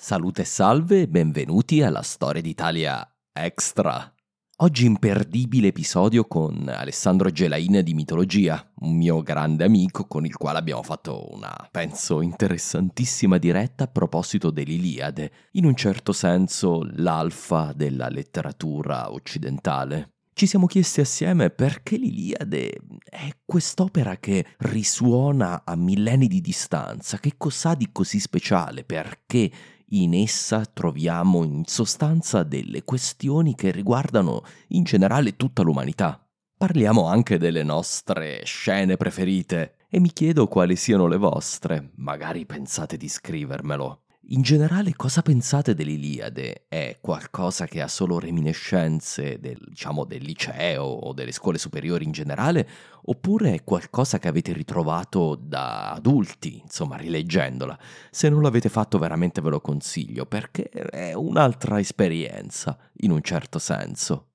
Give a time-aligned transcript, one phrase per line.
[0.00, 4.14] Salute e salve benvenuti alla Storia d'Italia Extra.
[4.58, 10.58] Oggi imperdibile episodio con Alessandro Gelain di Mitologia, un mio grande amico con il quale
[10.58, 18.08] abbiamo fatto una, penso, interessantissima diretta a proposito dell'Iliade, in un certo senso l'alfa della
[18.08, 20.12] letteratura occidentale.
[20.32, 27.32] Ci siamo chiesti assieme perché l'Iliade è quest'opera che risuona a millenni di distanza, che
[27.36, 29.50] cos'ha di così speciale, perché
[29.90, 36.22] in essa troviamo in sostanza delle questioni che riguardano in generale tutta l'umanità.
[36.56, 42.96] Parliamo anche delle nostre scene preferite e mi chiedo quali siano le vostre, magari pensate
[42.96, 44.02] di scrivermelo.
[44.30, 46.66] In generale, cosa pensate dell'Iliade?
[46.68, 52.12] È qualcosa che ha solo reminiscenze del, diciamo, del liceo o delle scuole superiori in
[52.12, 52.68] generale?
[53.04, 57.78] Oppure è qualcosa che avete ritrovato da adulti, insomma, rileggendola?
[58.10, 63.58] Se non l'avete fatto, veramente ve lo consiglio, perché è un'altra esperienza, in un certo
[63.58, 64.26] senso.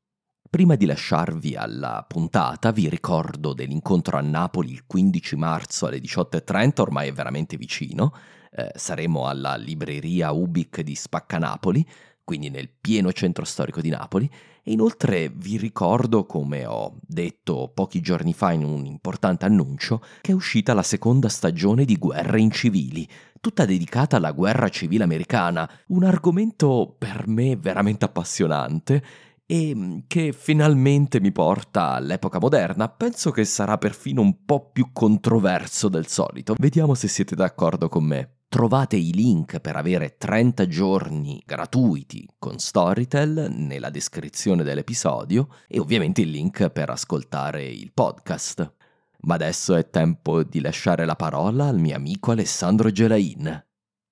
[0.50, 6.82] Prima di lasciarvi alla puntata, vi ricordo dell'incontro a Napoli il 15 marzo alle 18.30,
[6.82, 8.12] ormai è veramente vicino
[8.56, 11.86] eh, saremo alla libreria Ubic di Spaccanapoli,
[12.24, 14.30] quindi nel pieno centro storico di Napoli,
[14.64, 20.32] e inoltre vi ricordo, come ho detto pochi giorni fa in un importante annuncio, che
[20.32, 23.08] è uscita la seconda stagione di Guerre incivili,
[23.42, 29.04] tutta dedicata alla guerra civile americana, un argomento per me veramente appassionante
[29.46, 32.88] e mm, che finalmente mi porta all'epoca moderna.
[32.88, 36.56] Penso che sarà perfino un po' più controverso del solito.
[36.58, 38.43] Vediamo se siete d'accordo con me.
[38.54, 46.22] Trovate i link per avere 30 giorni gratuiti con Storytel nella descrizione dell'episodio e ovviamente
[46.22, 48.74] il link per ascoltare il podcast.
[49.22, 53.66] Ma adesso è tempo di lasciare la parola al mio amico Alessandro Gelain.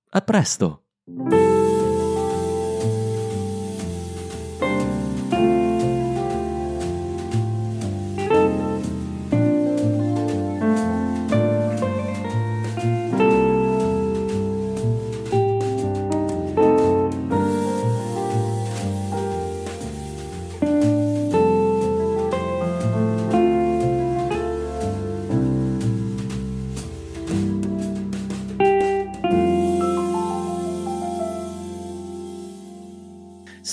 [0.09, 0.85] A presto!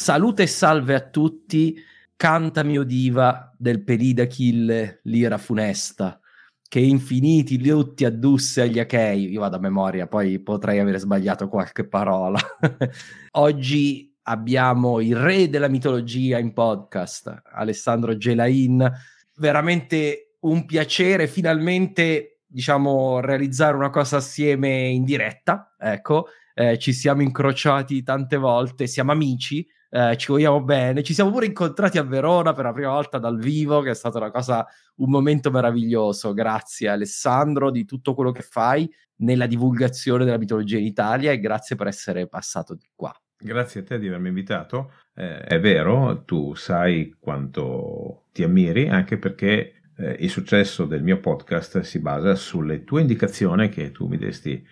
[0.08, 1.76] Salute e salve a tutti,
[2.16, 6.18] canta mio diva del Pelida Achille, l'ira funesta,
[6.66, 9.30] che infiniti lutti addusse agli Achei.
[9.30, 12.40] Io vado a memoria, poi potrei aver sbagliato qualche parola.
[13.32, 18.90] Oggi abbiamo il re della mitologia in podcast, Alessandro Gelain.
[19.34, 25.74] Veramente un piacere finalmente, diciamo, realizzare una cosa assieme in diretta.
[25.78, 31.02] Ecco, eh, ci siamo incrociati tante volte, siamo amici eh, ci vogliamo bene.
[31.02, 34.18] Ci siamo pure incontrati a Verona per la prima volta dal vivo, che è stata
[34.18, 34.66] una cosa,
[34.96, 36.34] un momento meraviglioso.
[36.34, 38.90] Grazie Alessandro di tutto quello che fai
[39.20, 43.12] nella divulgazione della mitologia in Italia e grazie per essere passato di qua.
[43.40, 44.92] Grazie a te di avermi invitato.
[45.14, 51.18] Eh, è vero, tu sai quanto ti ammiri, anche perché eh, il successo del mio
[51.20, 54.64] podcast si basa sulle tue indicazioni che tu mi desti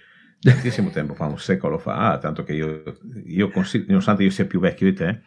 [0.52, 2.82] tantissimo tempo fa, un secolo fa, tanto che io,
[3.24, 3.50] io
[3.86, 5.20] nonostante io sia più vecchio di te,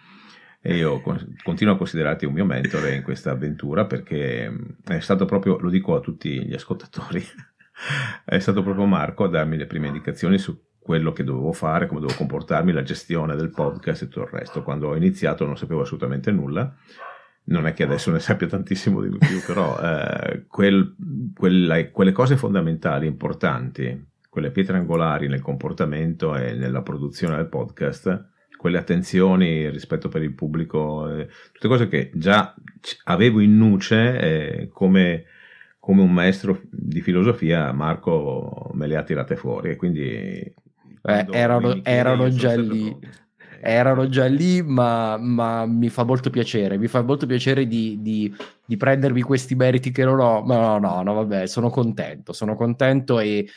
[0.62, 1.02] e io
[1.44, 5.70] continuo a considerarti un mio mentore in questa avventura perché mm, è stato proprio, lo
[5.70, 7.24] dico a tutti gli ascoltatori,
[8.26, 12.02] è stato proprio Marco a darmi le prime indicazioni su quello che dovevo fare, come
[12.02, 14.64] dovevo comportarmi, la gestione del podcast e tutto il resto.
[14.64, 16.76] Quando ho iniziato non sapevo assolutamente nulla,
[17.46, 20.96] non è che adesso ne sappia tantissimo di più, però eh, quel,
[21.36, 28.28] quella, quelle cose fondamentali, importanti, quelle pietre angolari nel comportamento e nella produzione del podcast,
[28.58, 32.54] quelle attenzioni rispetto per il pubblico, eh, tutte cose che già
[33.06, 35.24] avevo in nuce eh, come,
[35.80, 40.04] come, un maestro di filosofia, Marco me le ha tirate fuori e quindi...
[41.02, 42.96] Eh, erano, erano già lì.
[43.62, 46.78] Erano già lì, ma, ma, mi fa molto piacere.
[46.78, 48.34] Mi fa molto piacere di, di,
[48.66, 50.42] di prendermi questi meriti che non ho.
[50.44, 52.32] Ma no, no, no, vabbè, sono contento.
[52.32, 53.50] Sono contento e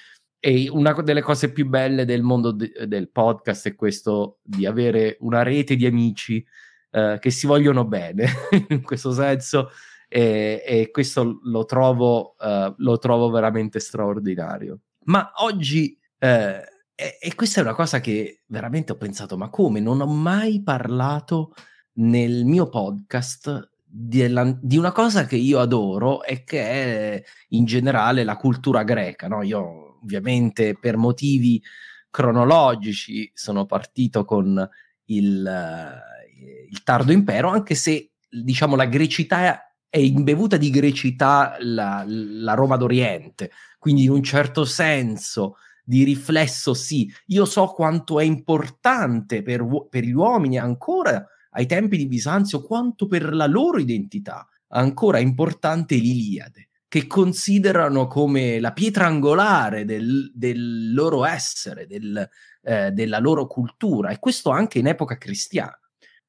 [0.45, 5.17] e una delle cose più belle del mondo de- del podcast è questo di avere
[5.21, 6.45] una rete di amici
[6.91, 8.27] eh, che si vogliono bene
[8.71, 9.71] in questo senso
[10.09, 14.81] e, e questo lo trovo, uh, lo trovo veramente straordinario.
[15.05, 16.61] Ma oggi, eh,
[16.93, 19.79] e, e, questa è una cosa che veramente ho pensato, ma come?
[19.79, 21.55] Non ho mai parlato
[21.99, 28.37] nel mio podcast di una cosa che io adoro e che è in generale la
[28.37, 29.29] cultura greca.
[29.29, 29.43] No?
[29.43, 31.63] Io ovviamente per motivi
[32.11, 34.69] cronologici sono partito con
[35.07, 42.05] il, uh, il tardo impero, anche se diciamo la grecità è imbevuta di grecità la,
[42.07, 48.25] la Roma d'Oriente, quindi in un certo senso di riflesso sì, io so quanto è
[48.25, 54.47] importante per, per gli uomini ancora ai tempi di Bisanzio, quanto per la loro identità
[54.69, 62.29] ancora importante l'Iliade che considerano come la pietra angolare del, del loro essere, del,
[62.61, 65.81] eh, della loro cultura, e questo anche in epoca cristiana.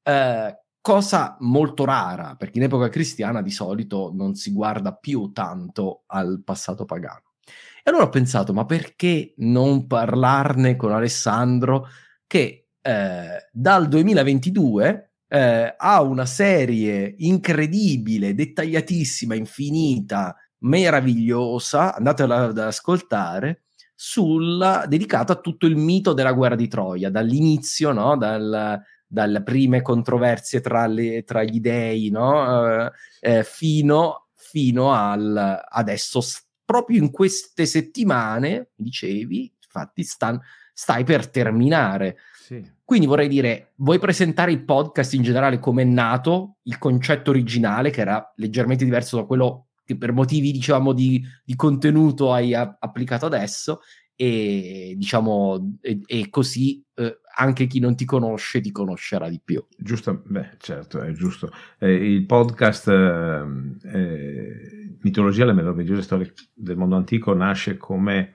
[0.02, 6.04] Eh, cosa molto rara, perché in epoca cristiana di solito non si guarda più tanto
[6.06, 7.34] al passato pagano.
[7.44, 11.88] E allora ho pensato, ma perché non parlarne con Alessandro
[12.26, 20.34] che eh, dal 2022 eh, ha una serie incredibile, dettagliatissima, infinita,
[20.64, 23.62] meravigliosa, andatela ad ascoltare,
[23.94, 28.16] sulla, dedicata a tutto il mito della guerra di Troia, dall'inizio, no?
[28.16, 32.90] Dal, dalle prime controversie tra, le, tra gli dei, no?
[33.20, 36.20] eh, fino, fino al adesso,
[36.64, 40.40] proprio in queste settimane, dicevi, infatti stan,
[40.72, 42.16] stai per terminare.
[42.34, 42.72] Sì.
[42.84, 47.90] Quindi vorrei dire, vuoi presentare il podcast in generale come è nato, il concetto originale,
[47.90, 52.76] che era leggermente diverso da quello che per motivi diciamo di, di contenuto hai a-
[52.80, 53.80] applicato adesso
[54.16, 59.64] e diciamo e, e così eh, anche chi non ti conosce ti conoscerà di più.
[59.76, 61.50] Giusto beh certo è giusto.
[61.78, 68.34] Eh, il podcast ehm, eh, mitologia le meravigliose storie del mondo antico nasce come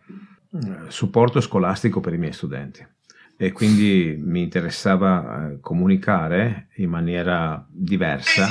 [0.51, 2.85] eh, supporto scolastico per i miei studenti.
[3.41, 8.49] E quindi mi interessava eh, comunicare in maniera diversa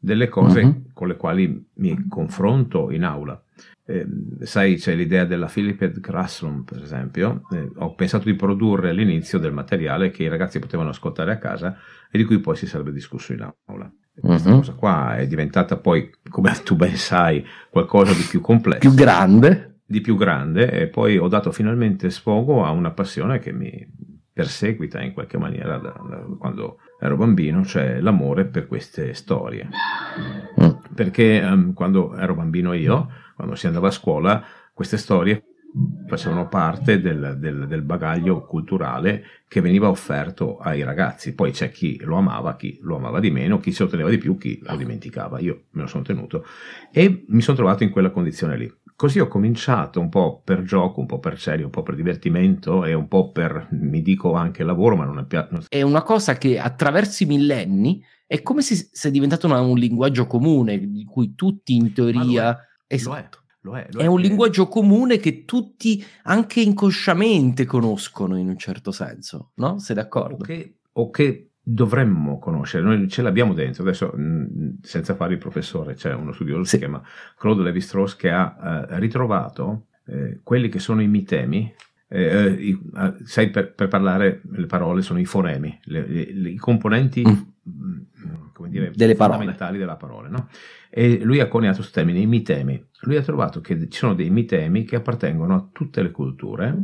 [0.00, 0.84] delle cose uh-huh.
[0.94, 3.40] con le quali mi confronto in aula.
[3.84, 4.06] Eh,
[4.40, 7.42] sai, c'è l'idea della Philippid Classroom, per esempio.
[7.52, 11.76] Eh, ho pensato di produrre all'inizio del materiale che i ragazzi potevano ascoltare a casa
[12.10, 13.92] e di cui poi si sarebbe discusso in aula.
[14.18, 14.56] Questa uh-huh.
[14.56, 18.80] cosa qua è diventata poi, come tu ben sai, qualcosa di più complesso.
[18.80, 19.80] Più grande.
[19.84, 23.86] Di più grande e poi ho dato finalmente sfogo a una passione che mi
[24.40, 29.68] perseguita in qualche maniera da, da quando ero bambino, cioè l'amore per queste storie.
[30.58, 30.70] Mm.
[30.94, 34.42] Perché um, quando ero bambino io, quando si andava a scuola,
[34.72, 35.44] queste storie
[36.06, 41.34] facevano parte del, del, del, bagaglio culturale che veniva offerto ai ragazzi.
[41.34, 44.18] Poi c'è chi lo amava, chi lo amava di meno, chi se lo teneva di
[44.18, 45.38] più, chi lo dimenticava.
[45.38, 46.44] Io me lo sono tenuto
[46.90, 48.72] e mi sono trovato in quella condizione lì.
[49.00, 52.84] Così ho cominciato un po' per gioco, un po' per serio, un po' per divertimento
[52.84, 55.42] e un po' per, mi dico anche lavoro, ma non è più...
[55.70, 60.26] È una cosa che attraverso i millenni è come se sia diventato una, un linguaggio
[60.26, 62.54] comune di cui tutti in teoria...
[62.86, 63.38] Esatto.
[63.62, 68.58] Lo è, lo è, è un linguaggio comune che tutti anche inconsciamente conoscono in un
[68.58, 69.78] certo senso, no?
[69.78, 70.34] Sei d'accordo?
[70.34, 74.12] O che, o che dovremmo conoscere, noi ce l'abbiamo dentro, adesso
[74.82, 76.70] senza fare il professore, c'è uno studioso sì.
[76.70, 77.02] si chiama
[77.36, 81.72] Claude Levi-Strauss che ha eh, ritrovato eh, quelli che sono i mitemi,
[82.08, 82.80] eh, eh i,
[83.24, 88.00] sai per, per, parlare le parole sono i fonemi, le, le, i componenti mm.
[88.52, 89.78] come dire, Delle fondamentali parole.
[89.78, 90.48] della parola, no?
[90.92, 92.84] E lui ha coniato questo termine, i mitemi.
[93.02, 96.76] Lui ha trovato che ci sono dei mitemi che appartengono a tutte le culture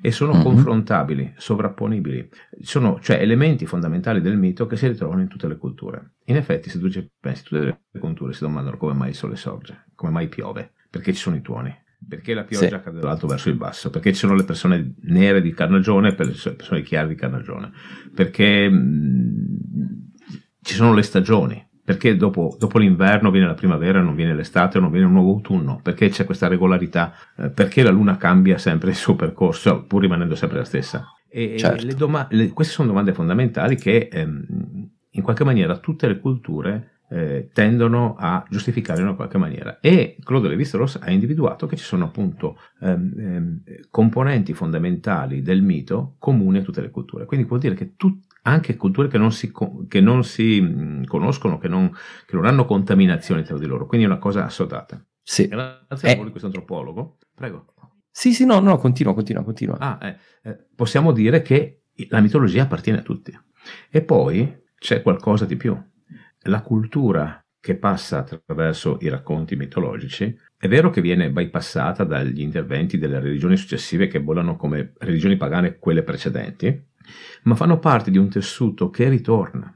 [0.00, 0.42] e sono mm-hmm.
[0.42, 2.30] confrontabili, sovrapponibili.
[2.62, 6.14] Sono cioè elementi fondamentali del mito che si ritrovano in tutte le culture.
[6.24, 9.36] In effetti, se tu ci pensi, tutte le culture si domandano come mai il sole
[9.36, 11.76] sorge, come mai piove, perché ci sono i tuoni.
[12.08, 12.82] Perché la pioggia sì.
[12.82, 13.90] cade dall'alto verso il basso?
[13.90, 17.70] Perché ci sono le persone nere di carnagione e le persone chiare di carnagione?
[18.12, 20.10] Perché mh,
[20.62, 24.90] ci sono le stagioni perché dopo, dopo, l'inverno viene la primavera, non viene l'estate, non
[24.90, 28.96] viene un nuovo autunno, perché c'è questa regolarità, eh, perché la Luna cambia sempre il
[28.96, 31.04] suo percorso, pur rimanendo sempre la stessa.
[31.28, 31.84] E certo.
[31.84, 34.44] le doma- le, queste sono domande fondamentali che ehm,
[35.10, 39.78] in qualche maniera tutte le culture eh, tendono a giustificare in una qualche maniera.
[39.80, 46.14] E Claude Lévi-Strauss ha individuato che ci sono appunto ehm, ehm, componenti fondamentali del mito
[46.18, 47.26] comuni a tutte le culture.
[47.26, 49.52] Quindi vuol dire che tu, anche culture che non si,
[49.88, 51.90] che non si conoscono, che non,
[52.26, 55.04] che non, hanno contaminazioni tra di loro, quindi è una cosa assodata.
[55.22, 55.48] Sì.
[55.48, 56.20] Grazie eh.
[56.20, 57.18] a questo antropologo.
[57.34, 57.74] Prego.
[58.10, 59.78] Sì, sì, no, no, continua, continua, continua.
[59.78, 63.32] Ah, eh, eh, possiamo dire che la mitologia appartiene a tutti.
[63.90, 65.76] E poi c'è qualcosa di più
[66.46, 72.98] la cultura che passa attraverso i racconti mitologici è vero che viene bypassata dagli interventi
[72.98, 76.90] delle religioni successive che volano come religioni pagane quelle precedenti,
[77.44, 79.74] ma fanno parte di un tessuto che ritorna.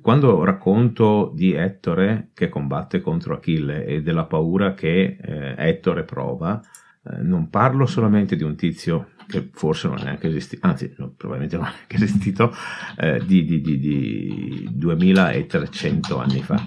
[0.00, 6.60] Quando racconto di Ettore che combatte contro Achille e della paura che eh, Ettore prova,
[7.02, 11.12] eh, non parlo solamente di un tizio che forse non è neanche esistito, anzi no,
[11.16, 12.52] probabilmente non è neanche esistito,
[12.96, 16.66] eh, di, di, di, di, 2300 anni fa.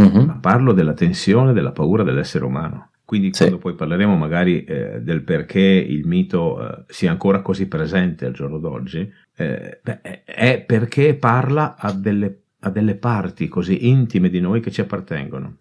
[0.00, 0.26] Mm-hmm.
[0.26, 2.91] Ma parlo della tensione, della paura dell'essere umano.
[3.12, 3.40] Quindi sì.
[3.40, 8.32] quando poi parleremo magari eh, del perché il mito eh, sia ancora così presente al
[8.32, 14.40] giorno d'oggi, eh, beh, è perché parla a delle, a delle parti così intime di
[14.40, 15.58] noi che ci appartengono.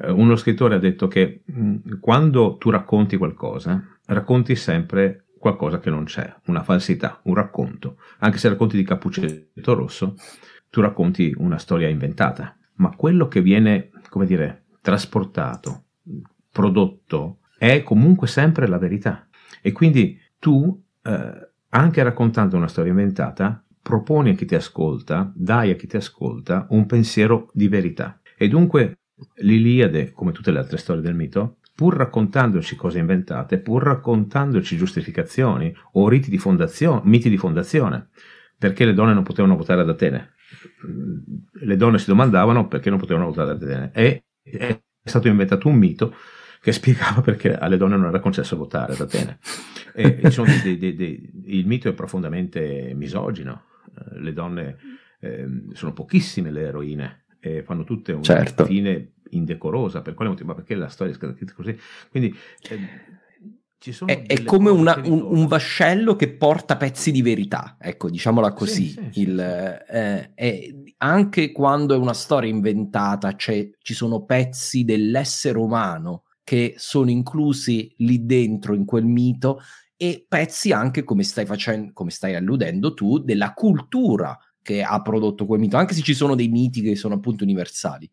[0.00, 5.80] Eh, uno scrittore ha detto che mh, mm, quando tu racconti qualcosa, racconti sempre qualcosa
[5.80, 7.96] che non c'è, una falsità, un racconto.
[8.20, 10.14] Anche se racconti di Cappuccetto Rosso,
[10.70, 15.86] tu racconti una storia inventata, ma quello che viene, come dire, trasportato,
[16.52, 19.26] prodotto, è comunque sempre la verità.
[19.60, 25.70] E quindi tu, eh, anche raccontando una storia inventata, proponi a chi ti ascolta, dai
[25.70, 28.20] a chi ti ascolta un pensiero di verità.
[28.36, 28.98] E dunque
[29.36, 35.74] l'Iliade, come tutte le altre storie del mito, pur raccontandoci cose inventate, pur raccontandoci giustificazioni
[35.92, 38.08] o riti di fondazione, miti di fondazione,
[38.58, 40.34] perché le donne non potevano votare ad Atene.
[41.52, 43.90] Le donne si domandavano perché non potevano votare ad Atene.
[43.94, 46.14] E è stato inventato un mito
[46.62, 49.38] che spiegava perché alle donne non era concesso votare ad Atene.
[49.92, 50.20] E,
[50.62, 53.64] dei, dei, dei, il mito è profondamente misogino.
[54.12, 54.76] Le donne
[55.20, 58.64] eh, sono pochissime le eroine e fanno tutte una certo.
[58.64, 60.02] fine indecorosa.
[60.02, 60.50] Per quale motivo?
[60.50, 61.76] Ma perché la storia è scritta così?
[62.08, 62.34] Quindi
[62.70, 62.78] eh,
[64.06, 68.86] è, è, come una, un, un, vascello che porta pezzi di verità, ecco, diciamola così.
[68.86, 76.22] Sì, sì, Il, eh, anche quando è una storia inventata, ci sono pezzi dell'essere umano
[76.44, 79.60] che sono inclusi lì dentro in quel mito
[79.96, 85.46] e pezzi anche, come stai facendo, come stai alludendo tu, della cultura che ha prodotto
[85.46, 88.10] quel mito, anche se ci sono dei miti che sono appunto universali.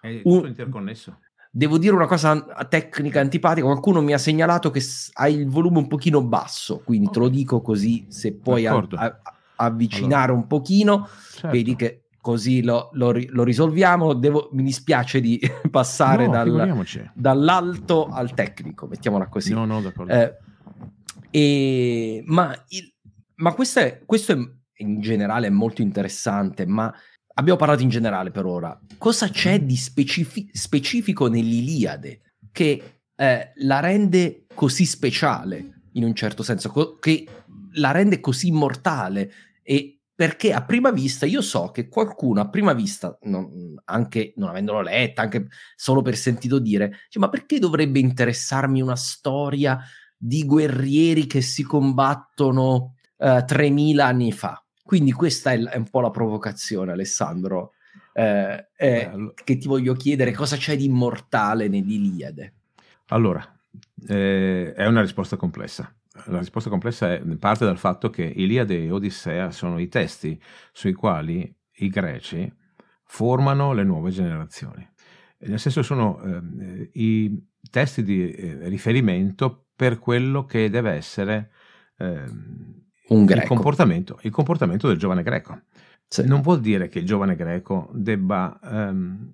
[0.00, 1.20] È un, interconnesso.
[1.50, 4.82] Devo dire una cosa tecnica antipatica, qualcuno mi ha segnalato che
[5.14, 7.18] hai il volume un pochino basso, quindi okay.
[7.18, 9.20] te lo dico così, se puoi a, a,
[9.56, 10.40] avvicinare allora.
[10.40, 11.48] un pochino, certo.
[11.48, 14.12] vedi che così lo, lo, lo risolviamo.
[14.12, 19.54] Devo, mi dispiace di passare no, dal, dall'alto al tecnico, mettiamola così.
[19.54, 20.12] No, no, d'accordo.
[20.12, 20.36] Eh,
[21.30, 22.92] e, ma, il,
[23.36, 24.36] ma questo, è, questo è
[24.80, 26.92] in generale è molto interessante, ma
[27.34, 28.78] abbiamo parlato in generale per ora.
[28.98, 32.20] Cosa c'è di specifi- specifico nell'Iliade
[32.52, 37.26] che eh, la rende così speciale, in un certo senso, co- che
[37.72, 39.32] la rende così immortale?
[39.62, 44.48] E perché a prima vista io so che qualcuno a prima vista, non, anche non
[44.48, 45.46] avendolo letta, anche
[45.76, 49.78] solo per sentito dire, dice, ma perché dovrebbe interessarmi una storia
[50.16, 54.60] di guerrieri che si combattono uh, 3000 anni fa?
[54.82, 57.74] Quindi questa è, è un po' la provocazione, Alessandro,
[58.12, 62.54] eh, eh, che ti voglio chiedere cosa c'è di immortale nell'Iliade.
[63.10, 63.56] Allora,
[64.08, 65.94] eh, è una risposta complessa.
[66.26, 70.40] La risposta complessa è, parte dal fatto che Iliade e Odissea sono i testi
[70.72, 72.52] sui quali i greci
[73.04, 74.86] formano le nuove generazioni.
[75.40, 81.50] Nel senso sono eh, i testi di eh, riferimento per quello che deve essere
[81.98, 82.24] eh,
[83.08, 83.42] un greco.
[83.42, 85.62] Il comportamento, il comportamento del giovane greco.
[86.06, 86.26] Sì.
[86.26, 89.32] Non vuol dire che il giovane greco debba um,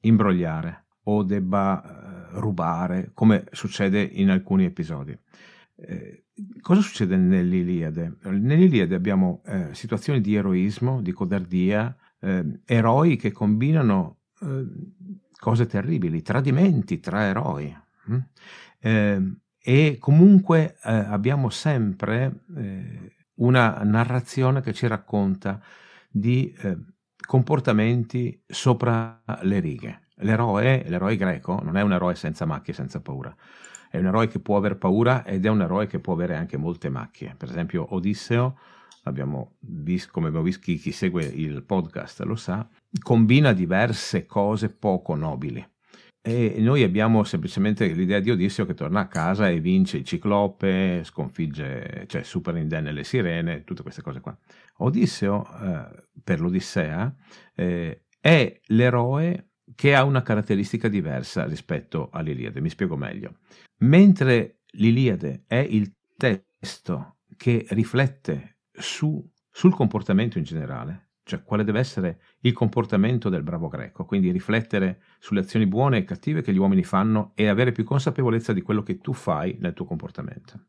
[0.00, 5.16] imbrogliare o debba uh, rubare, come succede in alcuni episodi.
[5.82, 6.24] Eh,
[6.60, 8.16] cosa succede nell'Iliade?
[8.22, 14.66] Nell'Iliade abbiamo eh, situazioni di eroismo, di codardia, eh, eroi che combinano eh,
[15.38, 17.76] cose terribili, tradimenti tra eroi.
[18.06, 18.18] Hm?
[19.62, 22.44] e comunque abbiamo sempre
[23.34, 25.60] una narrazione che ci racconta
[26.08, 26.50] di
[27.26, 30.08] comportamenti sopra le righe.
[30.22, 33.34] L'eroe, l'eroe greco non è un eroe senza macchie, senza paura.
[33.90, 36.56] È un eroe che può aver paura ed è un eroe che può avere anche
[36.56, 37.34] molte macchie.
[37.36, 38.56] Per esempio Odisseo,
[39.02, 42.68] abbiamo visto, come abbiamo visto chi, chi segue il podcast lo sa,
[43.02, 45.66] combina diverse cose poco nobili.
[46.22, 51.02] E noi abbiamo semplicemente l'idea di Odisseo che torna a casa e vince il ciclope,
[51.02, 54.38] sconfigge, cioè supera indenne le sirene, tutte queste cose qua.
[54.76, 57.12] Odisseo, eh, per l'Odissea,
[57.56, 59.49] eh, è l'eroe
[59.80, 62.60] che ha una caratteristica diversa rispetto all'Iliade.
[62.60, 63.36] Mi spiego meglio.
[63.78, 71.78] Mentre l'Iliade è il testo che riflette su, sul comportamento in generale, cioè quale deve
[71.78, 76.58] essere il comportamento del bravo greco, quindi riflettere sulle azioni buone e cattive che gli
[76.58, 80.66] uomini fanno e avere più consapevolezza di quello che tu fai nel tuo comportamento.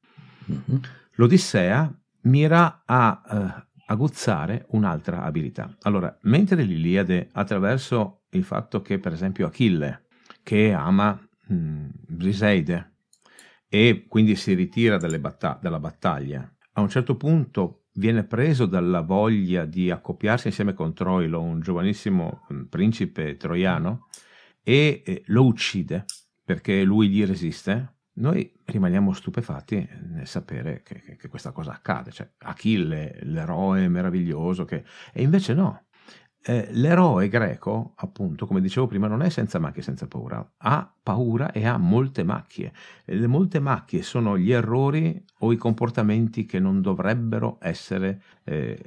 [0.50, 0.82] Mm-hmm.
[1.16, 5.76] L'Odissea mira a eh, aguzzare un'altra abilità.
[5.82, 10.06] Allora, mentre l'Iliade, attraverso il fatto che, per esempio, Achille,
[10.44, 11.20] che ama
[11.52, 12.94] mm, Briseide
[13.68, 19.66] e quindi si ritira batta- dalla battaglia, a un certo punto viene preso dalla voglia
[19.66, 24.08] di accoppiarsi insieme con Troilo, un giovanissimo mm, principe troiano,
[24.64, 26.06] e eh, lo uccide
[26.44, 32.12] perché lui gli resiste noi rimaniamo stupefatti nel sapere che, che, che questa cosa accade,
[32.12, 34.84] cioè Achille, l'eroe meraviglioso, che...
[35.14, 35.86] e invece no.
[36.44, 41.52] Eh, l'eroe greco, appunto, come dicevo prima, non è senza macchie, senza paura, ha paura
[41.52, 42.74] e ha molte macchie.
[43.06, 48.78] Le molte macchie sono gli errori o i comportamenti che non dovrebbero essere eh,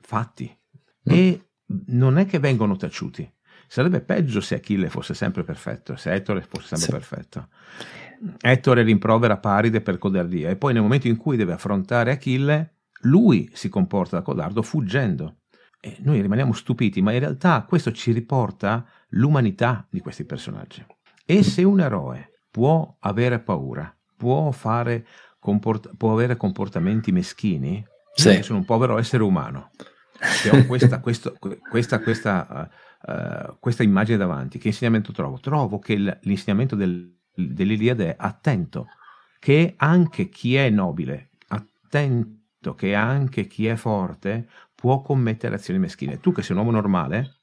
[0.00, 0.56] fatti.
[1.10, 1.12] Mm.
[1.12, 1.48] E
[1.86, 3.28] non è che vengono taciuti.
[3.66, 7.08] Sarebbe peggio se Achille fosse sempre perfetto, se Ettore fosse sempre sì.
[7.08, 7.48] perfetto.
[8.40, 13.50] Ettore rimprovera Paride per codardia e poi nel momento in cui deve affrontare Achille, lui
[13.52, 15.38] si comporta da codardo fuggendo.
[15.84, 20.84] E noi rimaniamo stupiti, ma in realtà questo ci riporta l'umanità di questi personaggi.
[21.26, 25.06] E se un eroe può avere paura, può, fare,
[25.38, 28.42] comport- può avere comportamenti meschini, sì.
[28.42, 29.70] sono un povero essere umano,
[30.42, 31.36] che ho questa, questo,
[31.68, 32.70] questa, questa,
[33.02, 35.38] uh, questa immagine davanti, che insegnamento trovo?
[35.38, 38.88] Trovo che l'insegnamento del dell'Iliade è attento
[39.38, 44.48] che anche chi è nobile, attento che anche chi è forte
[44.84, 46.20] può commettere azioni meschine.
[46.20, 47.38] Tu che sei un uomo normale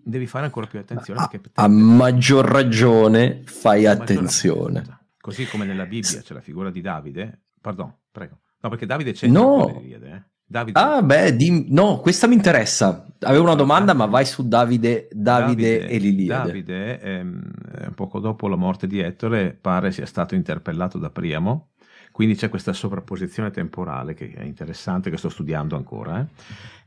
[0.00, 1.18] devi fare ancora più attenzione.
[1.18, 4.78] A, a maggior ragione fai attenzione.
[4.78, 4.98] Ragione.
[5.20, 8.38] Così come nella Bibbia c'è la figura di Davide, pardon, prego.
[8.60, 9.72] No, perché Davide c'è no.
[9.74, 10.22] nell'Iliade, eh?
[10.46, 10.78] Davide.
[10.78, 11.66] Ah, beh, di...
[11.70, 13.04] no, questa mi interessa.
[13.22, 16.46] Avevo una domanda, ma vai su Davide, Davide, Davide e l'Iliade.
[16.46, 17.50] Davide, ehm,
[17.96, 21.70] poco dopo la morte di Ettore, pare sia stato interpellato da Priamo.
[22.14, 26.20] Quindi c'è questa sovrapposizione temporale che è interessante, che sto studiando ancora.
[26.20, 26.26] Eh?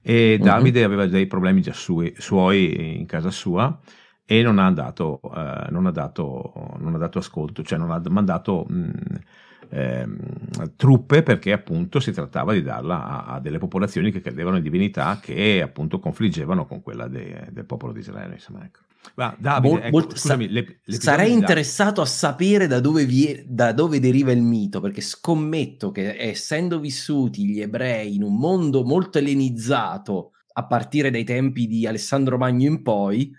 [0.02, 0.46] E mhm.
[0.46, 0.86] Davide uh-huh.
[0.86, 3.78] aveva dei problemi già sui, suoi in casa sua
[4.24, 8.02] e non ha dato, eh, non ha dato, non ha dato ascolto, cioè non ha
[8.08, 8.92] mandato mh,
[9.69, 10.17] ehm,
[10.75, 15.19] truppe perché appunto si trattava di darla a, a, delle popolazioni che credevano in divinità
[15.21, 18.34] che appunto confliggevano con quella de, del popolo di Israele.
[18.34, 18.80] Insomma, ecco.
[19.15, 23.99] Ma Davide, Mol, ecco, scusami, le, sarei interessato a sapere da dove, vie, da dove,
[23.99, 30.34] deriva il mito, perché scommetto che essendo vissuti gli ebrei in un mondo molto ellenizzato
[30.53, 33.32] a partire dai tempi di Alessandro Magno in poi,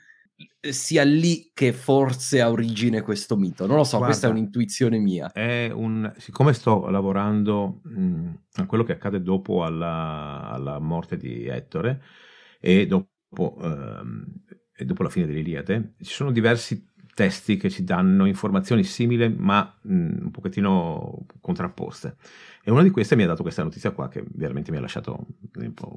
[0.61, 3.67] sia lì che forse ha origine questo mito.
[3.67, 5.31] Non lo so, Guarda, questa è un'intuizione mia.
[5.33, 11.47] È un, siccome sto lavorando mh, a quello che accade dopo alla, alla morte di
[11.47, 12.03] Ettore
[12.61, 14.25] e dopo, ehm,
[14.75, 16.88] e dopo la fine dell'Iliade, ci sono diversi
[17.19, 22.15] testi che ci danno informazioni simili ma mh, un pochettino contrapposte.
[22.63, 25.27] E una di queste mi ha dato questa notizia qua che veramente mi ha lasciato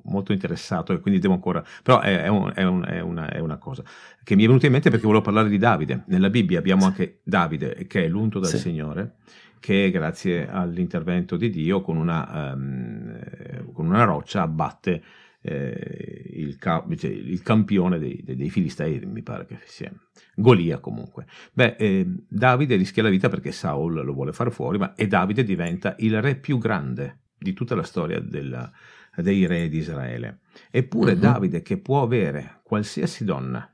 [0.06, 1.64] molto interessato e quindi devo ancora...
[1.84, 3.84] Però è, è, un, è, un, è, una, è, una, cosa
[4.24, 6.06] che mi è venuta in mente perché volevo parlare di Davide.
[6.08, 8.58] Nella Bibbia abbiamo anche Davide che è l'unto dal sì.
[8.58, 9.18] Signore
[9.60, 15.04] che grazie all'intervento di Dio con una, um, con una roccia abbatte
[15.42, 16.11] eh,
[16.42, 16.58] il,
[17.02, 19.92] il, campione dei, dei, dei, Filistei, mi pare che sia
[20.36, 21.26] Golia comunque.
[21.54, 25.44] Beh, eh, Davide rischia la vita perché Saul lo vuole far fuori, ma, e Davide
[25.44, 28.72] diventa il re più grande di tutta la storia della,
[29.16, 30.40] dei re di Israele.
[30.70, 31.20] Eppure uh-huh.
[31.20, 33.68] Davide, che può avere qualsiasi donna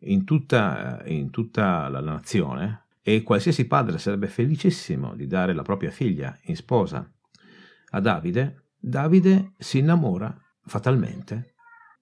[0.00, 5.90] in tutta, in tutta la nazione, e qualsiasi padre sarebbe felicissimo di dare la propria
[5.90, 7.10] figlia in sposa
[7.90, 11.54] a Davide, Davide si innamora fatalmente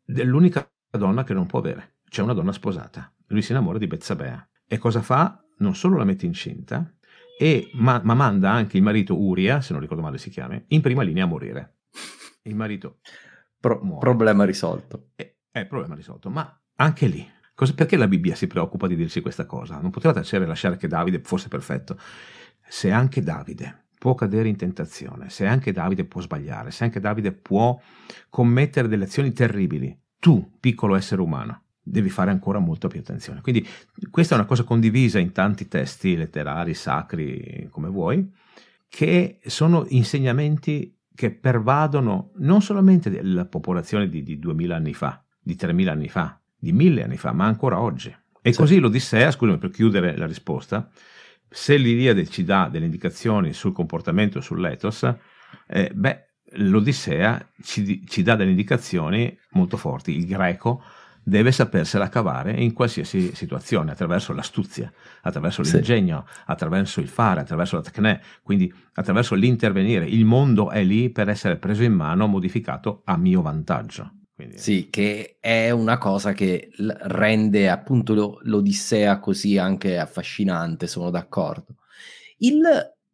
[0.07, 3.13] dell'unica donna che non può avere, cioè una donna sposata.
[3.27, 4.49] Lui si innamora di Bezzabea.
[4.67, 5.45] E cosa fa?
[5.59, 6.91] Non solo la mette incinta,
[7.39, 10.81] e, ma, ma, manda anche il marito Uria, se non ricordo male si chiama, in
[10.81, 11.79] prima linea a morire.
[12.43, 13.01] Il marito
[13.61, 15.11] Pro- Problema risolto.
[15.15, 19.21] È, è problema risolto, ma anche lì, cosa, perché la Bibbia si preoccupa di dirci
[19.21, 19.81] questa cosa?
[19.81, 21.99] Non poteva tacere e lasciare che Davide fosse perfetto.
[22.69, 27.33] Se anche Davide può cadere in tentazione, se anche Davide può sbagliare, se anche Davide
[27.33, 27.79] può
[28.29, 33.41] commettere delle azioni terribili, tu, piccolo essere umano, devi fare ancora molto più attenzione.
[33.41, 33.67] Quindi
[34.11, 38.29] questa è una cosa condivisa in tanti testi letterari, sacri, come vuoi,
[38.89, 45.55] che sono insegnamenti che pervadono non solamente la popolazione di, di 2000 anni fa, di
[45.55, 48.15] 3000 anni fa, di 1000 anni fa, ma ancora oggi.
[48.43, 48.59] E sì.
[48.59, 50.89] così l'Odissea, scusami per chiudere la risposta,
[51.49, 55.15] se l'Iliade ci dà delle indicazioni sul comportamento, sull'ethos,
[55.69, 60.17] eh, beh, l'Odissea ci, ci dà delle indicazioni molto forti.
[60.17, 60.83] Il greco
[61.23, 66.43] deve sapersela cavare in qualsiasi situazione, attraverso l'astuzia, attraverso l'ingegno, sì.
[66.47, 70.07] attraverso il fare, attraverso la tecne, quindi attraverso l'intervenire.
[70.07, 74.26] Il mondo è lì per essere preso in mano, modificato a mio vantaggio.
[74.37, 74.59] Quindi...
[74.59, 81.77] Sì, che è una cosa che rende appunto l'Odissea così anche affascinante, sono d'accordo.
[82.39, 82.63] Il,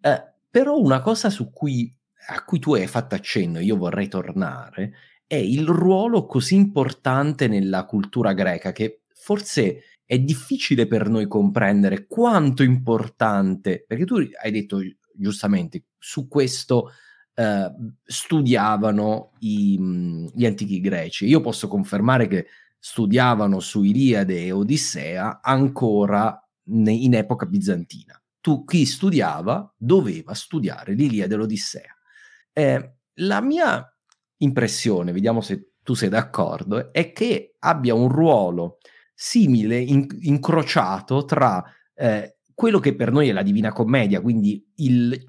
[0.01, 1.95] eh, però una cosa cui,
[2.27, 7.85] a cui tu hai fatto accenno, io vorrei tornare, è il ruolo così importante nella
[7.85, 14.81] cultura greca che forse è difficile per noi comprendere quanto importante, perché tu hai detto
[15.15, 16.91] giustamente su questo
[17.35, 17.73] eh,
[18.05, 19.79] studiavano i,
[20.35, 21.27] gli antichi greci.
[21.27, 22.47] Io posso confermare che
[22.79, 28.21] studiavano su Iliade e Odissea ancora ne, in epoca bizantina.
[28.40, 31.97] Tu chi studiava doveva studiare l'Iliade e l'Odissea.
[32.53, 33.97] Eh, la mia
[34.38, 38.79] impressione, vediamo se tu sei d'accordo, è che abbia un ruolo
[39.14, 41.64] simile, in, incrociato tra
[41.95, 45.25] eh, quello che per noi è la Divina Commedia, quindi il,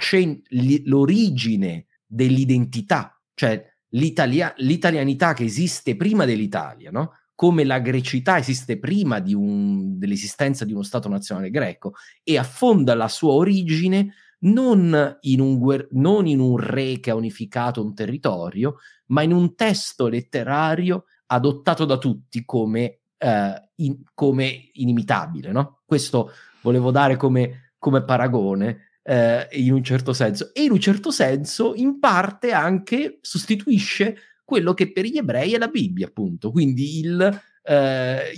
[0.86, 7.13] l'origine dell'identità, cioè l'italia, l'italianità che esiste prima dell'Italia, no?
[7.36, 12.93] come la grecità esiste prima di un, dell'esistenza di uno Stato nazionale greco e affonda
[12.93, 17.93] la sua origine non in, un guer- non in un re che ha unificato un
[17.93, 25.52] territorio, ma in un testo letterario adottato da tutti come, eh, in, come inimitabile.
[25.52, 25.82] No?
[25.86, 28.91] Questo volevo dare come, come paragone.
[29.06, 34.74] Eh, in un certo senso, e in un certo senso, in parte anche sostituisce quello
[34.74, 36.52] che per gli ebrei è la Bibbia, appunto.
[36.52, 38.34] Quindi il, eh,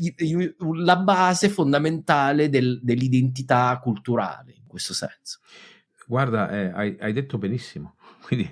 [0.83, 5.39] la base fondamentale del, dell'identità culturale, in questo senso.
[6.07, 7.95] Guarda, eh, hai, hai, detto benissimo.
[8.25, 8.51] Quindi,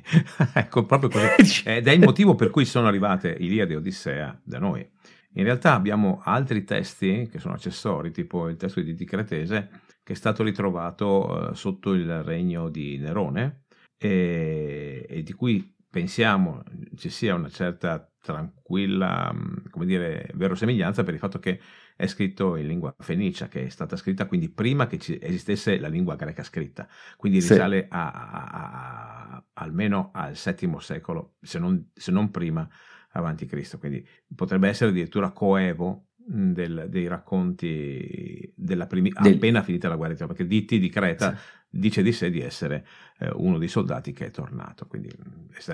[0.54, 1.64] ecco proprio così.
[1.66, 4.88] Ed è il motivo per cui sono arrivate Iliade e Odissea da noi.
[5.36, 9.70] In realtà abbiamo altri testi che sono accessori, tipo il testo di Dicretese,
[10.04, 13.64] che è stato ritrovato eh, sotto il regno di Nerone
[13.98, 16.64] e, e, di cui pensiamo
[16.96, 21.60] ci sia una certa tranquilla, mm, come dire, verosemiglianza per il fatto che
[21.96, 26.16] è scritto in lingua fenicia, che è stata scritta quindi prima che esistesse la lingua
[26.16, 27.88] greca scritta, quindi risale sì.
[27.92, 32.68] a, a, a, almeno al VII secolo, se non, se non prima,
[33.14, 33.78] avanti Cristo.
[33.78, 39.36] Quindi potrebbe essere addirittura coevo del, dei racconti della primi, del...
[39.36, 41.44] appena finita la guerra perché Ditti di Creta sì.
[41.70, 42.86] dice di sé di essere
[43.20, 44.88] eh, uno dei soldati che è tornato.
[44.88, 45.10] Quindi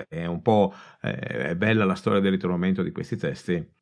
[0.08, 1.16] è un po' eh,
[1.50, 3.78] è bella la storia del ritrovamento di questi testi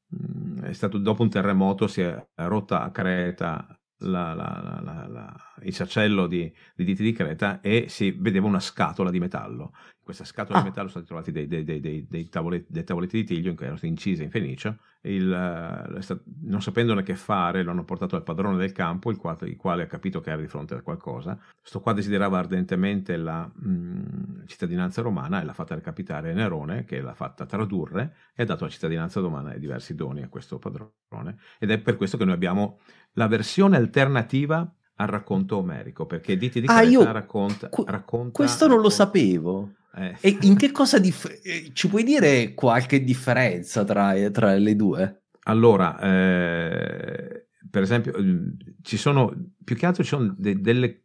[0.61, 6.27] è stato dopo un terremoto, si è rotta a Creta la, la, la, il sacello
[6.27, 9.73] di, di Diti di Creta e si vedeva una scatola di metallo.
[10.07, 10.61] Questa scatola ah.
[10.61, 13.55] di metallo sono stati trovati dei, dei, dei, dei, tavoletti, dei tavoletti di tiglio in
[13.57, 14.77] cui erano state incise in fenicio.
[15.01, 19.49] Il, eh, non sapendone che fare, lo hanno portato al padrone del campo, il quale,
[19.49, 21.37] il quale ha capito che era di fronte a qualcosa.
[21.61, 27.01] Sto qua desiderava ardentemente la mh, mm, cittadinanza romana e l'ha fatta recapitare Nerone, che
[27.01, 31.35] l'ha fatta tradurre e ha dato la cittadinanza romana e diversi doni a questo padrone.
[31.59, 32.79] Ed è per questo che noi abbiamo
[33.15, 38.67] la versione alternativa al racconto omerico, perché Diti di Creta ah, io, racconta, racconta, Questo
[38.67, 39.73] non lo sapevo.
[39.95, 40.15] Eh.
[40.19, 45.21] E in che cosa dif- eh, ci puoi dire qualche differenza tra, tra le due?
[45.43, 48.49] Allora, eh, per esempio, mm,
[48.81, 51.03] ci sono più che altro ci sono, de- delle,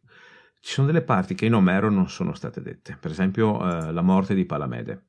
[0.59, 2.97] ci sono delle parti che in Omero non sono state dette.
[2.99, 5.07] Per esempio, eh, la morte di Palamede.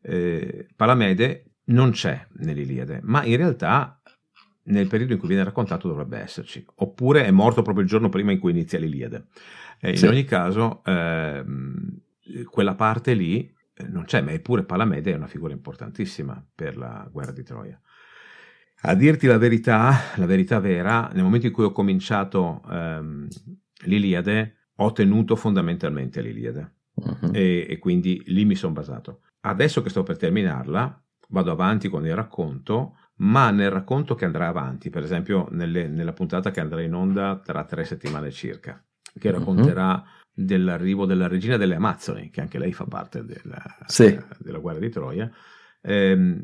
[0.00, 4.00] Eh, Palamede non c'è nell'Iliade, ma in realtà
[4.64, 8.32] nel periodo in cui viene raccontato dovrebbe esserci, oppure è morto proprio il giorno prima
[8.32, 9.26] in cui inizia l'Iliade.
[9.80, 12.00] Eh, in ogni caso, ehm,
[12.50, 17.08] quella parte lì eh, non c'è, ma eppure Palamede è una figura importantissima per la
[17.10, 17.80] guerra di Troia.
[18.82, 23.26] A dirti la verità, la verità vera, nel momento in cui ho cominciato ehm,
[23.84, 27.30] l'Iliade, ho tenuto fondamentalmente l'Iliade uh-huh.
[27.32, 29.22] e, e quindi lì mi sono basato.
[29.40, 34.46] Adesso che sto per terminarla, vado avanti con il racconto, ma nel racconto che andrà
[34.46, 38.80] avanti, per esempio nelle, nella puntata che andrà in onda tra tre settimane circa,
[39.18, 39.38] che mhm.
[39.38, 40.17] racconterà uh-huh.
[40.38, 44.16] Dell'arrivo della regina delle Amazzoni, che anche lei fa parte della, sì.
[44.38, 45.28] della guerra di Troia,
[45.80, 46.40] ehm,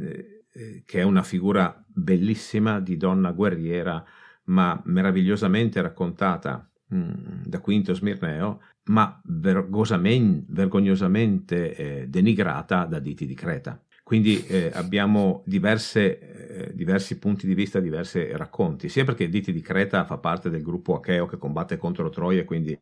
[0.52, 4.04] eh, che è una figura bellissima di donna guerriera,
[4.46, 13.34] ma meravigliosamente raccontata mh, mm, da Quinto Smirneo, ma vergognosamente eh, denigrata da Diti di
[13.34, 13.80] Creta.
[14.02, 19.62] Quindi eh, abbiamo diverse, eh, diversi punti di vista, diversi racconti, sia perché Diti di
[19.62, 22.76] Creta fa parte del gruppo Acheo che combatte contro Troia e quindi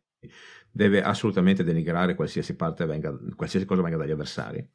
[0.73, 4.67] deve assolutamente denigrare qualsiasi, venga, qualsiasi cosa venga dagli avversari.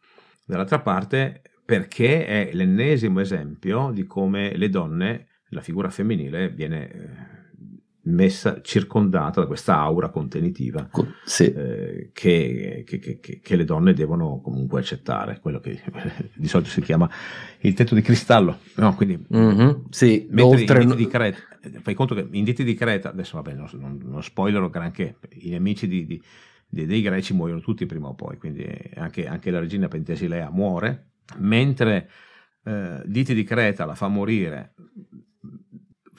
[0.47, 7.38] Dall'altra parte perché è l'ennesimo esempio di come le donne, la figura femminile, viene eh,
[8.09, 10.89] messa circondata da questa aura contenitiva
[11.25, 11.53] sì.
[11.53, 15.81] eh, che, che, che, che, le donne devono comunque accettare, quello che
[16.35, 17.09] di solito si chiama
[17.61, 18.59] il tetto di cristallo.
[18.77, 20.83] No, quindi, mm-hmm, sì, oltre...
[20.83, 21.39] in di Creta,
[21.83, 25.51] fai conto che in diti di Creta, adesso vabbè, non, non, non spoilerò granché, i
[25.51, 26.23] nemici di, di,
[26.67, 31.11] di, dei greci muoiono tutti prima o poi, quindi anche, anche la regina Pentesilea muore,
[31.37, 32.09] mentre
[32.65, 34.75] eh, Diti di Creta la fa morire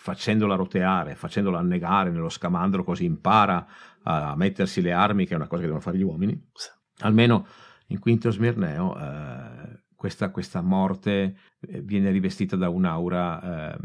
[0.10, 3.66] facendola roteare, facendola annegare nello scamandro, così impara
[4.04, 6.50] a mettersi le armi, che è una cosa che devono fare gli uomini.
[7.02, 7.46] Almeno
[7.88, 13.78] in Quinto Smirneo eh, questa, questa, morte eh, viene rivestita da un'aura, eh,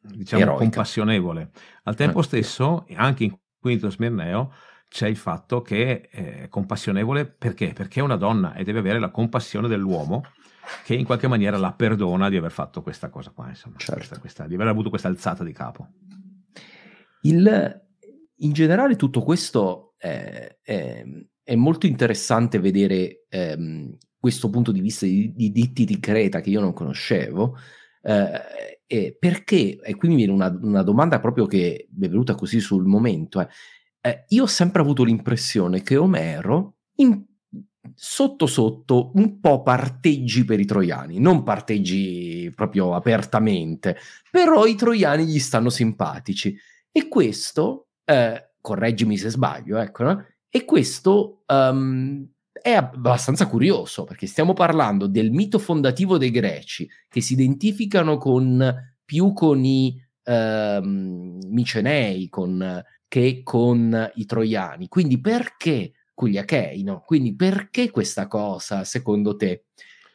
[0.00, 0.62] diciamo, Eroica.
[0.62, 1.50] compassionevole.
[1.84, 2.22] Al tempo eh.
[2.22, 4.52] stesso, anche in Quinto Smirneo,
[4.88, 7.72] c'è il fatto che è compassionevole perché?
[7.72, 10.22] Perché è una donna e deve avere la compassione dell'uomo
[10.84, 13.94] che in qualche maniera la perdona di aver fatto questa cosa qua, insomma, certo.
[13.94, 15.88] questa, questa, di aver avuto questa alzata di capo.
[17.22, 17.86] Il,
[18.36, 21.04] in generale tutto questo è, è,
[21.42, 26.50] è molto interessante vedere ehm, questo punto di vista di, di, ditti di Creta che
[26.50, 27.56] io non conoscevo,
[28.02, 32.60] eh, perché, e qui mi viene una, una, domanda proprio che mi è venuta così
[32.60, 33.48] sul momento, eh,
[34.00, 37.24] eh, io ho sempre avuto l'impressione che Omero in
[37.94, 43.96] sotto sotto un po' parteggi per i troiani, non parteggi proprio apertamente,
[44.30, 46.56] però i troiani gli stanno simpatici
[46.90, 50.24] e questo, eh, correggimi se sbaglio, ecco, no?
[50.50, 57.20] e questo um, è abbastanza curioso perché stiamo parlando del mito fondativo dei greci che
[57.20, 58.74] si identificano con,
[59.04, 66.82] più con i um, micenei con, che con i troiani, quindi perché con gli Achei,
[66.82, 67.04] no?
[67.06, 69.66] Quindi perché questa cosa, secondo te?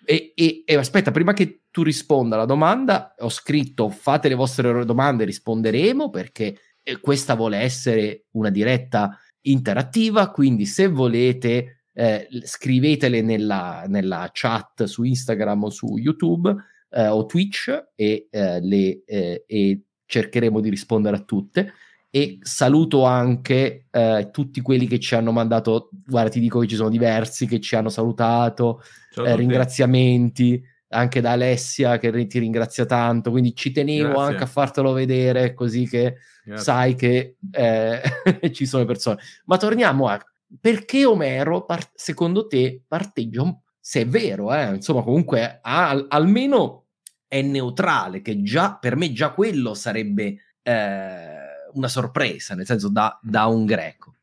[0.03, 4.83] E, e, e, aspetta, prima che tu risponda alla domanda, ho scritto fate le vostre
[4.83, 13.21] domande, risponderemo perché eh, questa vuole essere una diretta interattiva, quindi se volete eh, scrivetele
[13.21, 16.53] nella, nella, chat su Instagram o su YouTube
[16.89, 21.71] eh, o Twitch e, eh, le, eh, e cercheremo di rispondere a tutte
[22.15, 26.75] e saluto anche eh, tutti quelli che ci hanno mandato, guarda ti dico che ci
[26.75, 28.83] sono diversi che ci hanno salutato,
[29.15, 34.31] eh, ringraziamenti anche da Alessia che ti ringrazia tanto, quindi ci tenevo Grazie.
[34.31, 36.63] anche a fartelo vedere così che Grazie.
[36.63, 38.01] sai che eh,
[38.53, 39.17] ci sono persone.
[39.45, 40.23] Ma torniamo a
[40.61, 43.57] perché Omero, part- secondo te, parteggia un...
[43.79, 44.75] se è vero, eh?
[44.75, 46.89] insomma comunque ha, almeno
[47.27, 50.35] è neutrale, che già per me già quello sarebbe...
[50.61, 51.32] Eh,
[51.73, 54.15] una sorpresa, nel senso da, da un greco?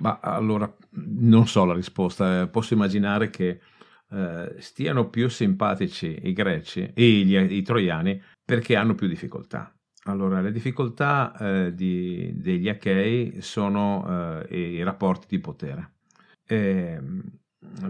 [0.00, 3.60] Ma allora non so la risposta, eh, posso immaginare che
[4.08, 9.70] eh, stiano più simpatici i greci e gli, i troiani perché hanno più difficoltà.
[10.04, 15.94] Allora, le difficoltà eh, di, degli Achei sono eh, i rapporti di potere,
[16.46, 17.00] e,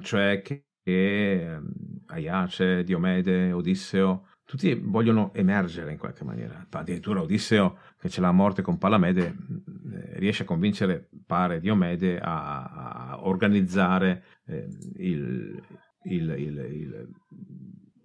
[0.00, 1.60] cioè che, che
[2.06, 6.66] Aiace, Diomede, Odisseo tutti vogliono emergere in qualche maniera.
[6.70, 12.18] Addirittura Odisseo, che ce l'ha a morte con Palamede, eh, riesce a convincere, pare, Diomede
[12.20, 15.60] a, a organizzare eh, il,
[16.04, 17.08] il, il,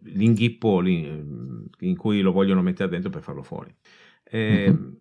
[0.03, 3.73] l'inghippo in cui lo vogliono mettere dentro per farlo fuori.
[4.23, 4.91] Eh, mm-hmm.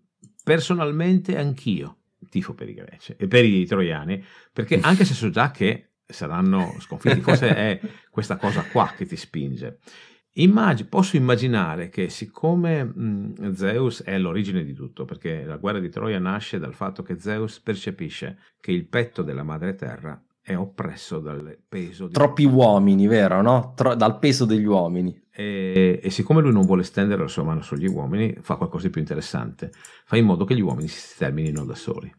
[0.44, 1.96] Personalmente anch'io
[2.29, 4.22] tifo per i greci e per i troiani,
[4.53, 9.16] perché anche se so già che saranno sconfitti, forse è questa cosa qua che ti
[9.16, 9.79] spinge.
[10.35, 15.88] Immag- posso immaginare che siccome mh, Zeus è l'origine di tutto, perché la guerra di
[15.88, 21.19] Troia nasce dal fatto che Zeus percepisce che il petto della madre terra è oppresso
[21.19, 22.12] dal peso di...
[22.12, 23.43] Troppi uomini, vero?
[23.43, 23.73] No?
[23.75, 25.21] Tro- dal peso degli uomini.
[25.33, 28.90] E, e, siccome lui non vuole stendere la sua mano sugli uomini, fa qualcosa di
[28.90, 29.71] più interessante.
[30.05, 32.12] Fa in modo che gli uomini si terminino da soli.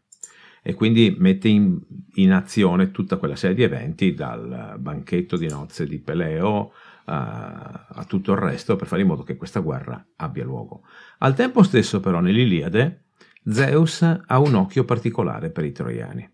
[0.62, 1.80] E quindi mette in,
[2.14, 6.72] in azione tutta quella serie di eventi, dal banchetto di nozze di Peleo,
[7.04, 10.82] a, a tutto il resto per fare in modo che questa guerra abbia luogo.
[11.18, 13.06] Al tempo stesso però nell'Iliade
[13.44, 16.30] Zeus ha un occhio particolare per i troiani,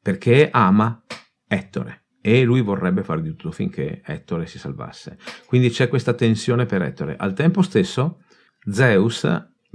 [0.00, 1.02] perché ama
[1.46, 5.18] Ettore e lui vorrebbe fare di tutto finché Ettore si salvasse.
[5.44, 7.16] Quindi c'è questa tensione per Ettore.
[7.16, 8.22] Al tempo stesso
[8.64, 9.26] Zeus,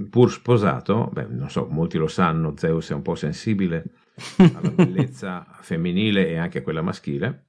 [0.08, 3.84] pur sposato, beh, non so, molti lo sanno, Zeus è un po' sensibile
[4.38, 7.47] alla bellezza femminile e anche a quella maschile,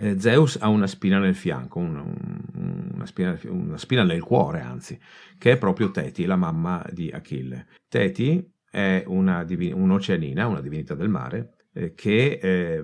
[0.00, 4.98] eh, Zeus ha una spina nel fianco, una, una, spina, una, spina, nel cuore, anzi,
[5.36, 7.66] che è proprio Teti, la mamma di Achille.
[7.88, 12.82] Teti è una divi- un'oceanina, una divinità del mare, eh, che, eh,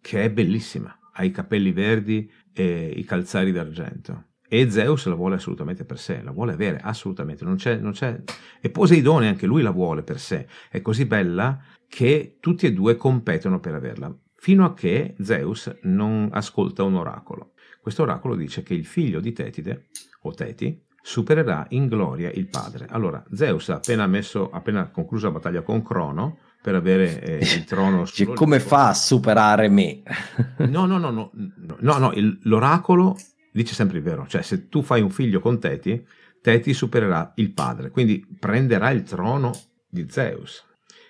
[0.00, 4.24] che, è bellissima, ha i capelli verdi e i calzari d'argento.
[4.48, 8.18] E Zeus la vuole assolutamente per sé, la vuole avere assolutamente, non c'è, non c'è...
[8.60, 12.96] E Poseidone anche lui la vuole per sé, è così bella che tutti e due
[12.96, 17.54] competono per averla fino a che Zeus non ascolta un oracolo.
[17.80, 19.88] Questo oracolo dice che il figlio di Tetide,
[20.20, 22.86] o Teti, supererà in gloria il padre.
[22.90, 27.64] Allora, Zeus ha appena, messo, appena concluso la battaglia con Crono per avere eh, il
[27.66, 30.02] trono cioè, come fa a superare me?
[30.68, 31.32] no, no, no, no,
[31.80, 33.16] no, no il, l'oracolo
[33.50, 36.06] dice sempre il vero, cioè se tu fai un figlio con Teti,
[36.40, 39.50] Teti supererà il padre, quindi prenderà il trono
[39.88, 40.64] di Zeus.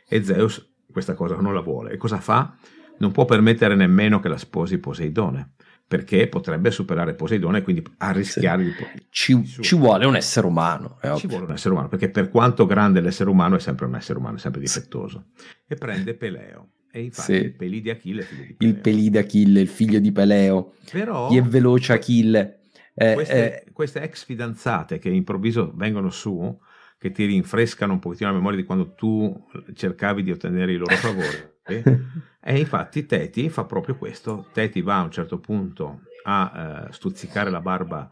[0.08, 1.90] E Zeus questa cosa non la vuole.
[1.90, 2.56] E cosa fa?
[2.98, 5.54] Non può permettere nemmeno che la sposi Poseidone,
[5.86, 8.70] perché potrebbe superare Poseidone e quindi arrischiare sì.
[8.70, 9.06] di...
[9.10, 10.98] Ci, ci, vuole un essere umano.
[11.16, 14.18] ci vuole un essere umano, perché per quanto grande l'essere umano è sempre un essere
[14.18, 15.26] umano, è sempre difettoso.
[15.66, 16.70] E prende Peleo.
[16.90, 17.42] E infatti sì.
[17.42, 18.72] il Pelì di Achille figlio di Peleo.
[18.72, 20.72] Il Pelì di Achille, il figlio di Peleo.
[20.90, 21.28] Però...
[21.28, 22.60] Chi è veloce Achille.
[22.94, 26.58] Eh, queste, eh, queste ex fidanzate che improvviso vengono su,
[26.98, 30.94] che ti rinfrescano un pochettino la memoria di quando tu cercavi di ottenere i loro
[30.96, 31.54] favori.
[32.40, 34.48] e infatti Teti fa proprio questo.
[34.52, 38.10] Teti va a un certo punto a uh, stuzzicare la barba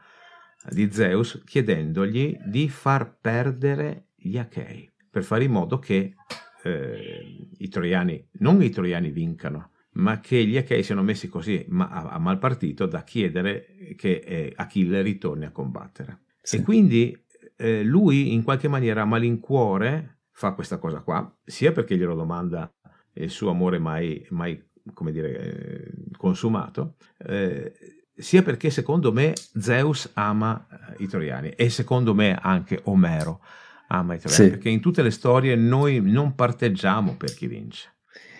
[0.70, 6.16] di Zeus chiedendogli di far perdere gli Achei per fare in modo che
[6.64, 11.88] eh, i troiani, non i troiani vincano, ma che gli Achei siano messi così ma,
[11.88, 16.22] a, a, mal partito da chiedere che eh, Achille ritorni a combattere.
[16.42, 16.56] Sì.
[16.56, 17.23] E quindi
[17.64, 22.70] eh, lui in qualche maniera a malincuore fa questa cosa qua, sia perché glielo domanda
[23.14, 26.96] il suo amore mai, mai come dire, eh, consumato,
[27.26, 27.72] eh,
[28.14, 33.40] sia perché secondo me Zeus ama eh, i troiani e secondo me anche Omero
[33.88, 34.50] ama i troiani, sì.
[34.50, 37.94] perché in tutte le storie noi non parteggiamo per chi vince,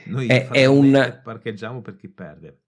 [0.06, 1.20] noi è, è un...
[1.22, 2.58] parcheggiamo per chi perde.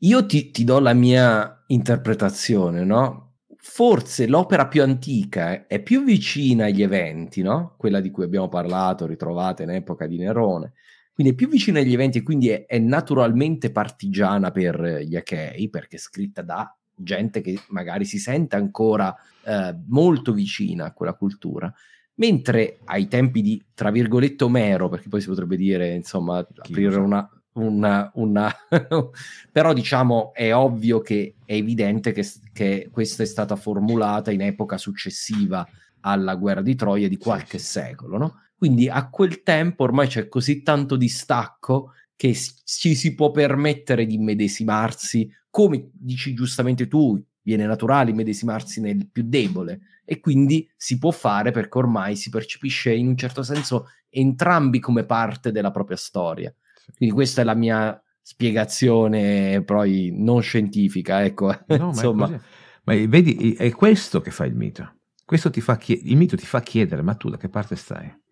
[0.00, 3.33] Io ti, ti do la mia interpretazione, no?
[3.66, 7.74] Forse l'opera più antica è più vicina agli eventi, no?
[7.78, 10.74] Quella di cui abbiamo parlato, ritrovata in epoca di Nerone,
[11.14, 15.70] quindi è più vicina agli eventi e quindi è, è naturalmente partigiana per gli Achei,
[15.70, 21.14] perché è scritta da gente che magari si sente ancora eh, molto vicina a quella
[21.14, 21.72] cultura.
[22.16, 27.28] Mentre ai tempi di, tra virgolette, Omero, perché poi si potrebbe dire, insomma, aprire una,
[27.54, 28.52] una, una
[29.52, 34.78] però diciamo è ovvio che è evidente che, che, questa è stata formulata in epoca
[34.78, 35.66] successiva
[36.00, 38.40] alla guerra di Troia di qualche secolo, no?
[38.56, 44.18] Quindi a quel tempo ormai c'è così tanto distacco che ci si può permettere di
[44.18, 51.10] medesimarsi, come dici giustamente tu, viene naturale medesimarsi nel più debole e quindi si può
[51.10, 56.54] fare perché ormai si percepisce in un certo senso entrambi come parte della propria storia.
[56.96, 61.54] Quindi questa è la mia spiegazione poi non scientifica, ecco.
[61.66, 62.28] No, Insomma.
[62.28, 62.40] Ma,
[62.84, 65.00] ma, vedi, è questo che fa il mito.
[65.24, 68.22] Questo ti fa chied- il mito ti fa chiedere, ma tu da che parte stai?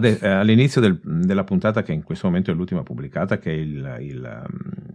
[0.00, 3.96] Eh, all'inizio del, della puntata, che in questo momento è l'ultima pubblicata, che è il,
[4.00, 4.46] il,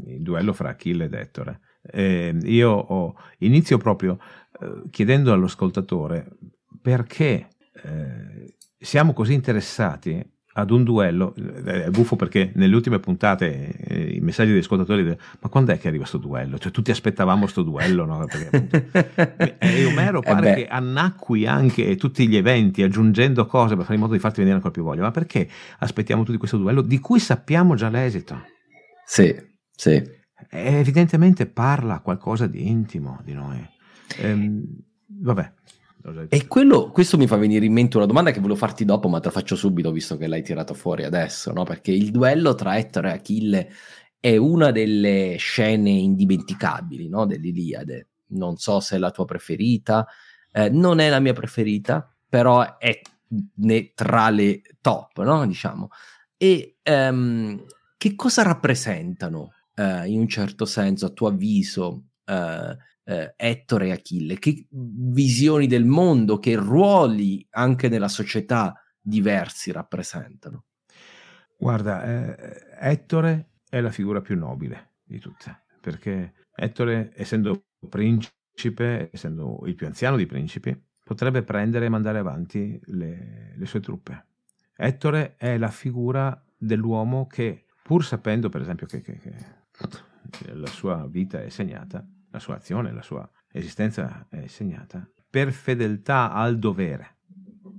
[0.08, 4.19] il duello fra Achille ed Ettore, eh, io ho, inizio proprio
[4.60, 6.38] eh, chiedendo all'ascoltatore
[6.82, 7.47] perché
[7.84, 11.34] eh, siamo così interessati ad un duello,
[11.64, 15.80] è buffo perché nelle ultime puntate eh, i messaggi degli ascoltatori dicono ma quando è
[15.80, 16.58] che arriva questo duello?
[16.58, 18.26] Cioè tutti aspettavamo questo duello, no?
[18.26, 23.76] Perché, appunto, e Omero eh pare eh che annacqui anche tutti gli eventi aggiungendo cose
[23.76, 25.48] per fare in modo di farti venire ancora più voglia, ma perché
[25.80, 28.43] aspettiamo tutti questo duello di cui sappiamo già l'esito?
[29.06, 29.34] Sì,
[29.74, 30.20] sì.
[30.49, 33.66] E evidentemente parla qualcosa di intimo di noi.
[34.18, 34.64] Ehm,
[35.08, 35.54] vabbè,
[36.30, 39.20] e quello, questo mi fa venire in mente una domanda che volevo farti dopo, ma
[39.20, 41.64] te la faccio subito visto che l'hai tirato fuori adesso, no?
[41.64, 43.70] Perché il duello tra Ettore e Achille
[44.20, 47.26] è una delle scene indimenticabili no?
[47.26, 48.08] dell'Iliade.
[48.28, 50.08] Non so se è la tua preferita,
[50.52, 53.02] eh, non è la mia preferita, però è
[53.93, 55.45] tra le top, no?
[55.45, 55.89] Diciamo.
[56.38, 57.64] E um,
[57.97, 62.76] che cosa rappresentano, uh, in un certo senso, a tuo avviso, uh,
[63.12, 64.39] eh, Ettore e Achille?
[64.39, 70.66] Che visioni del mondo, che ruoli anche nella società diversi rappresentano?
[71.57, 79.62] Guarda, eh, Ettore è la figura più nobile di tutte, perché Ettore, essendo principe, essendo
[79.66, 84.26] il più anziano dei principi, potrebbe prendere e mandare avanti le, le sue truppe.
[84.76, 91.07] Ettore è la figura dell'uomo che, pur sapendo per esempio che, che, che la sua
[91.07, 97.17] vita è segnata, la sua azione, la sua esistenza è segnata, per fedeltà al dovere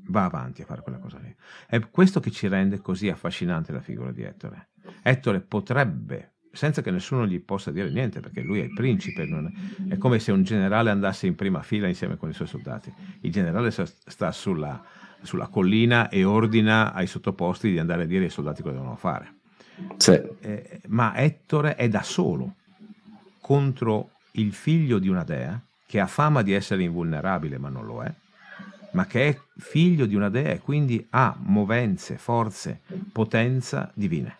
[0.06, 1.34] va avanti a fare quella cosa lì.
[1.66, 4.68] È questo che ci rende così affascinante la figura di Ettore.
[5.02, 9.92] Ettore potrebbe, senza che nessuno gli possa dire niente, perché lui è il principe, è,
[9.94, 12.92] è, come se un generale andasse in prima fila insieme con i suoi soldati.
[13.20, 14.82] Il generale sta sulla,
[15.22, 19.40] sulla collina e ordina ai sottoposti di andare a dire ai soldati cosa devono fare.
[19.96, 20.20] Sì.
[20.40, 22.56] Eh, ma Ettore è da solo
[23.40, 28.02] contro il figlio di una dea che ha fama di essere invulnerabile ma non lo
[28.02, 28.12] è,
[28.92, 32.80] ma che è figlio di una dea e quindi ha movenze, forze,
[33.10, 34.36] potenza divine.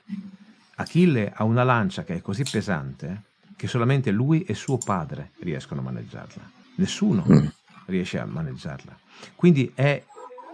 [0.77, 3.23] Achille ha una lancia che è così pesante
[3.57, 6.51] che solamente lui e suo padre riescono a maneggiarla.
[6.77, 7.47] Nessuno mm.
[7.87, 8.99] riesce a maneggiarla.
[9.37, 10.03] Quindi è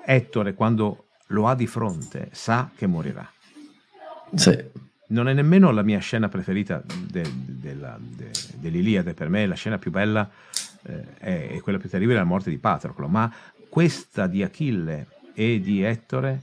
[0.05, 3.31] Ettore quando lo ha di fronte sa che morirà.
[4.35, 4.87] Sì.
[5.11, 9.79] Non è nemmeno la mia scena preferita de, de, de, dell'Iliade, per me la scena
[9.79, 10.29] più bella
[10.83, 13.33] eh, è, è, quella più terribile, la morte di Patroclo, ma
[13.69, 16.43] questa di Achille e di Ettore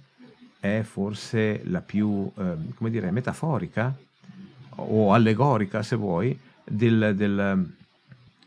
[0.60, 3.96] è forse la più, eh, come dire, metaforica
[4.78, 7.72] o allegorica, se vuoi, del, del,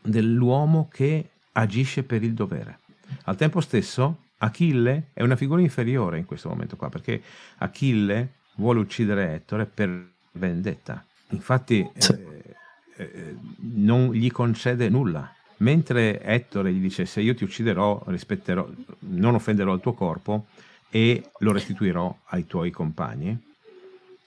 [0.02, 2.78] dell'uomo che agisce per il dovere.
[3.24, 7.22] Al tempo stesso, Achille è una figura inferiore in questo momento qua, perché
[7.58, 11.04] Achille vuole uccidere Ettore per vendetta.
[11.30, 12.56] Infatti eh,
[12.96, 15.32] eh, non gli concede nulla.
[15.58, 18.68] Mentre Ettore gli dice se io ti ucciderò, rispetterò,
[19.00, 20.46] non offenderò il tuo corpo
[20.90, 23.36] e lo restituirò ai tuoi compagni,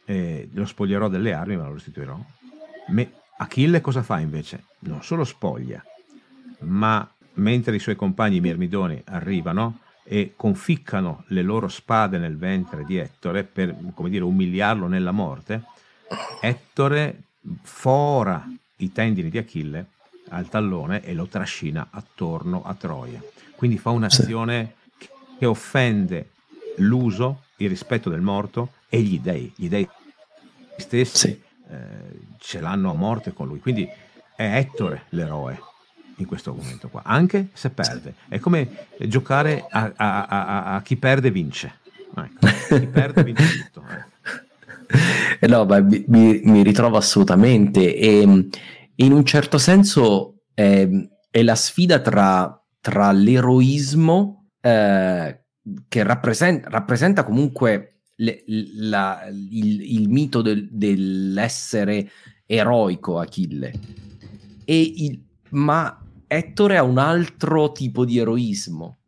[0.06, 2.20] eh, lo spoglierò delle armi ma lo restituirò.
[2.90, 4.66] Me, Achille cosa fa invece?
[4.80, 5.84] Non solo spoglia,
[6.60, 12.98] ma mentre i suoi compagni mirmidoni arrivano e conficcano le loro spade nel ventre di
[12.98, 15.64] Ettore per, come dire, umiliarlo nella morte,
[16.42, 17.24] Ettore
[17.62, 18.46] fora
[18.78, 19.86] i tendini di Achille
[20.30, 23.22] al tallone e lo trascina attorno a Troia.
[23.56, 25.08] Quindi fa un'azione sì.
[25.38, 26.32] che offende
[26.78, 29.52] l'uso, il rispetto del morto e gli dei.
[29.56, 29.88] Gli dei
[30.78, 31.42] stessi sì.
[31.70, 33.60] eh, ce l'hanno a morte con lui.
[33.60, 33.88] Quindi
[34.36, 35.70] è Ettore l'eroe
[36.18, 38.16] in questo momento qua, anche se perde.
[38.28, 41.80] È come giocare a, a, a, a chi perde vince.
[42.16, 42.78] Ecco.
[42.80, 43.84] Chi perde vince tutto.
[43.88, 45.48] Eh.
[45.48, 47.96] No, ma mi, mi, ritrovo assolutamente.
[47.96, 48.50] E, ehm,
[48.96, 50.88] in un certo senso è,
[51.30, 55.44] è la sfida tra, tra l'eroismo eh,
[55.88, 62.10] che rappresenta, rappresenta comunque le, la, il, il, mito del, dell'essere
[62.46, 63.74] eroico Achille,
[64.66, 69.00] il, ma Ettore ha un altro tipo di eroismo,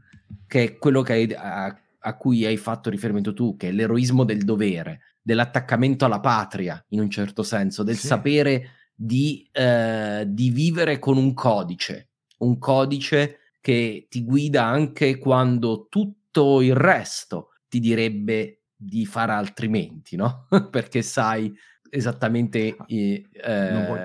[0.48, 4.24] che è quello che hai, a, a cui hai fatto riferimento tu, che è l'eroismo
[4.24, 8.08] del dovere, dell'attaccamento alla patria, in un certo senso, del sì.
[8.08, 15.88] sapere di, eh, di vivere con un codice, un codice che ti guida anche quando
[15.89, 20.48] tutto il resto ti direbbe di fare altrimenti, no?
[20.70, 21.54] Perché sai
[21.89, 24.00] esattamente ah, eh, vuoi...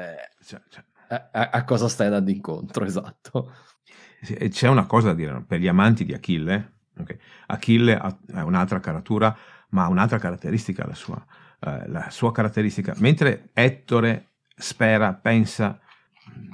[0.45, 0.85] cioè, cioè...
[1.09, 3.53] A, a, cosa stai andando incontro, esatto.
[4.21, 6.73] C'è una cosa da dire per gli amanti di Achille.
[6.99, 7.19] Okay.
[7.47, 9.37] Achille ha un'altra caratura,
[9.71, 11.25] ma ha un'altra caratteristica la sua.
[11.61, 15.81] Uh, la sua caratteristica, mentre Ettore spera, pensa,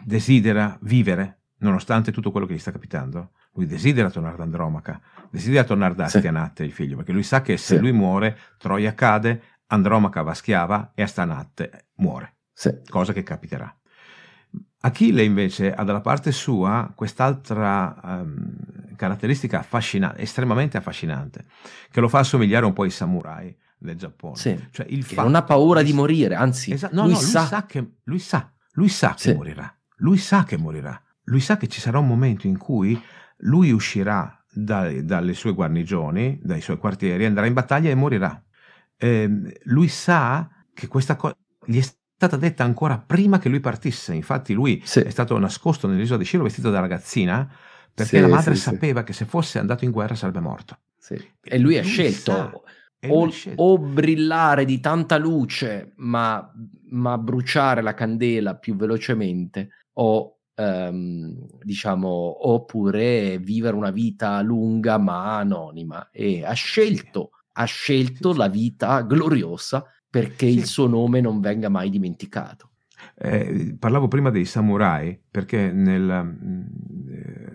[0.04, 3.32] desidera vivere, nonostante tutto quello che gli sta capitando.
[3.54, 5.00] Lui desidera tornare da Andromaca,
[5.30, 6.68] desidera tornare da Astianatte, sì.
[6.68, 7.80] il figlio, perché lui sa che se sì.
[7.80, 12.80] lui muore, Troia cade, Andromaca va schiava e Astianatte muore, sì.
[12.88, 13.74] cosa che capiterà.
[14.84, 18.54] Achille invece ha dalla parte sua quest'altra um,
[18.96, 21.46] caratteristica affascinante, estremamente affascinante,
[21.90, 24.36] che lo fa assomigliare un po' ai samurai del Giappone.
[24.36, 27.40] Sì, cioè non ha paura di morire, anzi, esa- no, lui, no, sa.
[27.40, 27.66] lui, sa.
[27.66, 29.34] che, lui sa, lui sa che sì.
[29.34, 29.74] morirà.
[29.96, 31.02] Lui sa che morirà.
[31.24, 33.00] Lui sa che ci sarà un momento in cui
[33.38, 38.44] lui uscirà da, dalle sue guarnigioni, dai suoi quartieri, andrà in battaglia e morirà.
[38.98, 41.82] Eh, lui sa che questa cosa gli è
[42.26, 44.14] stata detta ancora prima che lui partisse.
[44.14, 45.00] Infatti, lui sì.
[45.00, 47.48] è stato nascosto nell'isola di Sciro vestito da ragazzina
[47.92, 50.78] perché sì, la madre sapeva che se fosse andato in guerra sarebbe morto.
[51.42, 52.32] E lui ha scelto.
[52.32, 52.52] Sa
[53.08, 56.50] o, o, brillare di tanta luce, ma,
[56.88, 65.36] ma, bruciare la candela più velocemente, o ehm, diciamo, oppure vivere una vita lunga ma
[65.36, 69.84] anonima e ha scelto, ha scelto la vita gloriosa
[70.14, 72.70] perché il suo nome non venga mai dimenticato.
[73.16, 76.62] Eh, parlavo prima dei samurai perché nel, mm,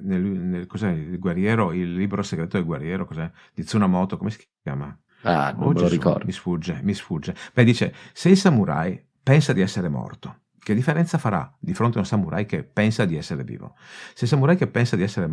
[0.01, 3.31] nel, nel cos'è, il guerriero, il libro segreto del guerriero, cos'è?
[3.53, 4.93] di Tsunamoto, come si chiama?
[5.21, 6.25] Ah, non oh, lo ricordo.
[6.25, 7.33] Mi sfugge, mi sfugge.
[7.53, 12.01] Beh, dice, se il samurai pensa di essere morto, che differenza farà di fronte a
[12.01, 13.75] un samurai che pensa di essere vivo?
[14.13, 15.29] Se il samurai che pensa di essere,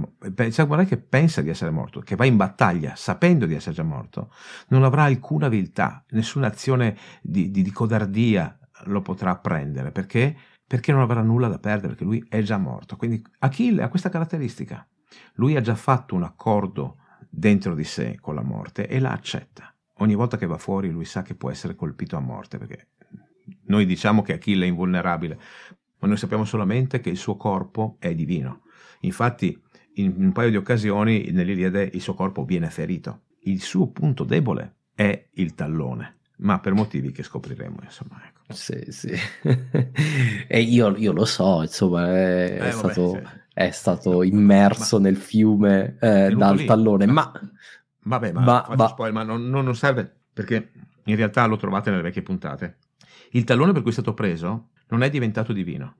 [0.51, 4.33] samurai che pensa di essere morto, che va in battaglia sapendo di essere già morto,
[4.68, 9.91] non avrà alcuna viltà, nessuna azione di, di, di codardia lo potrà prendere.
[9.91, 10.37] Perché?
[10.66, 12.97] Perché non avrà nulla da perdere, perché lui è già morto.
[12.97, 14.87] Quindi Achille ha questa caratteristica.
[15.35, 16.99] Lui ha già fatto un accordo
[17.29, 19.74] dentro di sé con la morte e la accetta.
[19.99, 22.89] Ogni volta che va fuori lui sa che può essere colpito a morte, perché
[23.67, 25.39] noi diciamo che Achille è invulnerabile,
[25.99, 28.63] ma noi sappiamo solamente che il suo corpo è divino.
[29.01, 29.61] Infatti,
[29.95, 33.23] in un paio di occasioni nell'Iliade il suo corpo viene ferito.
[33.41, 38.21] Il suo punto debole è il tallone, ma per motivi che scopriremo, insomma.
[38.27, 38.53] Ecco.
[38.53, 39.13] Sì, sì.
[40.49, 43.41] e io, io, lo so, insomma, è, eh, stato, vabbè, sì.
[43.55, 46.65] è stato, immerso ma, nel fiume eh, dal lì.
[46.65, 47.33] tallone, ma...
[48.03, 50.71] Vabbè, ma, ma, ma, spoiler, ma non, non serve perché
[51.05, 52.77] in realtà lo trovate nelle vecchie puntate.
[53.31, 55.97] Il tallone per cui è stato preso non è diventato divino,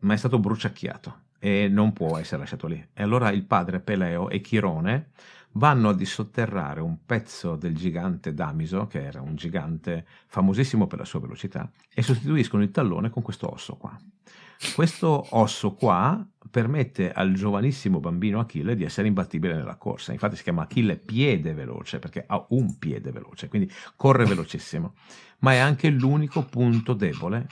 [0.00, 2.88] ma è stato bruciacchiato e non può essere lasciato lì.
[2.92, 5.10] E allora il padre Peleo e Chirone
[5.52, 11.04] vanno a dissotterrare un pezzo del gigante Damiso, che era un gigante famosissimo per la
[11.04, 13.96] sua velocità, e sostituiscono il tallone con questo osso qua.
[14.74, 20.12] Questo osso qua permette al giovanissimo bambino Achille di essere imbattibile nella corsa.
[20.12, 24.94] Infatti si chiama Achille piede veloce perché ha un piede veloce, quindi corre velocissimo,
[25.40, 27.46] ma è anche l'unico punto debole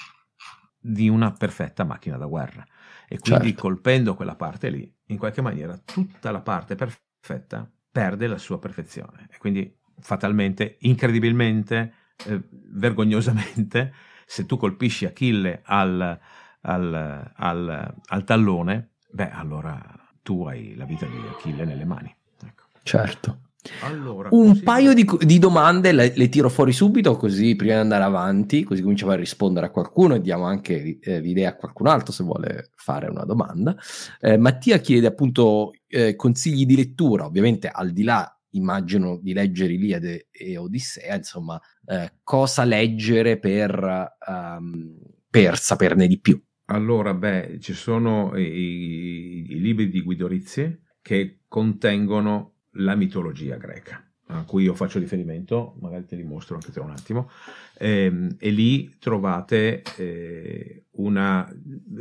[0.79, 2.65] di una perfetta macchina da guerra.
[3.09, 3.63] E quindi certo.
[3.63, 9.29] colpendo quella parte lì, in qualche maniera tutta la parte perfetta perde la sua perfezione.
[9.31, 11.93] E quindi fatalmente, incredibilmente,
[12.27, 13.93] eh, vergognosamente,
[14.27, 16.19] se tu colpisci Achille al
[16.67, 19.81] al, al, al tallone, beh, allora
[20.23, 22.15] tu hai la vita di Achille nelle mani.
[22.45, 22.65] Ecco.
[22.83, 23.41] Certo.
[23.83, 24.63] Allora, un così...
[24.63, 28.81] paio di, di domande le, le, tiro fuori subito così prima di andare avanti, così
[28.81, 32.71] cominciamo a rispondere a qualcuno e diamo anche eh, l'idea a qualcun altro se vuole
[32.77, 33.77] fare una domanda.
[34.21, 39.73] Eh, Mattia chiede appunto eh, consigli di lettura, ovviamente al di là immagino di leggere
[39.73, 44.97] Iliade e Odissea, insomma, eh, cosa leggere per, um,
[45.29, 46.41] per saperne di più.
[46.67, 54.05] Allora, beh, ci sono i, i libri di Guido Rizzi che contengono la mitologia greca,
[54.27, 57.31] a cui io faccio riferimento, magari te li mostro anche tra un attimo,
[57.79, 61.49] eh, e lì trovate eh, una...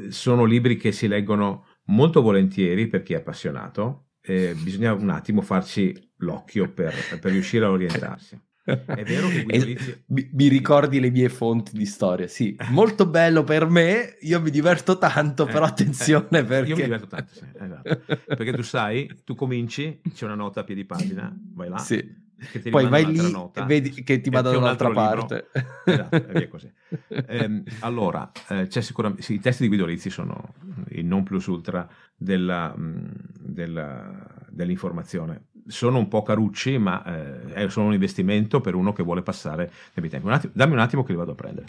[0.09, 5.41] sono libri che si leggono molto volentieri per chi è appassionato, eh, bisogna un attimo
[5.41, 8.41] farci l'occhio per, per riuscire a orientarsi.
[8.65, 9.65] È vero che Guido
[10.07, 14.49] mi, mi, ricordi le mie fonti di storia, sì, molto bello per me, io mi
[14.49, 16.69] diverto tanto, eh, però attenzione eh, perché...
[16.69, 18.01] Io mi diverto tanto, sì, esatto.
[18.25, 22.03] Perché tu sai, tu cominci, c'è una nota a piedi pagina, vai là, sì.
[22.71, 25.49] poi vai lì nota, e vedi che ti vada da un'altra parte.
[25.85, 26.71] Esatto, via così.
[27.07, 28.31] Eh, allora,
[28.67, 30.55] c'è sicuramente, sì, i testi di Guido Rizzi sono
[30.89, 33.05] il non plus ultra della, mm,
[33.41, 37.03] della, dell'informazione sono un po' carucci, ma
[37.53, 40.27] eh, sono un investimento per uno che vuole passare nei tempi.
[40.27, 41.67] Un attimo, dammi un attimo che li vado a prendere.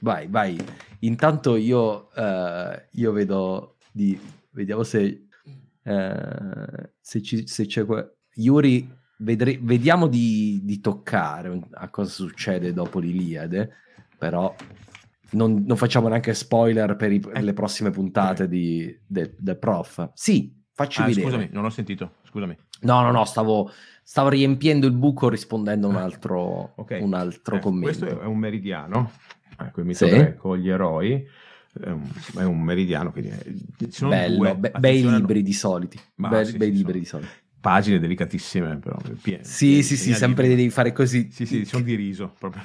[0.00, 0.58] Vai, vai.
[1.00, 4.18] Intanto io, uh, io vedo di...
[4.52, 5.26] Vediamo se,
[5.82, 7.84] uh, se, ci, se c'è...
[7.84, 8.88] Que- Yuri,
[9.18, 13.70] vedre- vediamo di, di, toccare a cosa succede dopo l'Iliade,
[14.16, 14.54] però
[15.32, 20.10] non, non facciamo neanche spoiler per, i, per le prossime puntate di, del de prof.
[20.14, 21.26] Sì, facci ah, vedere.
[21.26, 22.56] Scusami, non ho sentito, scusami.
[22.80, 23.70] No, no, no, stavo,
[24.02, 27.00] stavo riempiendo il buco rispondendo a un altro, okay.
[27.00, 27.98] un altro eh, commento.
[27.98, 29.12] Questo è un meridiano,
[29.58, 30.10] ecco il mito sì.
[30.12, 31.26] greco, gli eroi,
[31.80, 33.12] è un, è un meridiano.
[33.12, 33.32] Quindi
[33.90, 37.04] sono Bello, due, be- bei libri di soliti, Ma, be- sì, bei sì, libri di
[37.04, 37.30] soliti.
[37.60, 38.96] Pagine delicatissime, però.
[39.20, 41.28] Piene, sì, piene, sì, sì, sempre devi fare così.
[41.30, 42.62] Sì, sì, sono di riso proprio.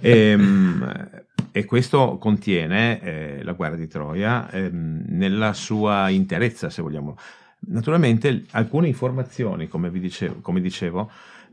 [0.00, 6.82] e, ehm, e, questo contiene eh, la guerra di Troia eh, nella sua interezza, se
[6.82, 7.16] vogliamo.
[7.62, 11.10] Naturalmente alcune informazioni, come, vi dicevo, come dicevo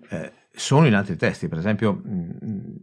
[0.09, 2.75] eh, sono in altri testi, per esempio mh,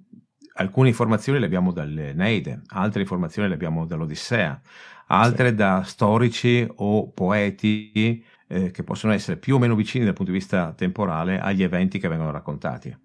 [0.54, 4.60] alcune informazioni le abbiamo dall'Eneide, altre informazioni le abbiamo dall'Odissea,
[5.06, 5.54] altre sì.
[5.54, 10.38] da storici o poeti eh, che possono essere più o meno vicini dal punto di
[10.38, 12.96] vista temporale agli eventi che vengono raccontati.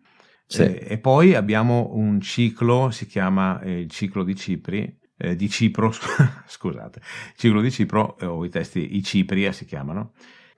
[0.45, 0.63] Sì.
[0.63, 5.49] Eh, e poi abbiamo un ciclo, si chiama eh, il ciclo di Cipri, eh, di
[5.49, 5.91] Cipro,
[6.47, 7.01] scusate,
[7.35, 10.13] Ciclo di Cipro, eh, o i testi, i Cipria si chiamano,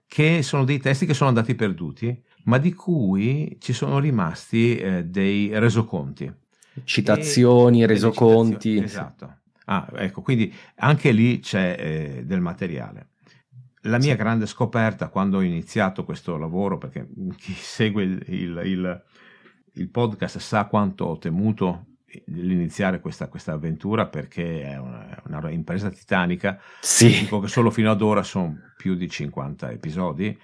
[0.08, 5.06] che sono dei testi che sono andati perduti, ma di cui ci sono rimasti eh,
[5.06, 6.32] dei resoconti.
[6.84, 8.78] Citazioni, e, resoconti.
[8.78, 9.40] Esatto.
[9.66, 13.08] Ah, ecco, quindi anche lì c'è eh, del materiale.
[13.86, 14.18] La mia sì.
[14.18, 17.08] grande scoperta quando ho iniziato questo lavoro, perché
[17.38, 19.04] chi segue il, il, il,
[19.74, 21.86] il podcast sa quanto ho temuto
[22.28, 26.60] l'iniziare questa, questa, avventura perché è una, una, impresa titanica.
[26.80, 27.20] Sì.
[27.22, 30.38] Dico che solo fino ad ora sono più di 50 episodi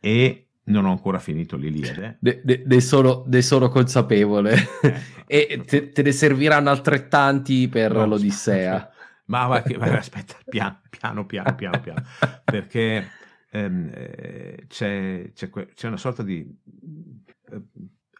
[0.00, 2.18] e non ho ancora finito l'Iliade.
[2.20, 4.54] Ne, ne, ne, sono, ne sono, consapevole.
[4.54, 4.98] Ecco.
[5.26, 8.92] e te, te, ne serviranno altrettanti per no, l'Odissea.
[9.28, 12.02] Ma, ma, ma aspetta, piano, piano, piano, piano, piano.
[12.44, 13.10] perché
[13.50, 16.50] ehm, eh, c'è, c'è, c'è, una sorta di
[17.50, 17.62] eh,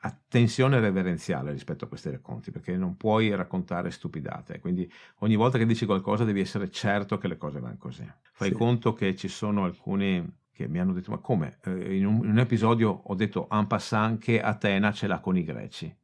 [0.08, 5.66] attenzione reverenziale rispetto a questi racconti, perché non puoi raccontare stupidate, quindi ogni volta che
[5.66, 8.10] dici qualcosa devi essere certo che le cose vanno così.
[8.32, 8.54] Fai sì.
[8.54, 11.58] conto che ci sono alcuni che mi hanno detto, ma come?
[11.62, 15.36] Eh, in, un, in, un, episodio ho detto en passant che Atena ce l'ha con
[15.36, 15.94] i greci.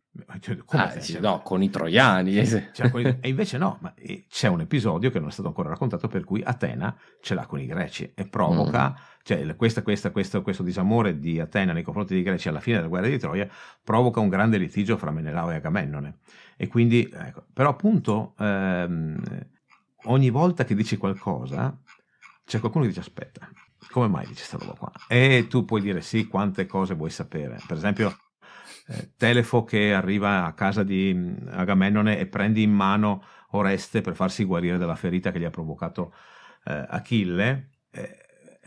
[0.68, 2.46] Ah, sì, no, con i troiani.
[2.46, 5.48] Cioè, con i, e invece no, ma eh, c'è un episodio che non è stato
[5.48, 8.94] ancora raccontato per cui Atena ce l'ha con i greci e provoca, mm.
[9.24, 12.88] cioè questa, questa, questo, questo disamore di Atena nei confronti dei greci alla fine della
[12.88, 13.48] guerra di Troia
[13.82, 16.18] provoca un grande litigio fra Menelao e Agamennone.
[16.56, 19.20] E quindi, ecco, però appunto ehm,
[20.04, 21.76] ogni volta che dici qualcosa
[22.44, 23.48] c'è qualcuno che dice aspetta,
[23.90, 24.92] come mai dice questa roba qua?
[25.08, 27.58] E tu puoi dire sì, quante cose vuoi sapere.
[27.66, 28.16] Per esempio
[28.86, 34.14] eh, Telefo che arriva a casa di mm, Agamennone e prende in mano Oreste per
[34.14, 36.12] farsi guarire dalla ferita che gli ha provocato
[36.64, 37.70] eh, Achille.
[37.90, 38.18] Eh,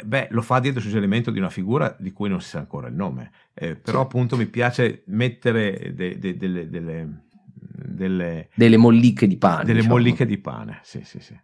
[0.04, 2.96] beh, lo fa dietro suggerimento di una figura di cui non si sa ancora il
[2.96, 4.06] nome, eh, però sì.
[4.06, 7.22] appunto mi piace mettere de, de, de, delle,
[7.60, 9.64] delle, delle, molliche di pane.
[9.64, 9.96] Delle diciamo.
[9.96, 11.38] molliche di pane, sì, sì, sì.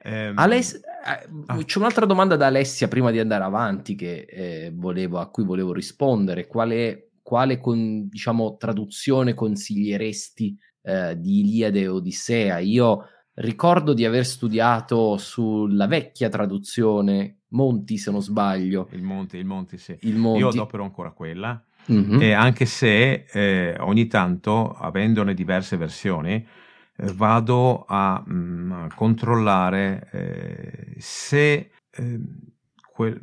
[0.00, 1.62] Eh, Aless- eh, ah.
[1.62, 5.72] C'è un'altra domanda da Alessia prima di andare avanti che, eh, volevo, a cui volevo
[5.72, 6.46] rispondere.
[6.46, 12.56] Quale quale con, diciamo, traduzione consiglieresti eh, di Iliade e Odissea?
[12.56, 13.04] Io
[13.34, 18.88] ricordo di aver studiato sulla vecchia traduzione, Monti se non sbaglio.
[18.92, 19.94] Il Monti, il Monti sì.
[20.00, 20.40] Il Monti.
[20.40, 21.62] Io adopero ancora quella,
[21.92, 22.18] mm-hmm.
[22.18, 28.88] e anche se eh, ogni tanto, avendone diverse versioni, eh, vado a, mh, mm, a
[28.94, 32.24] controllare eh, se ehm,
[32.90, 33.18] quel,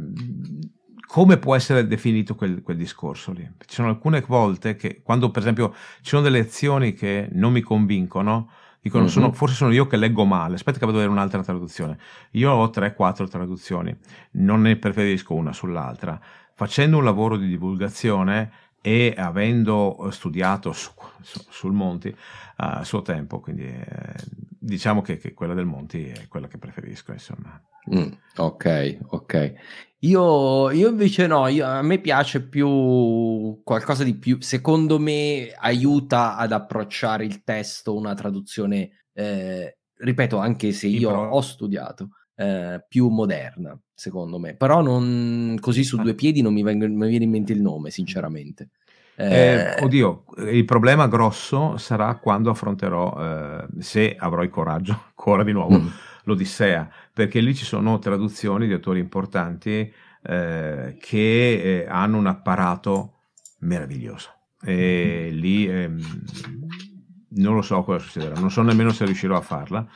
[1.07, 3.47] come può essere definito quel, quel, discorso lì?
[3.65, 7.61] Ci sono alcune volte che, quando per esempio ci sono delle lezioni che non mi
[7.61, 8.49] convincono,
[8.81, 9.11] dicono mm-hmm.
[9.11, 11.97] sono, forse sono io che leggo male, aspetta che vado a vedere un'altra traduzione.
[12.31, 13.95] Io ho 3-4 traduzioni,
[14.31, 16.19] non ne preferisco una sull'altra.
[16.53, 18.51] Facendo un lavoro di divulgazione
[18.81, 20.91] e avendo studiato su,
[21.21, 22.15] su, sul Monti
[22.57, 23.85] a suo tempo, quindi eh,
[24.65, 27.61] diciamo che, che, quella del Monti è quella che preferisco, insomma.
[27.93, 29.53] Mm, ok, ok.
[29.99, 36.35] Io, io invece no, io, a me piace più qualcosa di più, secondo me aiuta
[36.35, 41.29] ad approcciare il testo una traduzione, eh, ripeto, anche se io però...
[41.29, 44.55] ho studiato, eh, più moderna, secondo me.
[44.55, 46.01] Però non, così su ah.
[46.01, 48.69] due piedi non mi, vengo, mi viene in mente il nome, sinceramente.
[49.17, 55.43] Eh, eh, oddio, il problema grosso sarà quando affronterò, eh, se avrò il coraggio, ancora
[55.43, 55.87] di nuovo, mm.
[56.23, 59.91] l'Odissea, perché lì ci sono traduzioni di autori importanti
[60.21, 63.13] eh, che eh, hanno un apparato
[63.59, 64.31] meraviglioso.
[64.61, 65.37] E mm.
[65.37, 66.01] lì ehm,
[67.35, 69.87] non lo so cosa succederà, non so nemmeno se riuscirò a farla,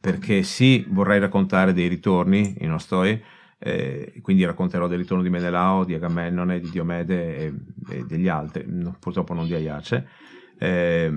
[0.00, 3.22] perché sì, vorrei raccontare dei ritorni in Ostoi,
[3.58, 7.54] eh, quindi racconterò del ritorno di Menelao, di Agamennone, di Diomede e,
[7.90, 10.08] e degli altri, no, purtroppo non di Aiace,
[10.58, 11.10] eh,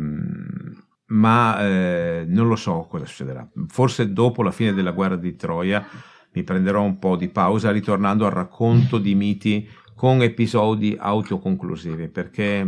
[1.08, 3.48] ma eh, non lo so cosa succederà.
[3.68, 5.86] Forse dopo la fine della guerra di Troia
[6.32, 12.66] mi prenderò un po' di pausa ritornando al racconto di miti con episodi autoconclusivi perché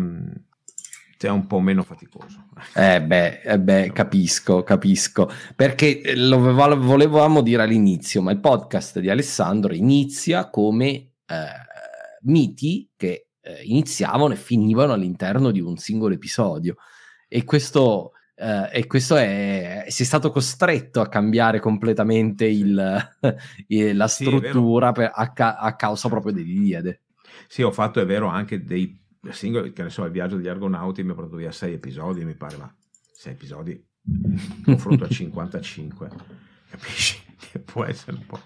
[1.28, 2.48] è un po' meno faticoso.
[2.74, 5.30] Eh beh, eh beh, capisco, capisco.
[5.56, 10.90] Perché eh, lo volevamo dire all'inizio, ma il podcast di Alessandro inizia come
[11.26, 11.46] eh,
[12.22, 16.76] miti che eh, iniziavano e finivano all'interno di un singolo episodio.
[17.28, 22.74] E questo, eh, e questo è, sei stato costretto a cambiare completamente il,
[23.94, 27.02] la struttura sì, per, a, ca- a, causa proprio dell'Iliade.
[27.48, 31.04] Sì, ho fatto, è vero, anche dei singolo, che ne so, il viaggio degli Argonauti
[31.04, 32.76] mi ha portato via sei episodi, mi pare, ma
[33.14, 33.84] sei episodi
[34.66, 36.10] confronto a 55,
[36.70, 37.20] capisci?
[37.52, 38.40] Che può essere un po'...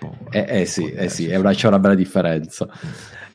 [0.00, 2.68] Un po' eh, eh, sì, eh sì, una, c'è una bella differenza.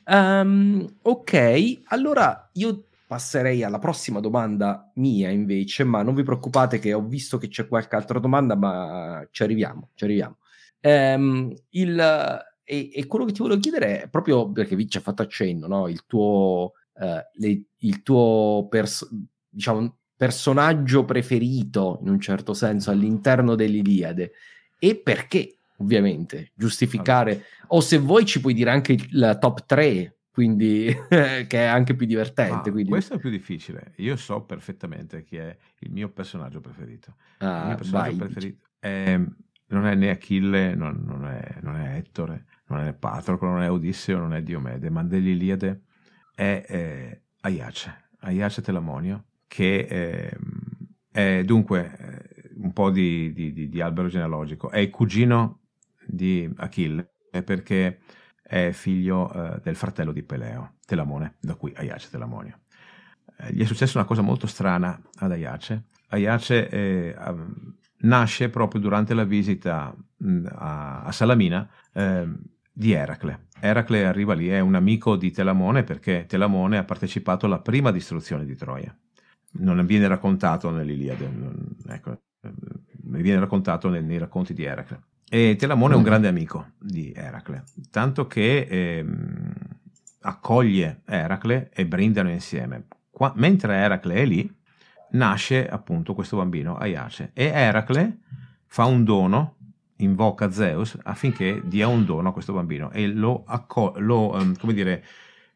[0.04, 6.92] Um, ok, allora io passerei alla prossima domanda mia invece, ma non vi preoccupate che
[6.92, 10.38] ho visto che c'è qualche altra domanda, ma ci arriviamo, ci arriviamo.
[10.80, 15.00] Ehm, il, e, e, quello che ti volevo chiedere è proprio perché vi ci ha
[15.00, 15.88] fatto accenno, no?
[15.88, 19.08] il tuo, eh, le, il tuo pers-
[19.48, 24.32] diciamo, personaggio preferito in un certo senso all'interno dell'Iliade
[24.78, 27.46] e perché ovviamente giustificare allora.
[27.68, 32.06] o se vuoi ci puoi dire anche la top 3 quindi che è anche più
[32.06, 32.70] divertente.
[32.70, 32.88] Quindi...
[32.88, 33.94] Questo è più difficile.
[33.96, 37.16] Io so perfettamente chi è il mio personaggio preferito.
[37.38, 38.28] Ah, il mio personaggio vai.
[38.28, 39.20] preferito è,
[39.70, 43.70] non è né Achille, non, non, è, non, è, Ettore, non è Patroclo, non è
[43.70, 45.82] Odisseo, non è Diomede, ma dell'Iliade
[46.34, 50.36] è, è Aiace, Aiace Telamonio, che è,
[51.10, 54.70] è dunque un po' di, di, di, di albero genealogico.
[54.70, 55.60] È il cugino
[56.06, 57.14] di Achille,
[57.44, 58.00] perché
[58.42, 62.60] è figlio eh, del fratello di Peleo, Telamone, da cui Aiace Telamonio.
[63.38, 65.84] Eh, gli è successa una cosa molto strana ad Aiace.
[66.08, 67.16] Aiace eh,
[67.98, 72.42] nasce proprio durante la visita mh, a, a, Salamina ehm,
[72.80, 73.48] di Eracle.
[73.60, 78.46] Eracle arriva lì, è un amico di Telamone perché Telamone ha partecipato alla prima distruzione
[78.46, 78.96] di Troia.
[79.52, 82.50] Non viene raccontato nell'Iliade, non, ecco, eh,
[83.02, 85.02] viene raccontato nei, nei racconti di Eracle.
[85.28, 86.06] E Telamone è un mm.
[86.06, 89.52] grande amico di Eracle, tanto che ehm,
[90.22, 92.86] accoglie Eracle e brindano insieme.
[93.10, 94.50] Qua, mentre Eracle è lì,
[95.10, 98.20] nasce appunto questo bambino, Aiace, e Eracle
[98.64, 99.56] fa un dono,
[100.02, 105.04] invoca Zeus affinché dia un dono a questo bambino e lo, acco- lo, um, dire,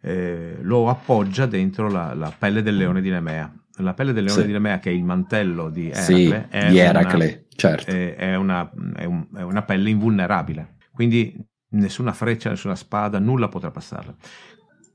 [0.01, 3.53] eh, lo appoggia dentro la, la, pelle del leone di Nemea.
[3.79, 4.47] La pelle del leone sì.
[4.47, 7.91] di Nemea, che è il mantello di Eracle, sì, è di Eracle certo.
[7.91, 11.37] è, è, una, è, un, è, una, pelle invulnerabile, quindi
[11.71, 14.15] nessuna freccia, nessuna spada, nulla potrà passarla.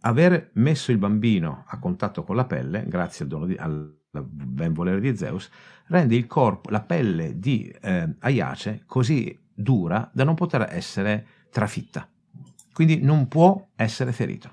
[0.01, 4.73] Aver messo il bambino a contatto con la pelle, grazie al, dono di, al ben
[4.73, 5.49] volere di Zeus,
[5.89, 12.07] rende il corpo, la pelle di eh, Aiace così dura da non poter essere trafitta.
[12.73, 14.49] Quindi non può essere ferito,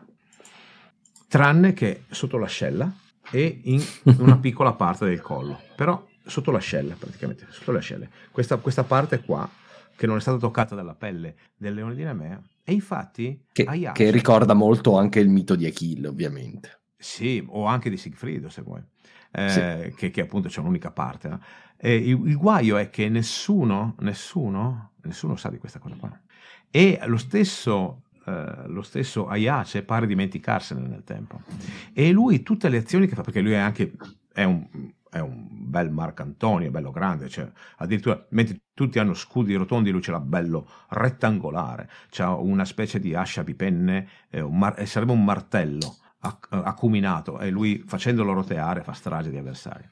[1.28, 2.92] tranne che sotto l'ascella
[3.30, 3.82] e in
[4.18, 5.60] una piccola parte del collo.
[5.76, 8.10] Però sotto l'ascella praticamente, sotto le ascelle.
[8.32, 9.48] Questa, questa, parte qua,
[9.94, 13.44] che non è stata toccata dalla pelle del leone di Nemea, e infatti...
[13.52, 16.80] Che, Aiace, che ricorda molto anche il mito di Achille, ovviamente.
[16.98, 18.82] Sì, o anche di Sigfrido, se vuoi,
[19.36, 19.94] eh, sì.
[19.96, 21.28] che, che, appunto c'è un'unica parte.
[21.28, 21.40] No?
[21.80, 26.20] Il, il, guaio è che nessuno, nessuno, nessuno sa di questa cosa qua.
[26.70, 31.42] E lo stesso Uh, lo stesso Aiace pare dimenticarsene nel tempo.
[31.92, 33.92] E lui tutte le azioni che fa, perché lui è anche
[34.32, 34.66] è un,
[35.08, 40.10] è un bel Marcantonio, bello grande, cioè, addirittura mentre tutti hanno scudi rotondi, lui ce
[40.10, 45.24] l'ha bello rettangolare, c'ha una specie di ascia bipenne, eh, un mar- eh, sarebbe un
[45.24, 45.96] martello
[46.48, 49.88] acuminato e lui facendolo roteare fa strage di avversari.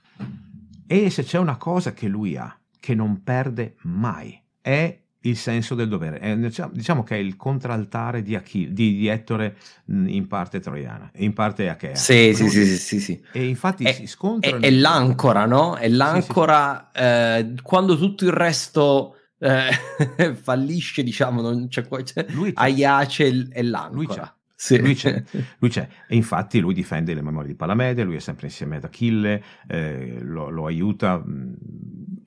[0.87, 5.74] E se c'è una cosa che lui ha, che non perde mai, è il senso
[5.74, 6.18] del dovere.
[6.18, 9.57] È, diciamo, diciamo che è il contraltare di, Achille, di, di, Ettore
[9.87, 11.95] in parte troiana, in parte achea.
[11.95, 14.62] Sì, sì, sì, sì, sì, E infatti è, si scontrano...
[14.62, 15.76] È, è l'ancora, no?
[15.76, 19.16] È l'ancora sì, sì, eh, quando tutto il resto...
[19.39, 19.72] Eh,
[20.41, 22.62] fallisce, diciamo, non c'è, c'è, lui c'è.
[22.62, 23.95] Aiace è l'ancora.
[23.95, 24.32] Lui c'è.
[24.65, 24.79] Sì.
[24.79, 25.23] Lui, c'è,
[25.61, 28.85] lui, c'è, e infatti lui difende le memorie di Palamede, lui è sempre insieme ad
[28.85, 31.57] Achille, eh, lo, lo, aiuta, mh,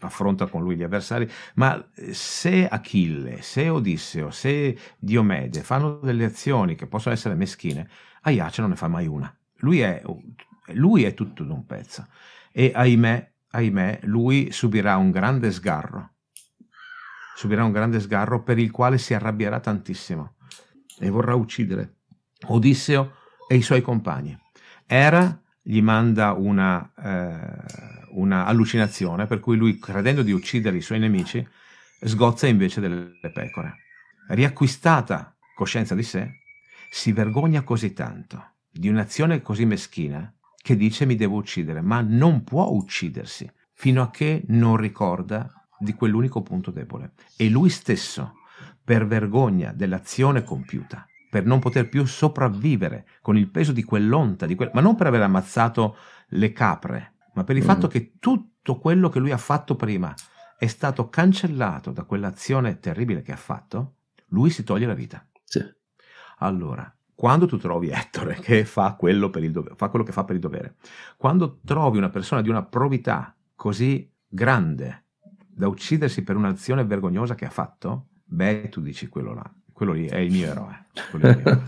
[0.01, 6.75] affronta con lui gli avversari, ma se Achille, se Odisseo, se Diomede fanno delle azioni
[6.75, 7.89] che possono essere meschine,
[8.21, 9.35] Aiace non ne fa mai una.
[9.61, 10.03] Lui è,
[10.73, 12.05] lui è tutto d'un pezzo.
[12.51, 16.11] E ahimè, ahimè, lui subirà un grande sgarro,
[17.35, 20.35] subirà un grande sgarro per il quale si arrabbierà tantissimo
[20.99, 21.96] e vorrà uccidere
[22.45, 23.15] Odisseo
[23.47, 24.37] e i suoi compagni.
[24.85, 27.63] Era gli manda una, eh,
[28.11, 31.45] una, allucinazione per cui lui, credendo di uccidere i suoi nemici,
[32.01, 33.75] sgozza invece delle pecore.
[34.29, 36.39] Riacquistata coscienza di sé,
[36.89, 42.43] si vergogna così tanto di un'azione così meschina che dice mi devo uccidere, ma non
[42.43, 47.13] può uccidersi fino a che non ricorda di quell'unico punto debole.
[47.35, 48.33] E lui stesso,
[48.83, 54.55] per vergogna dell'azione compiuta, per non poter più sopravvivere con il peso di quell'onta, di
[54.55, 54.71] quel...
[54.73, 55.97] ma non per aver ammazzato
[56.29, 57.65] le capre, ma per il mm.
[57.65, 60.13] fatto che tutto quello che lui ha fatto prima
[60.57, 63.95] è stato cancellato da quell'azione terribile che ha fatto,
[64.27, 65.25] lui si toglie la vita.
[65.43, 65.63] Sì.
[66.39, 70.41] Allora, quando tu trovi Ettore che fa quello, dovere, fa quello che fa per il
[70.41, 70.75] dovere,
[71.17, 75.05] quando trovi una persona di una probità così grande
[75.47, 80.07] da uccidersi per un'azione vergognosa che ha fatto, beh, tu dici quello là quello lì
[80.07, 80.87] è il mio eroe.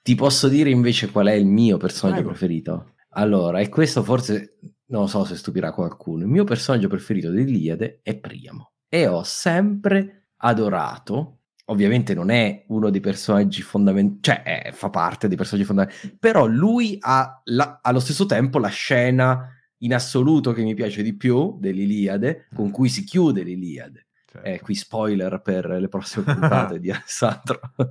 [0.00, 2.30] Ti posso dire invece qual è il mio personaggio Prego.
[2.30, 2.94] preferito?
[3.14, 4.58] Allora, e questo forse
[4.90, 6.22] non so se stupirà qualcuno.
[6.22, 11.40] Il mio personaggio preferito dell'Iliade è Priamo e ho sempre adorato.
[11.64, 16.46] Ovviamente non è uno dei personaggi fondamentali, cioè è, fa parte dei personaggi fondamentali, però
[16.46, 21.56] lui ha la, allo stesso tempo la scena in assoluto che mi piace di più
[21.58, 24.06] dell'Iliade, con cui si chiude l'Iliade.
[24.36, 24.48] Certo.
[24.48, 27.60] Eh, qui spoiler per le prossime puntate di Alessandro.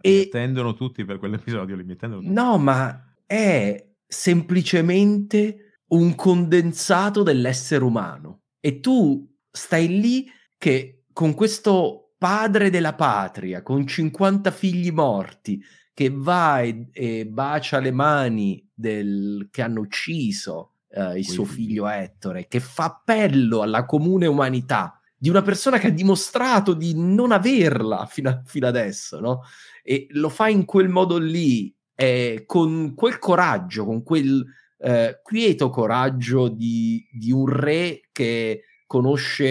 [0.00, 2.32] e attendono tutti per quell'episodio, li attendono tutti.
[2.32, 8.42] No, ma è semplicemente un condensato dell'essere umano.
[8.60, 10.26] E tu stai lì
[10.58, 15.62] che con questo padre della patria, con 50 figli morti,
[15.92, 21.88] che va e, e bacia le mani del, che hanno ucciso uh, il suo figlio
[21.88, 27.32] Ettore, che fa appello alla comune umanità di una persona che ha dimostrato di non
[27.32, 29.42] averla fino, a, fino adesso, no?
[29.82, 34.44] E lo fa in quel modo lì, eh, con quel coraggio, con quel
[34.78, 39.46] eh, quieto coraggio di, di, un re che conosce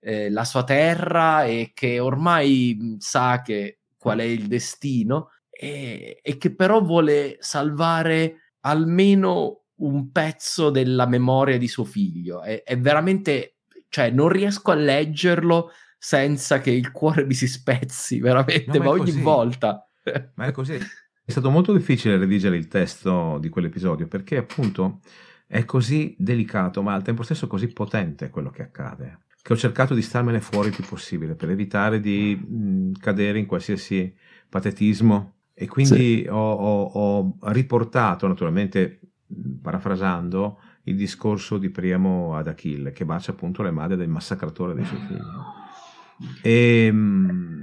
[0.00, 6.36] eh, la sua terra e che ormai sa che, qual è il destino e, e
[6.36, 12.42] che però vuole salvare almeno un pezzo della memoria di suo figlio.
[12.42, 13.57] È, è, veramente,
[13.88, 18.84] cioè, non riesco a leggerlo senza che il cuore mi si spezzi, veramente, no, ma,
[18.84, 19.86] ma ogni volta.
[20.34, 20.74] Ma è così.
[20.74, 25.00] È stato molto difficile redigere il testo di quell'episodio perché appunto
[25.46, 29.94] è così delicato, ma al tempo stesso così potente quello che accade, che ho cercato
[29.94, 34.14] di starmene fuori il più possibile per evitare di mh, cadere in qualsiasi
[34.48, 36.26] patetismo e quindi sì.
[36.28, 39.00] ho, ho, ho, riportato, naturalmente
[39.60, 44.84] parafrasando, il discorso di Priamo ad Achille che bacia appunto le madri del massacratore dei
[44.84, 45.20] suoi figli.
[46.42, 47.62] E, mh,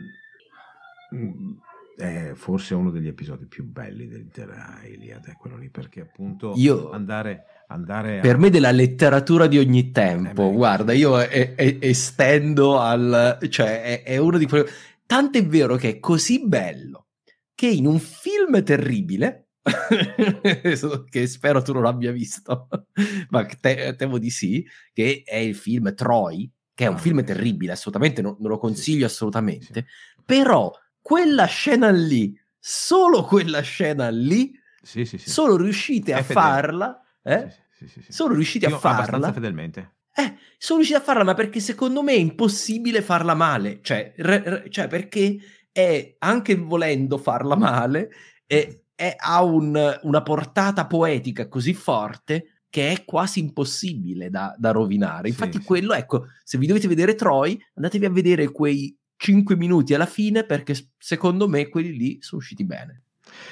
[1.98, 7.46] è forse uno degli episodi più belli dell'intera Iliade, quello lì, perché appunto io, andare,
[7.68, 8.38] andare per a...
[8.38, 13.38] me della letteratura di ogni tempo, eh beh, guarda, io è, è, estendo al...
[13.50, 14.66] cioè è, è uno di quelli...
[15.06, 17.08] Tanto è vero che è così bello
[17.54, 19.45] che in un film terribile,
[21.10, 22.68] che spero tu non abbia visto,
[23.30, 27.24] ma te, temo di sì, che è il film Troy, che è un ah, film
[27.24, 29.88] terribile, assolutamente, non, non lo consiglio assolutamente,
[30.24, 34.52] però quella scena lì, solo quella scena lì,
[34.82, 35.30] sì, sì, sì.
[35.30, 37.64] solo riuscite a farla, eh?
[38.08, 39.00] Solo riuscite Io a farla.
[39.00, 39.96] Abbastanza fedelmente.
[40.18, 43.80] Eh, sono riusciti a farla, ma perché secondo me è impossibile farla male.
[43.82, 45.38] Cioè, re, re, cioè perché
[45.72, 48.10] è, anche volendo farla male,
[48.46, 54.72] è, è, ha un, una portata poetica così forte che è quasi impossibile da, da
[54.72, 55.30] rovinare.
[55.30, 59.94] Infatti, sì, quello, ecco, se vi dovete vedere Troy, andatevi a vedere quei 5 minuti
[59.94, 63.04] alla fine perché secondo me quelli lì sono usciti bene.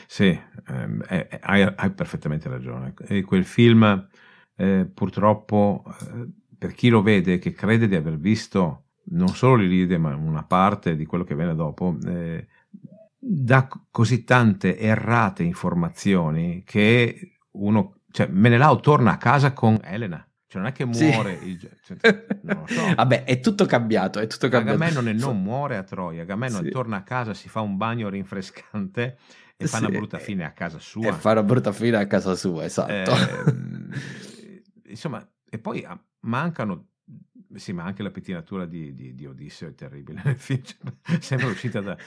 [0.07, 0.37] Sì,
[0.67, 2.93] ehm, eh, hai, hai, perfettamente ragione.
[3.07, 4.07] E quel film
[4.55, 6.27] eh, purtroppo eh,
[6.57, 10.95] per chi lo vede che crede di aver visto non solo l'Ilide ma una parte
[10.95, 12.47] di quello che viene dopo, eh,
[13.25, 20.61] dà così tante errate informazioni che uno, cioè Menelao torna a casa con Elena cioè
[20.61, 21.47] non è che muore sì.
[21.47, 22.79] il, cioè, non so.
[22.93, 24.83] Vabbè, è tutto cambiato, è tutto cambiato.
[24.83, 26.69] Agamennone non muore a Troia, Agamennone sì.
[26.69, 29.17] torna a casa, si fa un bagno rinfrescante
[29.57, 31.07] e fa una brutta fine a casa sua.
[31.07, 32.91] E fa una brutta fine a casa sua, esatto.
[32.91, 33.55] Eh,
[34.91, 36.89] insomma, e poi ah, mancano
[37.55, 40.61] sì, ma anche la pettinatura di, di, di Odisseo è terribile nel film.
[41.19, 41.97] Sembra uscita da,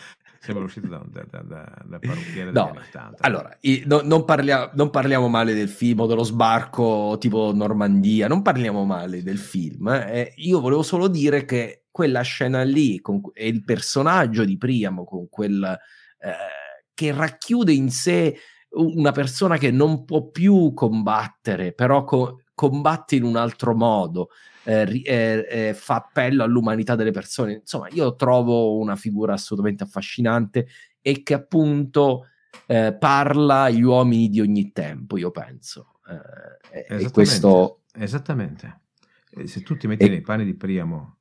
[0.46, 3.16] sembra uscita da, da, da, da parrucchiere no, degli 80.
[3.26, 8.42] Allora, no, non, parlia, non, parliamo male del film o dello sbarco tipo Normandia, non
[8.42, 9.88] parliamo male del film.
[9.88, 10.32] Eh.
[10.36, 15.28] Io volevo solo dire che quella scena lì con, e il personaggio di Priamo con
[15.28, 16.32] quel eh,
[16.94, 18.36] che racchiude in sé
[18.70, 24.28] una persona che non può più combattere, però co- combatte in un altro modo
[24.66, 27.52] eh, eh, eh, fa appello all'umanità delle persone.
[27.52, 30.66] Insomma, io trovo una figura assolutamente affascinante
[31.00, 32.26] e che appunto
[32.66, 36.00] eh, parla agli uomini di ogni tempo, io penso.
[36.72, 37.10] Esattamente.
[37.12, 37.82] Questo...
[37.92, 38.80] Esattamente.
[39.44, 40.08] Se tu ti metti e...
[40.08, 41.18] nei panni di Priamo...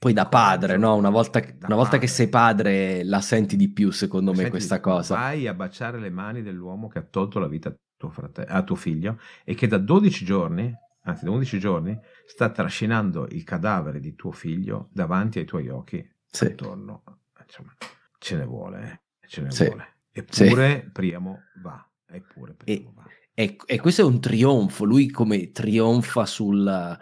[0.00, 0.96] Poi da padre, no?
[0.96, 4.80] Una volta, che, una volta che sei padre la senti di più, secondo me, questa
[4.80, 5.14] cosa.
[5.14, 8.62] Vai a baciare le mani dell'uomo che ha tolto la vita a tuo, frate- a
[8.62, 11.98] tuo figlio e che da 12 giorni anzi da 11 giorni,
[12.30, 16.44] sta trascinando il cadavere di tuo figlio davanti ai tuoi occhi sì.
[16.44, 17.02] attorno.
[17.44, 17.74] Insomma,
[18.18, 19.26] ce ne vuole, eh?
[19.26, 19.64] ce ne sì.
[19.64, 19.96] vuole.
[20.12, 20.90] Eppure sì.
[20.90, 23.04] Priamo va, eppure Priamo e, va.
[23.34, 26.98] E, e, questo è un trionfo, lui come trionfa sul...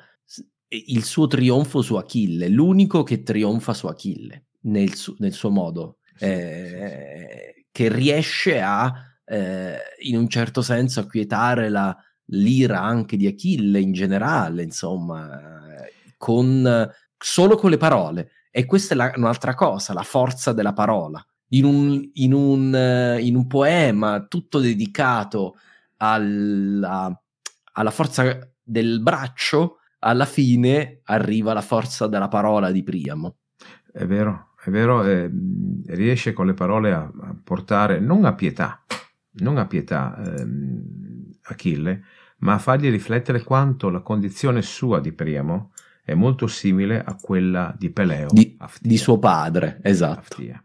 [0.69, 5.99] il suo trionfo su Achille, l'unico che trionfa su Achille nel, su, nel suo modo,
[6.19, 8.91] eh, che riesce a
[9.27, 11.95] eh, in un certo senso acquietare la,
[12.31, 15.41] l'ira anche di Achille in generale, insomma,
[16.17, 18.31] con, solo con le parole.
[18.51, 21.25] E questa è la, un'altra cosa, la forza della parola.
[21.51, 25.57] In un, in un, in un poema tutto dedicato
[25.97, 27.11] alla,
[27.73, 33.37] alla forza del braccio, alla fine arriva la forza della parola di Priamo.
[33.91, 35.31] È vero, è vero, eh,
[35.87, 38.85] riesce con le parole a, a, portare non a pietà,
[39.41, 40.98] non a pietà ehm,
[41.53, 42.03] Achille,
[42.39, 45.73] ma a fargli riflettere quanto la condizione sua di Priamo
[46.05, 50.21] è molto simile a quella di Peleo, di, di suo padre, esatto.
[50.21, 50.63] Aftia.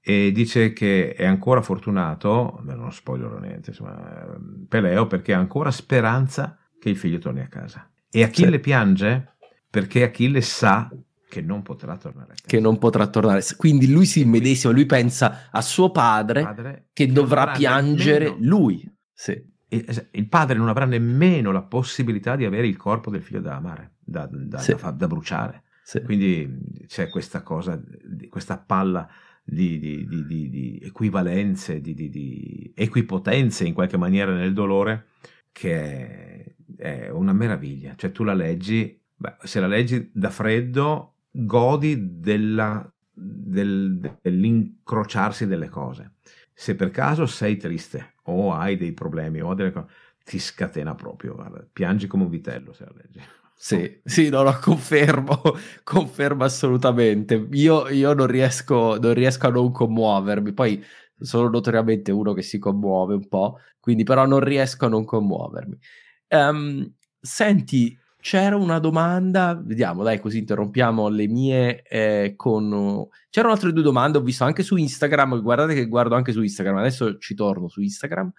[0.00, 6.56] E dice che è ancora fortunato, non spoilerò niente, insomma, Peleo perché ha ancora speranza
[6.78, 7.90] che il figlio torni a casa.
[8.08, 8.60] E Achille sì.
[8.60, 9.34] piange
[9.68, 10.88] perché Achille sa
[11.28, 12.34] che non potrà tornare.
[12.46, 13.42] Che non potrà tornare.
[13.56, 18.48] Quindi lui si immedesima, lui pensa a suo padre, padre che, che dovrà piangere nemmeno,
[18.48, 18.90] lui.
[19.12, 19.54] Sì.
[19.68, 23.94] Il padre non avrà nemmeno la possibilità di avere il corpo del figlio da amare,
[23.98, 24.74] da, da, sì.
[24.74, 25.62] da, da bruciare.
[25.82, 26.02] Sì.
[26.02, 27.80] Quindi c'è questa cosa,
[28.28, 29.08] questa palla
[29.42, 35.06] di, di, di, di equivalenze, di, equipotenze in qualche maniera nel dolore,
[35.52, 37.94] che è, è una meraviglia.
[37.96, 45.68] Cioè tu la leggi, beh, se la leggi da freddo, godi della, del, dell'incrociarsi delle
[45.68, 46.14] cose.
[46.58, 49.88] Se per caso sei triste o hai dei problemi o delle cose,
[50.24, 53.20] ti scatena proprio, guarda, piangi come un vitello se la leggi.
[53.58, 55.40] Sì, sì, no, no, confermo,
[55.82, 57.48] confermo assolutamente.
[57.52, 60.82] Io, io non, riesco, non riesco a non commuovermi, poi
[61.18, 65.78] sono notoriamente uno che si commuove un po', quindi però non riesco a non commuovermi.
[66.28, 73.06] Um, senti, c'era una domanda, vediamo, dai, così interrompiamo le mie eh, con...
[73.30, 76.78] C'erano altre due domande, ho visto anche su Instagram, guardate che guardo anche su Instagram,
[76.78, 78.32] adesso ci torno su Instagram.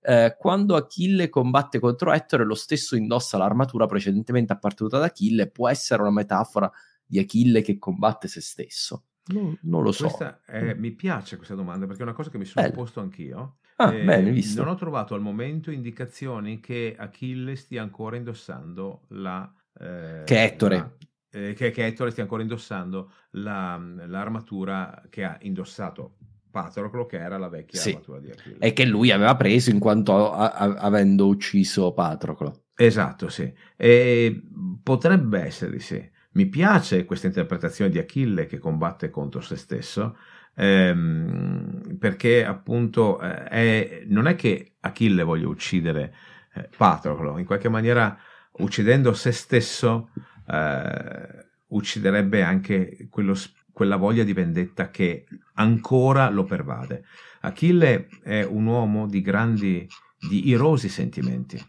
[0.00, 5.68] Eh, quando Achille combatte contro Ettore, lo stesso indossa l'armatura precedentemente appartenuta ad Achille, può
[5.68, 6.72] essere una metafora
[7.04, 9.02] di Achille che combatte se stesso?
[9.26, 10.08] Non, non lo so.
[10.46, 12.80] È, mi piace questa domanda perché è una cosa che mi sono Bello.
[12.80, 13.56] posto anch'io.
[13.76, 14.62] Ah, eh, bene, visto.
[14.62, 19.52] Non ho trovato al momento indicazioni che Achille stia ancora indossando la...
[19.78, 20.76] Eh, che Ettore.
[20.76, 20.92] La,
[21.30, 26.16] eh, che, che, Ettore stia ancora indossando la, l'armatura che ha indossato
[26.50, 27.90] Patroclo, che era la vecchia sì.
[27.90, 28.58] armatura di Achille.
[28.58, 32.66] E che lui aveva preso in quanto a, a, avendo ucciso Patroclo.
[32.76, 33.52] Esatto, sì.
[33.76, 34.42] E
[34.82, 36.12] potrebbe essere sì.
[36.32, 40.16] Mi piace questa interpretazione di Achille che combatte contro se stesso,
[40.54, 46.14] ehm, perché appunto eh, è, non è che Achille voglia uccidere
[46.54, 48.16] eh, Patroclo, in qualche maniera
[48.58, 50.10] uccidendo se stesso
[50.48, 53.34] eh, ucciderebbe anche quello,
[53.72, 57.04] quella voglia di vendetta che ancora lo pervade.
[57.40, 59.86] Achille è un uomo di grandi,
[60.28, 61.60] di irosi sentimenti.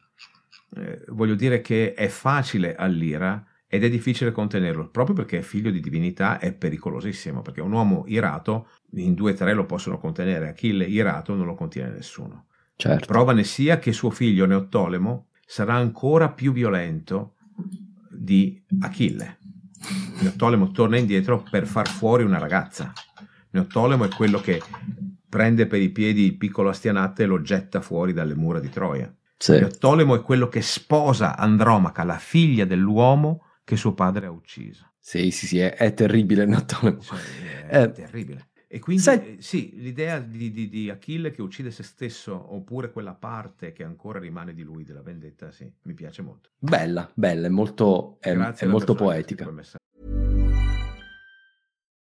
[0.77, 5.71] Eh, voglio dire che è facile all'ira ed è difficile contenerlo, proprio perché è figlio
[5.71, 10.49] di divinità, è pericolosissimo, perché un uomo irato, in due o tre lo possono contenere,
[10.49, 12.45] Achille irato non lo contiene nessuno.
[12.75, 13.05] Certo.
[13.05, 17.35] Prova ne sia che suo figlio Neottolemo sarà ancora più violento
[18.09, 19.37] di Achille.
[20.21, 22.91] Neottolemo torna indietro per far fuori una ragazza.
[23.51, 24.61] Neottolemo è quello che
[25.29, 29.13] prende per i piedi il piccolo Astianatte e lo getta fuori dalle mura di Troia.
[29.37, 29.51] Sì.
[29.51, 34.93] Neottolemo è quello che sposa Andromaca, la figlia dell'uomo che suo padre ha ucciso.
[34.99, 37.01] Sì, sì, sì, è, è terribile Neottolemo.
[37.01, 38.47] Cioè, è eh, terribile.
[38.67, 39.37] E quindi Se...
[39.39, 44.19] sì, l'idea di, di, di, Achille che uccide se stesso, oppure quella parte che ancora
[44.19, 46.49] rimane di lui, della vendetta, sì, mi piace molto.
[46.57, 49.51] Bella, bella, è molto, è, è molto poetica.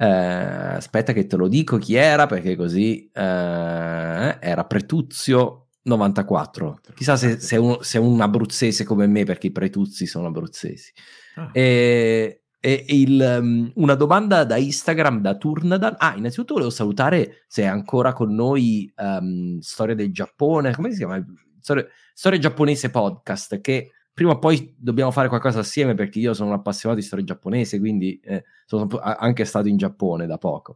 [0.00, 3.20] Eh, aspetta che te lo dico chi era perché così eh,
[4.40, 6.80] era Pretuzio 94.
[6.94, 10.92] Chissà se, se, un, se, un, abruzzese come me perché i Pretuzzi sono abruzzesi.
[11.34, 11.50] Ah.
[11.52, 15.96] E, e il, um, una domanda da Instagram da Turnadan.
[15.98, 20.74] Ah, innanzitutto volevo salutare se è ancora con noi um, Storia del Giappone.
[20.74, 21.24] Come si chiama?
[21.60, 26.48] Storia, storia giapponese podcast che prima o poi dobbiamo fare qualcosa assieme perché io sono
[26.48, 30.74] un appassionato di storia giapponese, quindi eh, sono anche stato in Giappone da poco.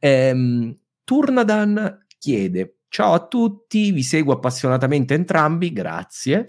[0.00, 6.46] Ehm, Turnadan chiede: Ciao a tutti, vi seguo appassionatamente entrambi, grazie.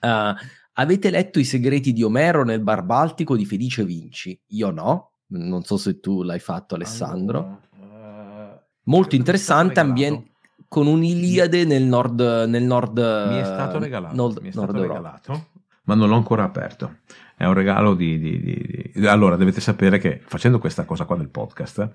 [0.00, 0.34] Uh,
[0.72, 4.40] avete letto I segreti di Omero nel Bar Baltico di Felice Vinci?
[4.46, 7.60] Io no, non so se tu l'hai fatto, Alessandro.
[7.78, 10.30] Allora, uh, Molto interessante, ambiente
[10.68, 12.96] con un'Iliade nel nord, nel nord.
[12.96, 14.14] Mi è stato regalato.
[14.14, 16.98] Nord, mi è stato regalato ma non l'ho ancora aperto.
[17.36, 21.16] È un regalo di, di, di, di, Allora, dovete sapere che facendo questa cosa qua
[21.16, 21.90] del podcast,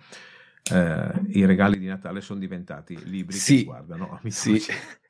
[0.72, 4.62] eh, i regali di Natale sono diventati libri sì, che guardano sì.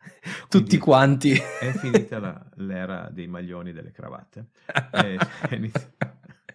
[0.47, 1.33] Tutti quanti.
[1.33, 4.47] È finita la, l'era dei maglioni e delle cravatte.
[4.91, 5.17] è,
[5.49, 5.59] è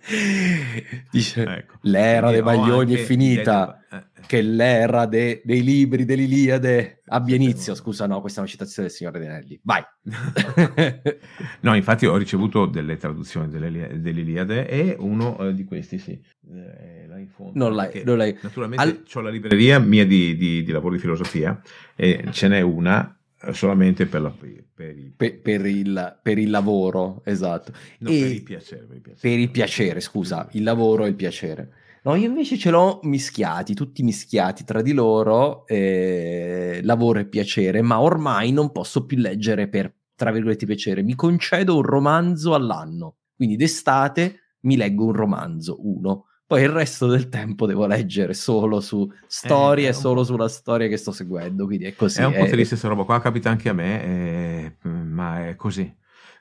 [1.11, 1.77] Dice, ecco.
[1.83, 4.05] l'era dei maglioni è finita, eh.
[4.27, 7.75] che l'era de, dei libri dell'Iliade abbia inizio.
[7.75, 9.61] Scusa, no, questa è una citazione del signore Denelli.
[9.63, 9.83] Vai.
[11.61, 16.21] no, infatti ho ricevuto delle traduzioni dell'Iliade e uno eh, di questi, sì.
[16.51, 18.37] Eh, fondo, non l'hai, non l'hai.
[18.41, 19.03] Naturalmente Al...
[19.13, 21.61] ho la libreria mia di, di, di lavoro di filosofia
[21.95, 23.17] e ce n'è una
[23.51, 25.13] solamente per, la, per, il...
[25.15, 26.51] Per, per, il, per, il...
[26.51, 27.73] lavoro, esatto.
[27.99, 28.85] No, e per il piacere.
[28.85, 31.73] Per il piacere, il piacere scusa, il lavoro e il piacere.
[32.05, 37.81] No, io invece ce l'ho mischiati, tutti mischiati tra di loro, eh, lavoro e piacere,
[37.81, 41.03] ma ormai non posso più leggere per, tra virgolette, piacere.
[41.03, 47.07] Mi concedo un romanzo all'anno, quindi d'estate mi leggo un romanzo, uno poi il resto
[47.07, 51.87] del tempo devo leggere solo su storie, eh, solo sulla storia che sto seguendo, quindi
[51.87, 52.21] è così.
[52.21, 55.91] È un po' triste questa roba qua, capita anche a me, eh, ma è così.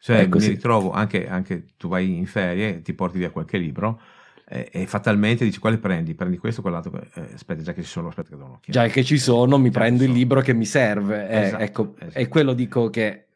[0.02, 0.50] Cioè, è così.
[0.50, 4.02] mi ritrovo anche, anche, tu vai in ferie, ti porti via qualche libro
[4.44, 6.14] e fatalmente dici quale prendi?
[6.14, 7.02] Prendi questo o quell'altro?
[7.14, 8.82] Eh, aspetta, già che ci sono, aspetta che do un'occhiata.
[8.82, 11.30] Già che ci sono, mi già prendo il libro che mi serve.
[11.30, 12.20] Eh, esatto, ecco, esatto.
[12.20, 13.28] E quello dico che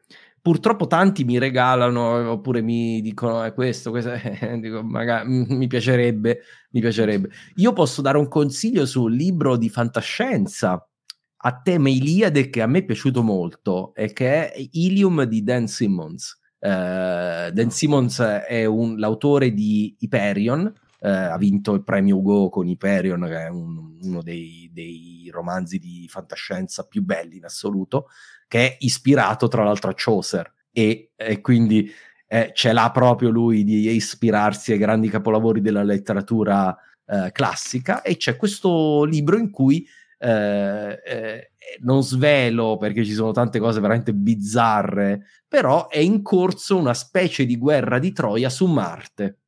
[0.46, 4.12] purtroppo tanti mi regalano oppure mi dicono è questo, questo
[4.60, 6.40] dico, magari, mi piacerebbe,
[6.70, 7.30] mi piacerebbe.
[7.56, 10.88] Io posso dare un consiglio su un libro di fantascienza
[11.36, 15.66] a tema Iliade che a me è piaciuto molto e che è Ilium di Dan
[15.66, 16.38] Simmons.
[16.60, 22.68] Uh, Dan Simmons è un, l'autore di Hyperion, uh, ha vinto il premio Ugo con
[22.68, 28.06] Hyperion, che è un, uno dei, dei romanzi di fantascienza più belli in assoluto
[28.48, 30.52] che è ispirato tra l'altro a Chaucer.
[30.70, 31.90] E, e quindi
[32.28, 36.76] eh, ce l'ha proprio lui di ispirarsi ai grandi capolavori della letteratura
[37.06, 38.02] eh, classica.
[38.02, 39.86] E c'è questo libro in cui
[40.18, 46.76] eh, eh, non svelo perché ci sono tante cose veramente bizzarre, però è in corso
[46.76, 49.38] una specie di guerra di Troia su Marte.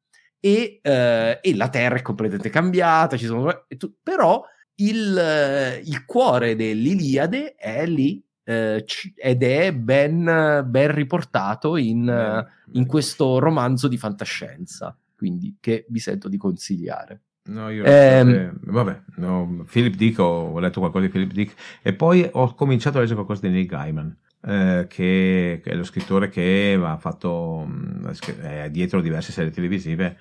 [0.40, 3.66] E, eh, e la Terra è completamente cambiata, sono,
[4.00, 4.44] però
[4.76, 8.82] il, il cuore dell'Iliade è lì eh,
[9.14, 15.98] ed è ben, ben riportato in, bene, in questo romanzo di fantascienza, quindi che vi
[15.98, 17.20] sento di consigliare.
[17.48, 21.92] No, io eh, vabbè, no, Philip Dick, ho, ho, letto qualcosa di Philip Dick e
[21.92, 26.30] poi ho cominciato a leggere qualcosa di Neil Gaiman, eh, che, che, è lo scrittore
[26.30, 28.06] che ha fatto mm,
[28.40, 30.16] è dietro diverse serie televisive,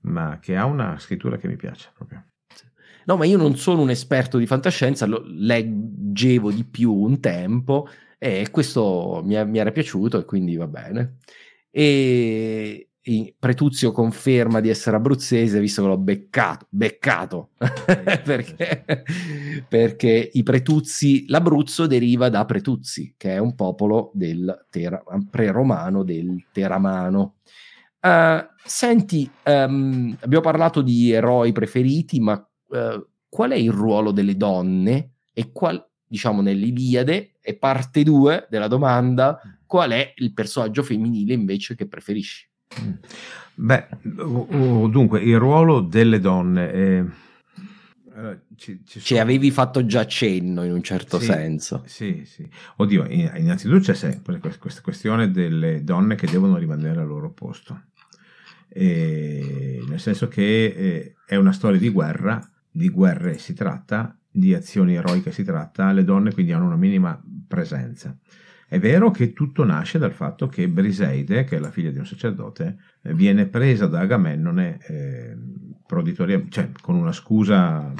[0.00, 2.24] ma che ha una scrittura che mi piace proprio.
[3.10, 7.88] No, ma io non sono un esperto di fantascienza, lo leggevo di più un tempo
[8.16, 11.16] e questo mi, mi era piaciuto e quindi va bene.
[11.72, 12.86] E,
[13.36, 17.48] Pretuzio conferma di essere abruzzese visto che l'ho beccato, beccato
[18.22, 18.84] perché,
[19.68, 26.46] perché, i Pretuzzi, l'Abruzzo deriva da Pretuzzi, che è un popolo del tera, pre-romano del
[26.52, 27.38] Teramano.
[28.00, 32.40] Uh, senti, um, abbiamo parlato di eroi preferiti, ma
[32.70, 38.68] uh, qual è il ruolo delle donne e qual, diciamo nell'Iliade e parte 2 della
[38.68, 39.40] domanda
[39.70, 42.48] qual è il personaggio femminile invece che preferisci?
[42.82, 42.92] Mm.
[43.54, 46.72] Beh, dunque, il ruolo delle donne...
[46.72, 47.04] È...
[48.56, 51.82] Ci, ci Ci avevi fatto già cenno in un certo sì, senso.
[51.86, 52.46] Sì, sì.
[52.76, 57.84] Oddio, innanzitutto c'è sempre questa questione delle donne che devono rimanere al loro posto.
[58.68, 62.40] E nel senso che eh, è una storia di guerra,
[62.70, 67.20] di guerre si tratta, di azioni eroiche si tratta, le donne quindi hanno una minima
[67.46, 68.16] presenza.
[68.68, 72.06] È vero che tutto nasce dal fatto che Briseide, che è la figlia di un
[72.06, 75.36] sacerdote, eh, viene presa da Agamennone eh,
[76.48, 77.92] cioè con una scusa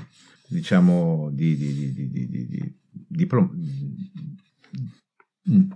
[0.46, 3.52] diciamo di, di, di, di diplom-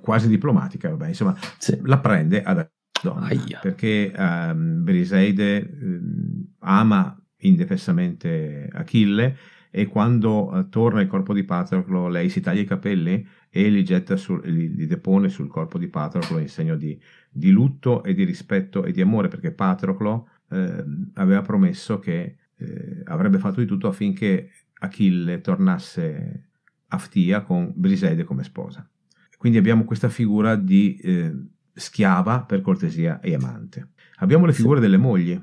[0.01, 1.79] quasi diplomatica, vabbè, insomma, sì.
[1.83, 2.69] la prende ad
[3.03, 3.59] Aia.
[3.61, 9.37] perché um, Briseide um, ama indefessamente Achille
[9.71, 13.83] e quando uh, torna il corpo di Patroclo lei si taglia i capelli e li,
[13.83, 16.97] getta sul, li, li depone sul corpo di Patroclo in segno di,
[17.29, 20.85] di, lutto e di rispetto e di amore perché Patroclo eh,
[21.15, 26.49] aveva promesso che eh, avrebbe fatto di tutto affinché Achille tornasse
[26.89, 28.89] a Ftia con Briseide come sposa.
[29.37, 31.35] Quindi abbiamo questa figura di eh,
[31.73, 33.91] schiava per cortesia e amante.
[34.19, 35.41] Abbiamo le figure delle mogli,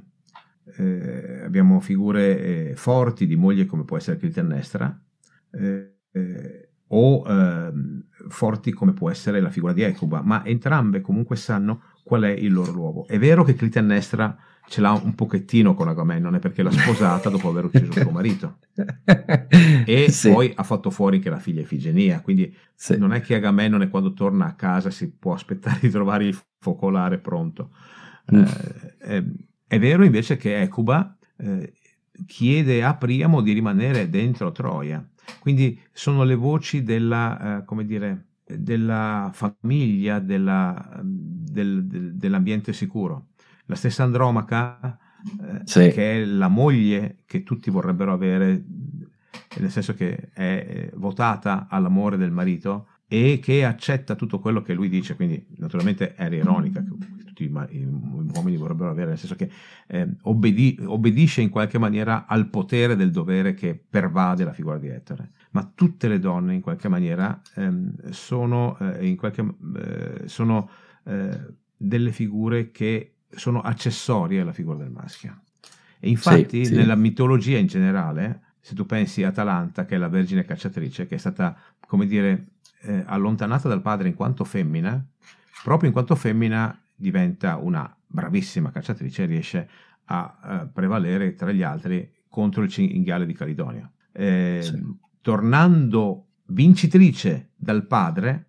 [0.77, 4.99] eh, abbiamo figure eh, forti di moglie come può essere Clitennestra
[5.52, 11.35] eh, eh, o ehm, forti come può essere la figura di Ecuba, ma entrambe comunque
[11.35, 13.07] sanno qual è il loro luogo.
[13.07, 14.38] È vero che Clitennestra
[14.68, 18.60] ce l'ha un pochettino con Agamennone perché l'ha sposata dopo aver ucciso suo marito
[19.85, 20.31] e sì.
[20.31, 22.98] poi ha fatto fuori che la figlia è Ifigenia quindi sì.
[22.98, 27.18] non è che Agamennone quando torna a casa si può aspettare di trovare il focolare
[27.18, 27.72] pronto
[28.34, 28.43] mm.
[29.02, 29.34] eh,
[29.72, 31.72] è vero invece che Ecuba eh,
[32.26, 35.02] chiede a Priamo di rimanere dentro Troia.
[35.39, 43.27] Quindi sono le voci della eh, come dire della famiglia della, del, del, dell'ambiente sicuro.
[43.68, 44.98] La stessa Andromaca,
[45.41, 45.89] eh, sì.
[45.91, 48.61] che è la moglie che tutti vorrebbero avere,
[49.57, 54.73] nel senso che è eh, votata all'amore del marito e che accetta tutto quello che
[54.73, 56.84] lui dice, quindi naturalmente era ironica,
[57.49, 59.49] tutti i, uomini vorrebbero avere, nel senso che
[59.88, 64.88] eh, obbedi, obbedisce in qualche maniera al potere del dovere che pervade la figura di
[64.88, 65.31] Ettore.
[65.51, 70.69] Ma tutte le donne in qualche maniera ehm, sono, eh, in qualche, eh, sono
[71.03, 71.39] eh,
[71.76, 75.41] delle figure che sono accessorie alla figura del maschio.
[75.99, 76.76] E infatti sì, sì.
[76.76, 81.15] nella mitologia in generale, se tu pensi a Atalanta, che è la vergine cacciatrice, che
[81.15, 81.55] è stata,
[81.85, 82.47] come dire,
[82.81, 85.03] eh, allontanata dal padre in quanto femmina,
[85.63, 89.69] proprio in quanto femmina diventa una bravissima cacciatrice e riesce
[90.06, 93.91] a eh, prevalere tra gli altri contro il cinghiale di Calidonia.
[94.11, 94.95] Eh, sì.
[95.22, 98.48] Tornando vincitrice dal padre,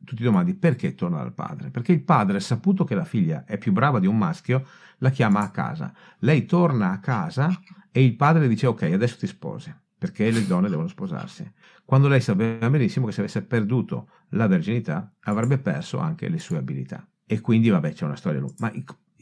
[0.00, 1.70] tu ti domandi perché torna dal padre?
[1.70, 4.66] Perché il padre, saputo che la figlia è più brava di un maschio,
[4.98, 5.92] la chiama a casa.
[6.18, 7.48] Lei torna a casa
[7.90, 11.50] e il padre dice ok, adesso ti sposi, perché le donne devono sposarsi.
[11.84, 16.58] Quando lei sapeva benissimo che se avesse perduto la verginità avrebbe perso anche le sue
[16.58, 17.06] abilità.
[17.26, 18.54] E quindi vabbè c'è una storia lunga.
[18.58, 18.72] Ma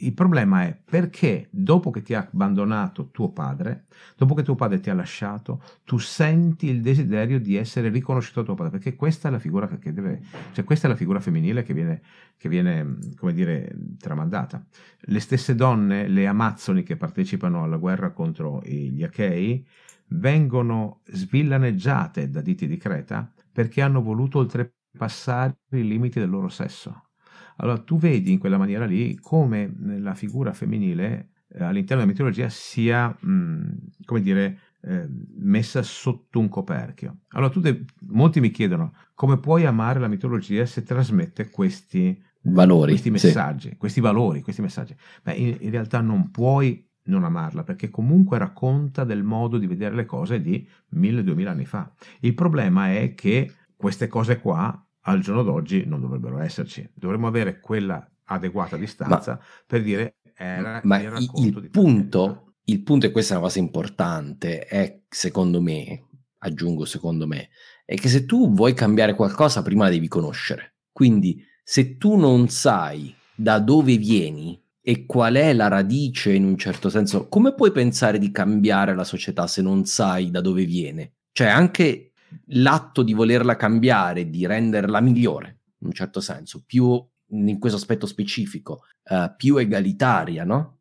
[0.03, 4.81] il problema è perché dopo che ti ha abbandonato tuo padre, dopo che tuo padre
[4.81, 9.29] ti ha lasciato, tu senti il desiderio di essere riconosciuto da tuo padre, perché questa
[9.29, 10.21] è la figura che deve,
[10.53, 12.03] cioè questa è la figura femminile che viene,
[12.37, 14.65] che viene come dire, tramandata.
[15.03, 19.65] Le stesse donne, le amazzoni che partecipano alla guerra contro gli Achei,
[20.09, 27.12] vengono svillaneggiate da diti di Creta perché hanno voluto oltrepassare i limiti del loro sesso
[27.57, 32.49] allora tu vedi in quella maniera lì come la figura femminile eh, all'interno della mitologia
[32.49, 33.71] sia, mh, mm,
[34.05, 35.07] come dire, eh,
[35.37, 37.19] messa sotto un coperchio.
[37.31, 43.11] Allora de- molti mi chiedono come puoi amare la mitologia se trasmette questi valori, questi
[43.11, 43.77] messaggi, sì.
[43.77, 44.97] questi valori, questi messaggi.
[45.23, 49.95] Beh, in, in realtà non puoi non amarla perché comunque racconta del modo di vedere
[49.95, 51.93] le cose di mille, duemila anni fa.
[52.21, 56.89] Il problema è che queste cose qua al giorno d'oggi non dovrebbero esserci.
[56.95, 63.07] Dovremmo avere quella adeguata distanza ma, per dire era ma il, il punto, il punto,
[63.07, 66.07] e questa è una cosa importante, è secondo me,
[66.39, 67.51] aggiungo secondo me,
[67.85, 70.77] è che se tu vuoi cambiare qualcosa prima la devi conoscere.
[70.91, 76.57] Quindi se tu non sai da dove vieni e qual è la radice in un
[76.57, 81.15] certo senso, come puoi pensare di cambiare la società se non sai da dove viene?
[81.33, 82.12] Cioè anche
[82.47, 88.07] l'atto di volerla cambiare, di renderla migliore, in un certo senso, più in questo aspetto
[88.07, 90.81] specifico, uh, più egalitaria, no?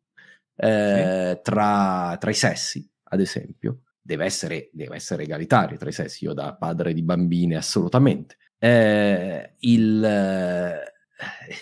[0.54, 1.40] Eh, sì.
[1.42, 6.24] tra, tra, i sessi, ad esempio, deve essere, deve essere egalitaria tra i sessi.
[6.24, 8.36] Io da padre di bambine, assolutamente.
[8.58, 10.80] Eh, il,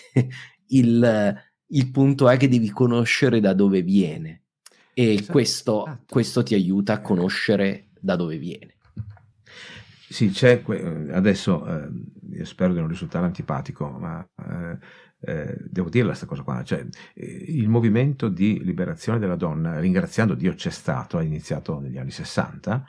[0.67, 4.43] il, il, punto è che devi conoscere da dove viene
[4.93, 5.31] e esatto.
[5.31, 6.05] questo, esatto.
[6.07, 8.75] questo ti aiuta a conoscere da dove viene.
[10.11, 10.61] Sì, c'è,
[11.13, 11.89] adesso eh,
[12.33, 14.77] io spero di non risultare antipatico, ma eh,
[15.21, 20.33] eh, devo dirla questa cosa qua, cioè, eh, il movimento di liberazione della donna, ringraziando
[20.33, 22.85] Dio c'è stato, ha iniziato negli anni 60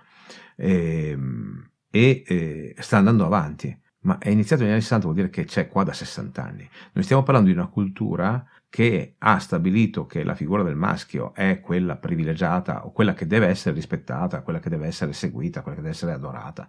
[0.56, 5.44] ehm, e eh, sta andando avanti, ma è iniziato negli anni 60 vuol dire che
[5.44, 6.68] c'è qua da 60 anni.
[6.92, 11.60] Noi stiamo parlando di una cultura che ha stabilito che la figura del maschio è
[11.60, 15.82] quella privilegiata o quella che deve essere rispettata, quella che deve essere seguita, quella che
[15.82, 16.66] deve essere adorata,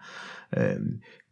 [0.49, 0.81] eh,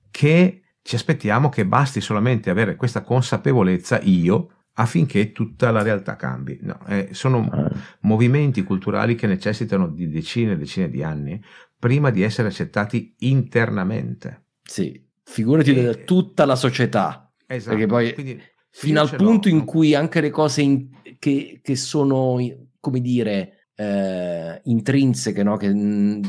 [0.10, 6.58] che ci aspettiamo che basti solamente avere questa consapevolezza io affinché tutta la realtà cambi.
[6.62, 7.70] No, eh, sono ah.
[8.04, 11.44] movimenti culturali che necessitano di decine e decine di anni
[11.78, 14.46] prima di essere accettati internamente.
[14.64, 16.04] Sì, figurati e...
[16.06, 17.30] tutta la società.
[17.46, 17.76] Esatto.
[17.76, 18.42] Perché poi Quindi,
[18.72, 20.88] fino al punto in cui anche le cose in,
[21.20, 22.38] che, che, sono,
[22.80, 25.58] come dire, eh, intrinseche, no?
[25.58, 25.70] che,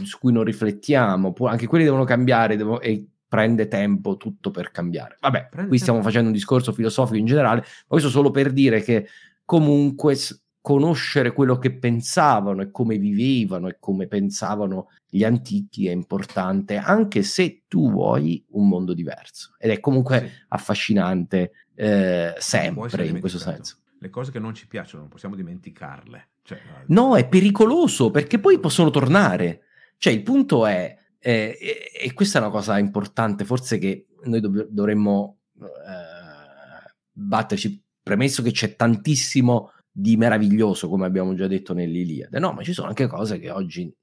[0.02, 4.70] su cui non riflettiamo, può, anche quelle devono cambiare devo, e prende tempo tutto per
[4.70, 5.16] cambiare.
[5.20, 6.10] Vabbè, prende qui stiamo tempo.
[6.10, 9.06] facendo un discorso filosofico in generale, ma questo solo per dire che
[9.44, 10.16] comunque
[10.60, 17.22] conoscere quello che pensavano e come vivevano e come pensavano gli antichi è importante, anche
[17.22, 19.54] se tu vuoi un mondo diverso.
[19.58, 20.44] Ed è comunque sì.
[20.48, 23.78] affascinante eh, sempre in questo senso.
[23.98, 26.28] Le cose che non ci piacciono non possiamo dimenticarle.
[26.42, 29.62] Cioè, no, è pericoloso perché poi possono tornare.
[29.96, 34.66] Cioè, il punto è, eh, e, questa è una cosa importante, forse che noi dov-
[34.68, 42.52] dovremmo eh, batterci, premesso che c'è tantissimo di meraviglioso, come abbiamo già detto nell'Iliade, no,
[42.52, 43.94] ma ci sono anche cose che oggi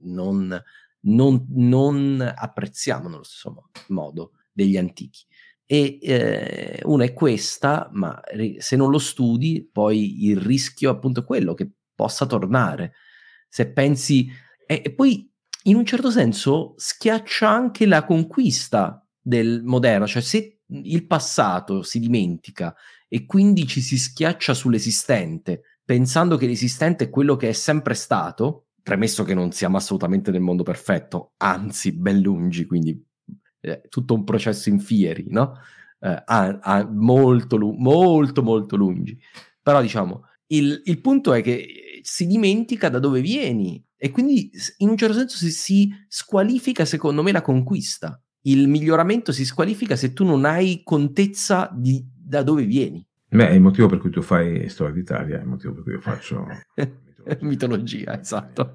[0.00, 0.62] non,
[1.00, 5.24] non, non apprezziamo nello stesso modo degli antichi.
[5.70, 8.18] E eh, una è questa, ma
[8.56, 12.94] se non lo studi, poi il rischio appunto è quello che possa tornare.
[13.48, 14.30] Se pensi,
[14.66, 15.30] e, e poi
[15.64, 21.98] in un certo senso schiaccia anche la conquista del moderno, cioè se il passato si
[21.98, 22.74] dimentica
[23.06, 28.68] e quindi ci si schiaccia sull'esistente, pensando che l'esistente è quello che è sempre stato,
[28.82, 33.02] premesso che non siamo assolutamente nel mondo perfetto, anzi ben lungi, quindi
[33.68, 35.58] eh, tutto un processo in fieri, no?
[36.00, 39.18] Eh, a, a molto, molto, molto lungi.
[39.62, 44.88] Però diciamo, il, il, punto è che si dimentica da dove vieni e quindi in
[44.88, 48.20] un certo senso si, si squalifica, secondo me, la conquista.
[48.42, 53.04] Il miglioramento si squalifica se tu non hai contezza di da dove vieni.
[53.30, 55.92] Beh, è il motivo per cui tu fai Storia d'Italia, è il motivo per cui
[55.92, 56.46] io faccio
[57.42, 58.18] mitologia.
[58.18, 58.74] esatto.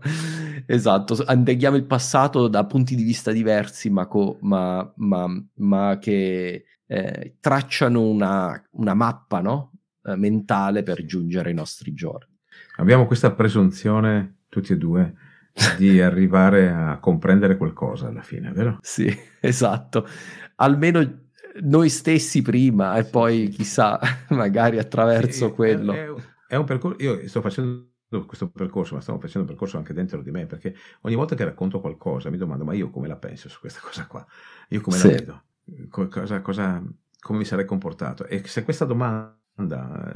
[0.66, 1.24] esatto.
[1.26, 7.38] Andeghiamo il passato da punti di vista diversi, ma, co- ma, ma, ma che eh,
[7.40, 9.72] tracciano una, una mappa no?
[10.04, 12.32] eh, mentale per giungere ai nostri giorni.
[12.78, 15.14] Abbiamo questa presunzione, tutti e due,
[15.78, 18.78] di arrivare a comprendere qualcosa alla fine, vero?
[18.82, 20.08] Sì, esatto.
[20.56, 21.22] Almeno
[21.62, 24.00] noi stessi prima e poi chissà,
[24.30, 25.94] magari attraverso sì, quello.
[25.94, 26.10] È,
[26.48, 27.93] è, un percorso, io sto facendo
[28.26, 31.44] questo percorso, ma stiamo facendo un percorso anche dentro di me, perché ogni volta che
[31.44, 34.26] racconto qualcosa mi domando, ma io come la penso su questa cosa qua?
[34.70, 35.08] Io come sì.
[35.08, 35.44] la vedo?
[35.90, 36.84] Cosa, cosa,
[37.20, 38.26] come mi sarei comportato?
[38.26, 39.38] E se questa domanda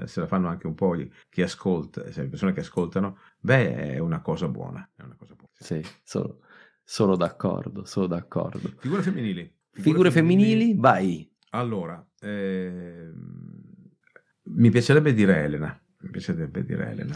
[0.06, 0.96] se la fanno anche un po'
[1.30, 4.90] chi ascolta, le persone che ascoltano, beh, è una cosa buona.
[4.96, 5.52] È una cosa buona.
[5.54, 6.40] Sì, sono,
[6.84, 8.74] sono d'accordo, sono d'accordo.
[8.80, 9.56] Figure femminili.
[9.72, 11.32] Figure, femminili, vai.
[11.52, 13.12] Allora, eh,
[14.44, 15.80] mi piacerebbe dire Elena.
[16.00, 17.16] Mi piacerebbe dire Elena.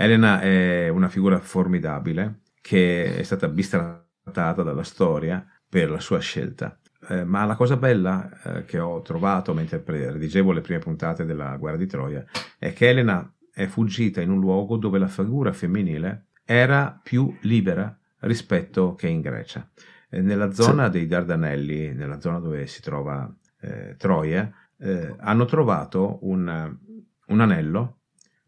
[0.00, 6.78] Elena è una figura formidabile che è stata bistrattata dalla storia per la sua scelta.
[7.08, 11.54] Eh, ma la cosa bella eh, che ho trovato mentre redigevo le prime puntate della
[11.56, 12.24] guerra di Troia
[12.58, 17.94] è che Elena è fuggita in un luogo dove la figura femminile era più libera
[18.20, 19.68] rispetto che in Grecia.
[20.08, 26.18] Eh, nella zona dei Dardanelli, nella zona dove si trova eh, Troia, eh, hanno trovato
[26.22, 26.76] un,
[27.26, 27.99] un, anello,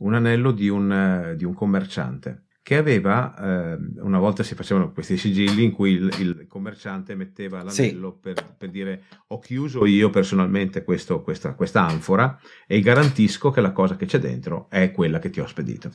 [0.02, 5.16] un anello di un, di un commerciante che aveva, eh, una volta si facevano questi
[5.16, 8.18] sigilli in cui il, il commerciante metteva l'anello sì.
[8.20, 12.38] per, per, dire ho chiuso io personalmente questo, questa, questa anfora
[12.68, 15.90] e garantisco che la cosa che c'è dentro è quella che ti ho spedito.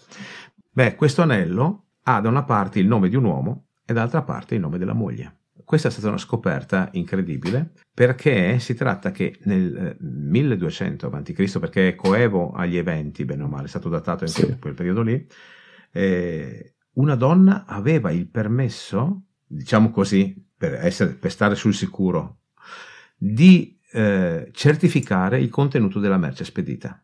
[0.70, 4.56] Beh, questo anello ha da una parte il nome di un uomo e dall'altra parte
[4.56, 5.37] il nome della moglie
[5.68, 11.90] questa è stata una scoperta incredibile perché si tratta che nel 1200 eh, a.C., perché
[11.90, 14.58] è coevo agli eventi, bene o male, è stato datato in sì.
[14.60, 15.28] quel periodo lì,
[15.92, 22.44] eh, una donna aveva il permesso, diciamo così, per, essere, per stare sul sicuro,
[23.18, 27.04] di eh, certificare il contenuto della merce spedita,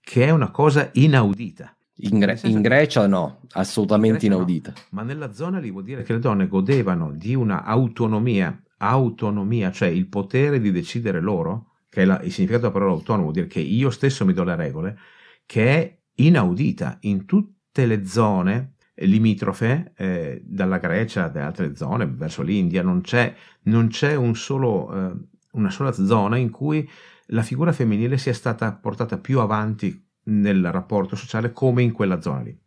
[0.00, 1.74] che è una cosa inaudita.
[1.98, 4.72] In, Gre- in, Grecia no, assolutamente Grecia inaudita.
[4.74, 4.82] No.
[4.90, 9.88] Ma nella zona lì vuol dire che le donne godevano di una autonomia, autonomia, cioè
[9.88, 13.46] il potere di decidere loro, che è la, il significato della parola autonomo, vuol dire
[13.46, 14.98] che io stesso mi do le regole,
[15.46, 22.42] che è inaudita in tutte le zone limitrofe eh, dalla Grecia, da altre zone, verso
[22.42, 25.12] l'India, non c'è, non c'è un solo, eh,
[25.52, 26.88] una sola zona in cui
[27.30, 32.42] la figura femminile sia stata portata più avanti nel rapporto sociale come in quella zona
[32.42, 32.58] lì.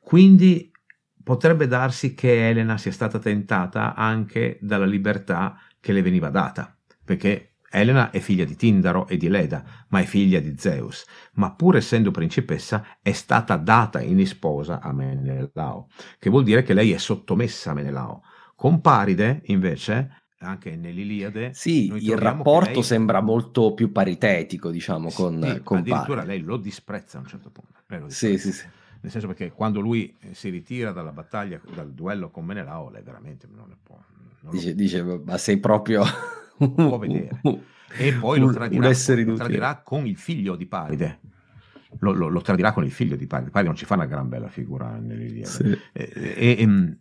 [0.00, 0.70] Quindi
[1.22, 7.54] potrebbe darsi che Elena sia stata tentata anche dalla libertà che le veniva data, perché
[7.70, 11.04] Elena è figlia di Tindaro e di Leda, ma è figlia di Zeus,
[11.34, 15.88] ma pur essendo principessa è stata data in sposa a Menelao,
[16.18, 18.22] che vuol dire che lei è sottomessa a Menelao.
[18.54, 21.52] Con Paride, invece, anche nell'Iliade.
[21.54, 22.82] Sì, il rapporto lei...
[22.82, 26.36] sembra molto più paritetico, diciamo, con, sì, con addirittura Paride.
[26.36, 27.72] lei lo disprezza a un certo punto.
[28.08, 28.66] Sì, sì, sì.
[29.00, 33.46] Nel senso perché quando lui si ritira dalla battaglia, dal duello con Menelao, lei veramente
[33.54, 33.98] non ne può.
[34.40, 34.74] Non dice, lo...
[34.74, 36.02] dice, ma sei proprio
[36.56, 37.40] può vedere.
[37.96, 41.20] E poi lo tradirà, lo tradirà con il figlio di Paride.
[42.00, 43.50] Lo, lo, lo, tradirà con il figlio di Paride.
[43.50, 45.50] Paride non ci fa una gran bella figura nell'Iliade.
[45.50, 45.78] Sì.
[45.92, 46.98] E, e, e,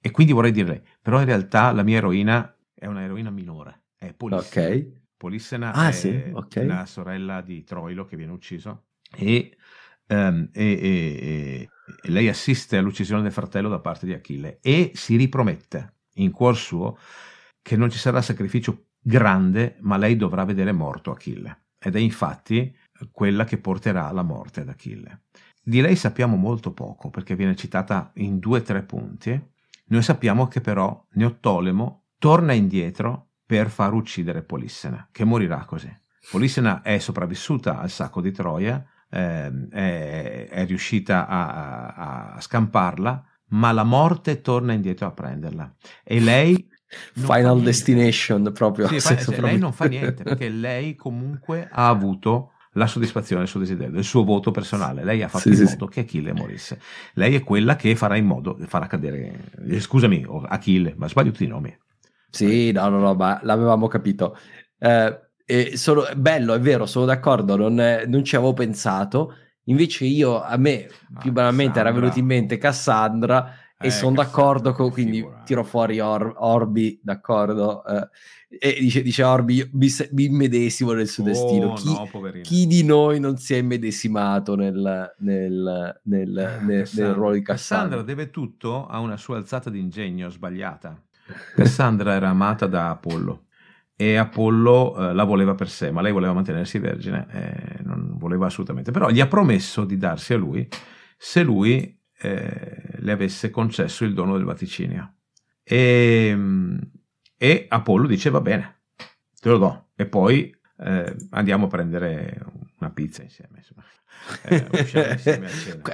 [0.00, 4.12] e, quindi vorrei dire, però in realtà la mia eroina è una eroina minore, è
[4.14, 4.68] Polissena.
[4.68, 4.92] Ok.
[5.16, 6.30] Polissena ah, è sì?
[6.32, 6.64] okay.
[6.64, 8.84] la sorella di Troilo che viene ucciso
[9.16, 9.56] e,
[10.06, 11.68] um, e
[12.02, 16.96] lei assiste all'uccisione del fratello da parte di Achille e si ripromette in cuor suo
[17.60, 21.64] che non ci sarà sacrificio grande, ma lei dovrà vedere morto Achille.
[21.78, 22.74] Ed è infatti
[23.10, 25.22] quella che porterà alla morte ad Achille.
[25.62, 29.50] Di lei sappiamo molto poco perché viene citata in due o tre punti.
[29.86, 35.90] Noi sappiamo che però Neottolemo torna indietro per far uccidere Polissena, che morirà così.
[36.30, 43.24] Polissena è sopravvissuta al sacco di Troia, eh, è, è, riuscita a, a, a scamparla,
[43.50, 45.74] ma la morte torna indietro a prenderla.
[46.04, 46.68] E lei
[47.14, 48.88] Final Destination proprio.
[48.88, 49.40] Sì, fa, cioè.
[49.40, 54.04] Lei non fa niente perché lei comunque ha avuto la soddisfazione del suo desiderio, il
[54.04, 55.04] suo voto personale.
[55.04, 55.92] Lei ha fatto sì, in modo sì.
[55.92, 56.80] che Achille morisse.
[57.14, 61.44] Lei è quella che farà in modo, farà cadere, eh, scusami, Achille, ma sbaglio tutti
[61.44, 61.76] i nomi.
[62.30, 64.36] Sì, no, no, no, ma l'avevamo capito.
[64.78, 67.74] Eh, e sono, bello, è vero, sono d'accordo, non,
[68.06, 69.34] non ci avevo pensato.
[69.64, 70.88] Invece io, a me,
[71.20, 75.42] più ah, banalmente, era venuto in mente Cassandra e eh, sono d'accordo con, quindi figura.
[75.44, 78.08] tiro fuori Or, Orbi, d'accordo, eh,
[78.48, 81.72] e dice, dice Orbi, mi, mi immedesimo nel suo oh, destino.
[81.74, 87.12] Chi, no, chi, di noi non si è immedesimato nel, nel, nel, ah, nel, nel
[87.12, 87.96] ruolo di Cassandra?
[87.96, 91.00] Cassandra deve tutto a una sua alzata d'ingegno sbagliata.
[91.54, 93.46] Cassandra era amata da Apollo
[94.00, 98.46] e Apollo eh, la voleva per sé, ma lei voleva mantenersi vergine, eh, non voleva
[98.46, 98.92] assolutamente.
[98.92, 100.68] Però gli ha promesso di darsi a lui
[101.16, 105.14] se lui eh, le avesse concesso il dono del vaticinio.
[105.64, 106.38] E,
[107.36, 108.82] e, Apollo dice va bene,
[109.40, 109.88] te lo do.
[109.96, 112.40] E poi eh, andiamo a prendere
[112.78, 113.64] una pizza insieme.
[114.42, 114.66] Eh.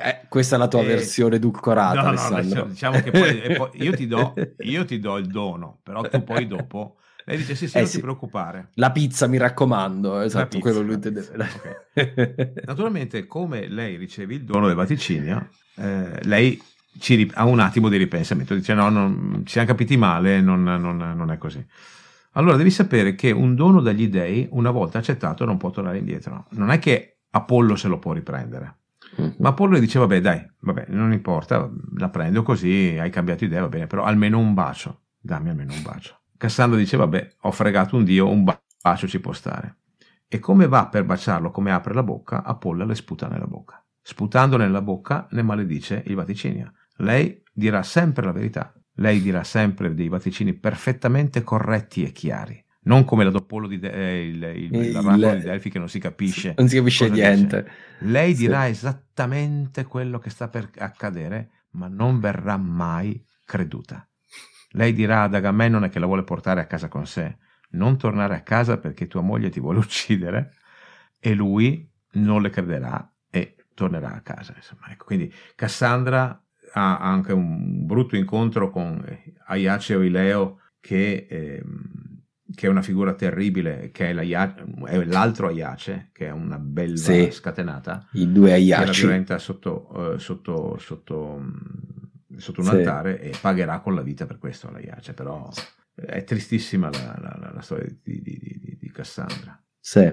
[0.02, 0.86] Eh, questa è la tua e...
[0.86, 2.62] versione edulcorata, no, Alessandro.
[2.62, 6.23] No, diciamo che poi, poi io, ti do, io, ti do, il dono, però tu
[6.23, 6.97] poi dopo...
[7.27, 7.97] Lei dice sì, sì, eh, non sì.
[7.97, 8.69] ti preoccupare.
[8.74, 11.27] La pizza, mi raccomando, esatto, pizza, quello lui intendeva.
[11.94, 12.52] Okay.
[12.66, 16.61] Naturalmente, come lei riceve il dono del vaticinio, eh, lei
[16.98, 20.97] ci, ha un attimo di ripensamento, dice no, non, ci siamo capiti male, non, non,
[20.97, 21.65] non, è così.
[22.32, 26.47] Allora devi sapere che un dono dagli dei, una volta accettato, non può tornare indietro.
[26.51, 28.78] Non è che Apollo se lo può riprendere.
[29.16, 29.35] Uh-huh.
[29.39, 33.61] Ma Apollo le dice, vabbè dai, vabbè, non importa, la prendo così, hai cambiato idea,
[33.61, 36.20] va bene, però almeno un bacio, dammi almeno un bacio.
[36.36, 39.78] Cassandra dice, vabbè, ho fregato un dio, un bacio ci può stare.
[40.28, 43.85] E come va per baciarlo, come apre la bocca, Apollo le sputa nella bocca.
[44.01, 46.73] Sputando nella bocca ne maledice il vaticinio.
[46.98, 48.73] Lei dirà sempre la verità.
[48.98, 52.64] Lei dirà sempre dei vaticini perfettamente corretti e chiari.
[52.85, 55.89] Non come la doppolo di De- eh, il, il, il, il, di Delfi che non
[55.89, 56.55] si capisce.
[56.56, 57.62] Non si capisce niente.
[57.62, 58.11] Dice.
[58.11, 58.70] Lei dirà sì.
[58.70, 64.06] esattamente quello che sta per accadere, ma non verrà mai creduta.
[64.70, 67.36] Lei dirà ad Agamennone che la vuole portare a casa con sé.
[67.70, 70.55] Non tornare a casa perché tua moglie ti vuole uccidere.
[71.19, 73.09] E lui non le crederà
[73.74, 74.55] tornerà a casa.
[74.89, 76.40] Ecco, quindi Cassandra
[76.73, 79.05] ha anche un brutto incontro con
[79.47, 81.62] Aiace o Ileo che, eh,
[82.55, 87.31] che, è una figura terribile, che è, è l'altro Aiace, che è una bella sì,
[87.31, 88.09] scatenata.
[88.12, 88.81] I due Aiaci.
[88.81, 91.43] Che la violenta sotto, uh, sotto, sotto,
[92.36, 92.74] sotto un sì.
[92.74, 95.48] altare e pagherà con la vita per questo l'Aiace, però
[95.94, 99.60] è tristissima la, la, la storia di, di, di, di Cassandra.
[99.78, 100.12] Sì.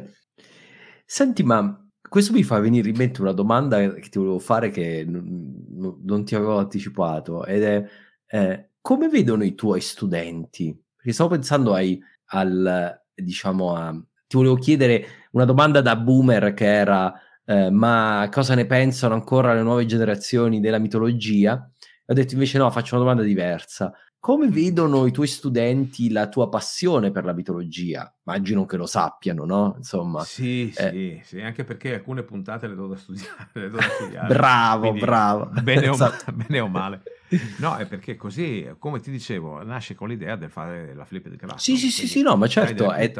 [1.05, 5.05] Senti, ma questo mi fa venire in mente una domanda che ti volevo fare che
[5.07, 7.85] non, non ti avevo anticipato ed è
[8.27, 10.77] eh, come vedono i tuoi studenti?
[10.95, 12.01] Perché stavo pensando ai,
[12.32, 13.91] al, diciamo, a,
[14.28, 17.14] ti volevo chiedere una domanda da boomer che era
[17.45, 21.70] eh, ma cosa ne pensano ancora le nuove generazioni della mitologia?
[22.06, 23.94] Ho detto invece no, faccio una domanda diversa.
[24.20, 28.14] come vedono i tuoi studenti la tua passione per la mitologia?
[28.26, 29.74] Immagino che lo sappiano, no?
[29.78, 30.90] Insomma, sì, eh.
[30.91, 33.49] sì, sì, anche perché alcune puntate le do da studiare.
[33.53, 35.52] Do da studiare bravo, Quindi, bravo.
[35.62, 36.32] Bene o, esatto.
[36.32, 37.02] bene o, male.
[37.58, 41.38] No, è perché così, come ti dicevo, nasce con l'idea del fare la flip del
[41.38, 41.62] class.
[41.62, 43.12] Sì, sì, sì, sì, no, ma certo, è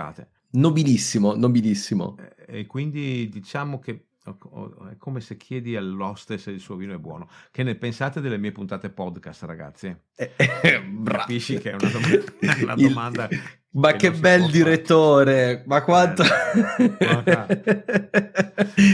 [0.52, 2.18] nobilissimo, nobilissimo.
[2.18, 6.98] E, e quindi diciamo che è come se chiedi all'hostess se il suo vino è
[6.98, 7.30] buono.
[7.50, 9.96] Che ne pensate delle mie puntate podcast, ragazzi?
[10.16, 12.64] Eh, eh, Capisci che è una domanda.
[12.64, 15.34] Una domanda il, ma che, bel direttore!
[15.34, 15.64] Fare.
[15.66, 16.24] Ma quanto.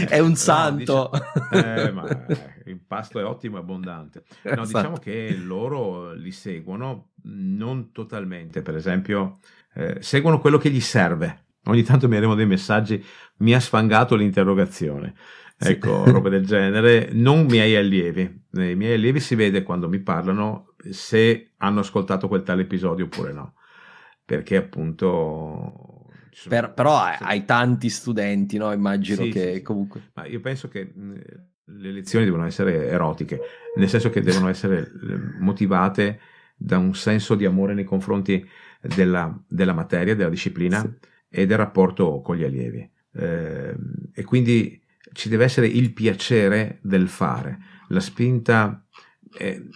[0.08, 1.10] è un santo.
[1.12, 2.26] No, diciamo, eh, ma
[2.64, 4.24] il pasto è ottimo e abbondante.
[4.42, 4.66] No, esatto.
[4.66, 8.62] diciamo che loro li seguono non totalmente.
[8.62, 9.38] Per esempio,
[9.74, 13.02] eh, seguono quello che gli serve Ogni tanto mi arrivano dei messaggi,
[13.38, 15.14] mi ha sfangato l'interrogazione.
[15.58, 16.10] Ecco, sì.
[16.10, 17.10] roba del genere.
[17.12, 18.22] Non miei allievi.
[18.52, 23.32] I miei allievi si vede quando mi parlano se hanno ascoltato quel tale episodio oppure
[23.32, 23.54] no.
[24.28, 26.06] Perché appunto...
[26.48, 28.70] Per, però hai tanti studenti, no?
[28.72, 30.10] Immagino sì, che sì, comunque...
[30.12, 33.40] Ma io penso che le lezioni devono essere erotiche,
[33.76, 34.92] nel senso che devono essere
[35.40, 36.20] motivate
[36.54, 38.46] da un senso di amore nei confronti
[38.80, 40.80] della, della materia, della disciplina.
[40.80, 42.88] Sì e del rapporto con gli allievi.
[43.12, 43.74] Eh,
[44.12, 44.80] e quindi
[45.12, 47.58] ci deve essere il piacere del fare.
[47.88, 48.84] La spinta
[49.36, 49.68] eh,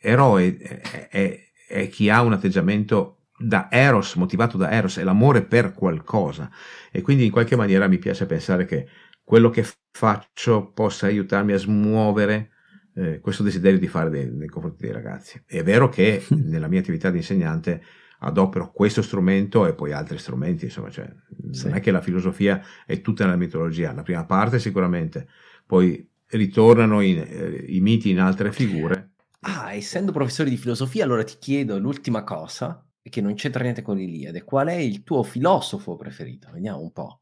[0.00, 5.42] eroe è, è, è, chi ha un atteggiamento da eros, motivato da eros, è l'amore
[5.42, 6.50] per qualcosa.
[6.90, 8.86] E quindi in qualche maniera mi piace pensare che
[9.24, 12.50] quello che faccio possa aiutarmi a smuovere
[12.94, 15.42] eh, questo desiderio di fare dei, nei confronti dei ragazzi.
[15.46, 17.82] È vero che nella mia attività di insegnante
[18.22, 21.10] adopero questo strumento e poi altri strumenti, insomma, cioè,
[21.50, 21.66] sì.
[21.66, 25.26] non è che la filosofia è tutta nella mitologia, la prima parte sicuramente,
[25.64, 29.12] poi ritornano in, eh, i miti in altre figure.
[29.40, 33.96] Ah, essendo professore di filosofia, allora ti chiedo l'ultima cosa, che non c'entra niente con
[33.96, 36.48] l'Iliade, qual è il tuo filosofo preferito?
[36.50, 37.20] Vediamo un po'.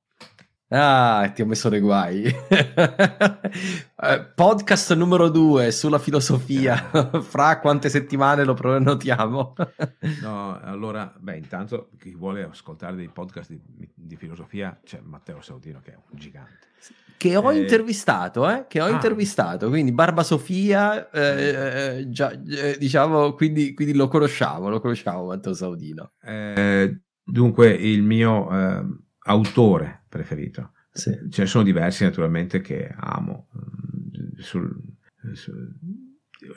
[0.70, 2.24] Ah, ti ho messo nei guai.
[4.01, 6.77] Eh, podcast numero due sulla filosofia.
[7.20, 9.55] Fra quante settimane lo prenotiamo?
[10.23, 15.81] no, allora, beh, intanto chi vuole ascoltare dei podcast di, di filosofia c'è Matteo Saudino
[15.81, 16.68] che è un gigante.
[17.16, 17.59] Che ho eh...
[17.59, 18.66] intervistato, eh?
[18.68, 18.90] Che ho ah.
[18.90, 25.26] intervistato, quindi Barba Sofia, eh, eh già, eh, diciamo, quindi, quindi, lo conosciamo, lo conosciamo
[25.26, 26.12] Matteo Saudino.
[26.22, 28.48] Eh, dunque, il mio
[29.24, 30.72] autore preferito.
[30.92, 31.16] Sì.
[31.30, 33.48] Ce ne sono diversi naturalmente che amo.
[34.36, 34.72] Sul,
[35.32, 35.74] sul,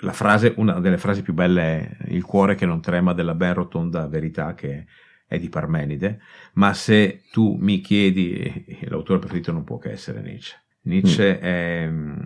[0.01, 3.53] la frase, una delle frasi più belle è il cuore che non trema della ben
[3.53, 4.85] rotonda verità che
[5.31, 6.19] è di Parmenide,
[6.55, 10.57] ma se tu mi chiedi, l'autore preferito non può che essere Nietzsche.
[10.81, 11.41] Nietzsche mm.
[11.41, 12.19] è mm,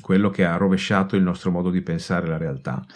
[0.00, 2.86] quello che ha rovesciato il nostro modo di pensare la realtà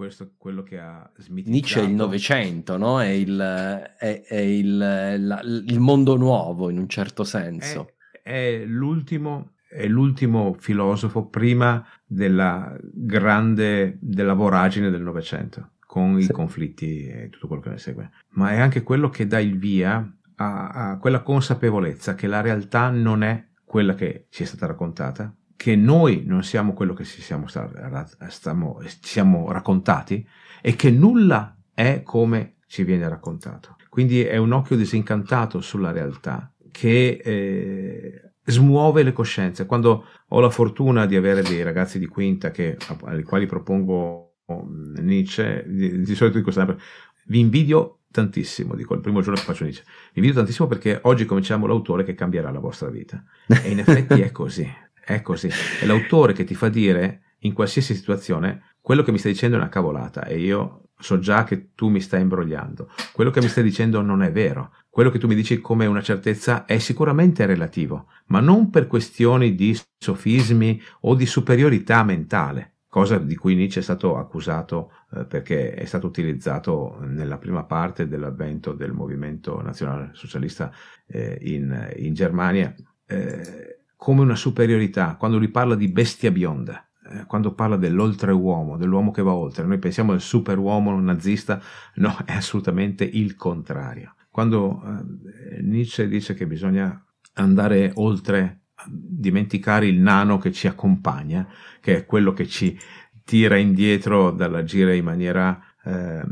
[0.00, 1.50] questo quello che ha smitizzato.
[1.50, 3.02] Nietzsche è il Novecento, no?
[3.02, 7.92] È il, è, è il, la, il, mondo nuovo in un certo senso.
[8.10, 16.30] È, è, l'ultimo, è l'ultimo filosofo prima della grande, della voragine del Novecento, con sì.
[16.30, 18.10] i conflitti e tutto quello che ne segue.
[18.34, 22.90] Ma è anche quello che dà il via a, a quella consapevolezza che la realtà
[22.90, 27.20] non è quella che ci è stata raccontata, che noi non siamo quello che ci
[27.20, 27.48] siamo,
[28.28, 30.24] stiamo, siamo raccontati
[30.62, 33.74] e che nulla è come ci viene raccontato.
[33.88, 39.66] Quindi è un occhio disincantato sulla realtà che eh, smuove le coscienze.
[39.66, 42.76] Quando ho la fortuna di avere dei ragazzi di quinta che,
[43.06, 46.78] ai quali propongo Nietzsche, di, di solito dico sempre,
[47.26, 51.24] vi invidio tantissimo, dico il primo giorno che faccio Nietzsche, vi invidio tantissimo perché oggi
[51.24, 53.22] cominciamo l'autore che cambierà la vostra vita.
[53.46, 54.68] E in effetti è così.
[55.02, 55.48] È così.
[55.80, 59.60] È l'autore che ti fa dire in qualsiasi situazione quello che mi stai dicendo è
[59.60, 62.90] una cavolata e io so già che tu mi stai imbrogliando.
[63.12, 64.72] Quello che mi stai dicendo non è vero.
[64.88, 69.54] Quello che tu mi dici come una certezza è sicuramente relativo, ma non per questioni
[69.54, 75.72] di sofismi o di superiorità mentale, cosa di cui Nietzsche è stato accusato eh, perché
[75.72, 80.72] è stato utilizzato nella prima parte dell'avvento del movimento nazionale socialista
[81.06, 82.74] eh, in, in, Germania.
[83.06, 89.12] Eh, come una superiorità, quando lui parla di bestia bionda, eh, quando parla dell'oltreuomo, dell'uomo
[89.12, 91.62] che va oltre, noi pensiamo al superuomo nazista,
[91.96, 94.16] no, è assolutamente il contrario.
[94.30, 97.04] Quando eh, Nietzsche dice che bisogna
[97.34, 101.46] andare oltre, dimenticare il nano che ci accompagna,
[101.80, 102.78] che è quello che ci
[103.24, 106.22] tira indietro dall'agire in maniera, eh,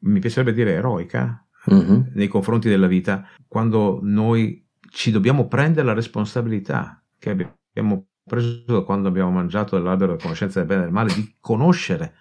[0.00, 2.00] mi piacerebbe dire, eroica mm-hmm.
[2.14, 9.08] nei confronti della vita, quando noi ci dobbiamo prendere la responsabilità che abbiamo preso quando
[9.08, 12.14] abbiamo mangiato dell'albero della conoscenza del bene e del male di conoscere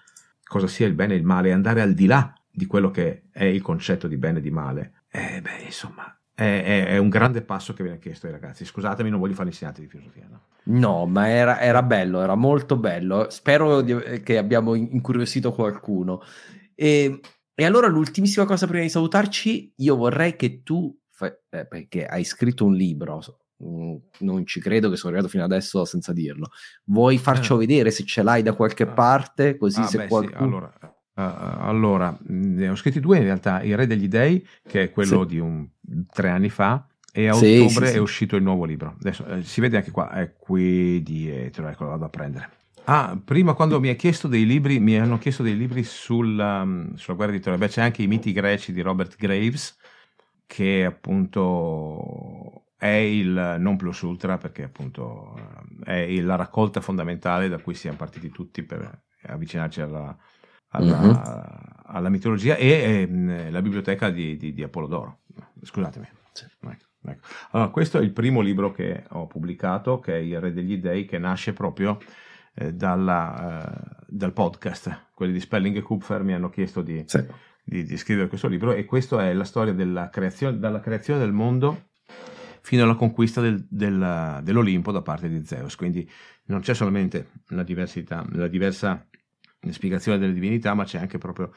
[0.43, 3.23] cosa sia il bene e il male e andare al di là di quello che
[3.31, 7.09] è il concetto di bene e di male, eh, beh, insomma, è, è, è, un
[7.09, 8.65] grande passo che viene chiesto ai ragazzi.
[8.65, 10.27] Scusatemi, non voglio fare insegnanti di filosofia.
[10.29, 13.27] No, no ma era, era, bello, era molto bello.
[13.29, 16.21] Spero di, che abbiamo incuriosito qualcuno.
[16.73, 17.19] E,
[17.53, 22.65] e, allora l'ultimissima cosa prima di salutarci, io vorrei che tu, eh, perché hai scritto
[22.65, 23.21] un libro,
[23.63, 26.49] mm, non ci credo che sono arrivato fino adesso senza dirlo.
[26.85, 27.67] Vuoi farcelo eh.
[27.67, 28.91] vedere se ce l'hai da qualche ah.
[28.91, 29.55] parte?
[29.55, 30.39] Così ah, se beh, qualcuno...
[30.39, 34.83] Sì, allora, Uh, allora, ne ho scritti due in realtà, Il Re degli Dei, che
[34.83, 35.27] è quello sì.
[35.27, 35.67] di un,
[36.11, 38.95] tre anni fa, e a sì, ottobre sì, è uscito il nuovo libro.
[38.99, 42.49] Adesso eh, si vede anche qua, è qui dietro, ecco, lo vado a prendere.
[42.85, 46.95] Ah, prima quando mi hai chiesto dei libri, mi hanno chiesto dei libri sul, um,
[46.95, 47.59] sulla guerra di Troia.
[47.59, 49.77] Beh, c'è anche I miti greci di Robert Graves,
[50.47, 55.35] che appunto è il non plus ultra, perché appunto
[55.85, 60.17] è la raccolta fondamentale da cui siamo partiti tutti per avvicinarci alla,
[60.73, 61.81] alla, uh-huh.
[61.85, 65.19] alla mitologia e eh, la biblioteca di, di, di Apollodoro.
[65.61, 66.07] Scusatemi.
[66.31, 66.45] Sì.
[66.45, 67.27] Ecco, ecco.
[67.51, 71.05] Allora, questo è il primo libro che ho pubblicato, che è Il Re degli Dei,
[71.05, 71.99] che nasce proprio
[72.55, 75.09] eh, dalla, eh, dal podcast.
[75.13, 77.23] Quelli di Spelling e Kupfer mi hanno chiesto di, sì.
[77.63, 81.31] di, di, scrivere questo libro e questa è la storia della creazione, dalla creazione del
[81.31, 81.89] mondo
[82.61, 85.75] fino alla conquista del, del, dell'Olimpo da parte di Zeus.
[85.75, 86.09] Quindi
[86.45, 89.05] non c'è solamente la diversità, la diversa
[89.71, 91.51] spiegazione delle divinità, ma c'è anche proprio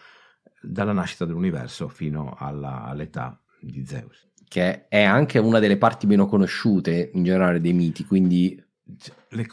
[0.61, 4.29] dalla nascita dell'universo fino alla, all'età di Zeus.
[4.49, 8.63] Che è anche una delle parti meno conosciute in generale dei miti, quindi...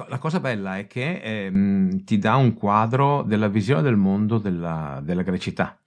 [0.07, 5.01] la cosa bella è che eh, ti dà un quadro della visione del mondo della,
[5.03, 5.79] della grecità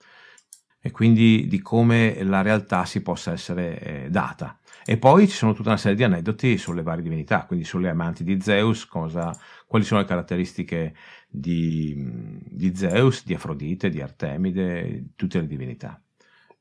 [0.86, 4.58] e quindi di come la realtà si possa essere eh, data.
[4.84, 8.22] E poi ci sono tutta una serie di aneddoti sulle varie divinità, quindi sulle amanti
[8.22, 9.36] di Zeus, cosa,
[9.66, 10.94] quali sono le caratteristiche
[11.26, 16.00] di, di Zeus, di Afrodite, di Artemide, tutte le divinità.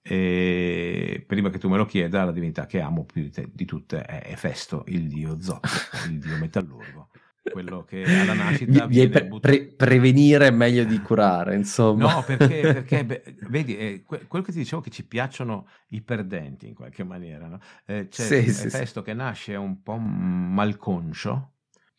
[0.08, 3.66] E prima che tu me lo chieda, la divinità che amo più di, te, di
[3.66, 5.68] tutte è Efesto, il dio zoppo,
[6.10, 7.10] il dio metallurgo.
[7.42, 12.14] Quello che alla nascita viene pre- pre- prevenire è meglio di curare, insomma.
[12.14, 16.02] No, perché, perché beh, vedi, eh, que- quello che ti dicevo che ci piacciono i
[16.02, 17.48] perdenti in qualche maniera.
[17.48, 17.60] No?
[17.86, 21.54] Eh, c'è sì, Efesto sì, che nasce un po' malconcio,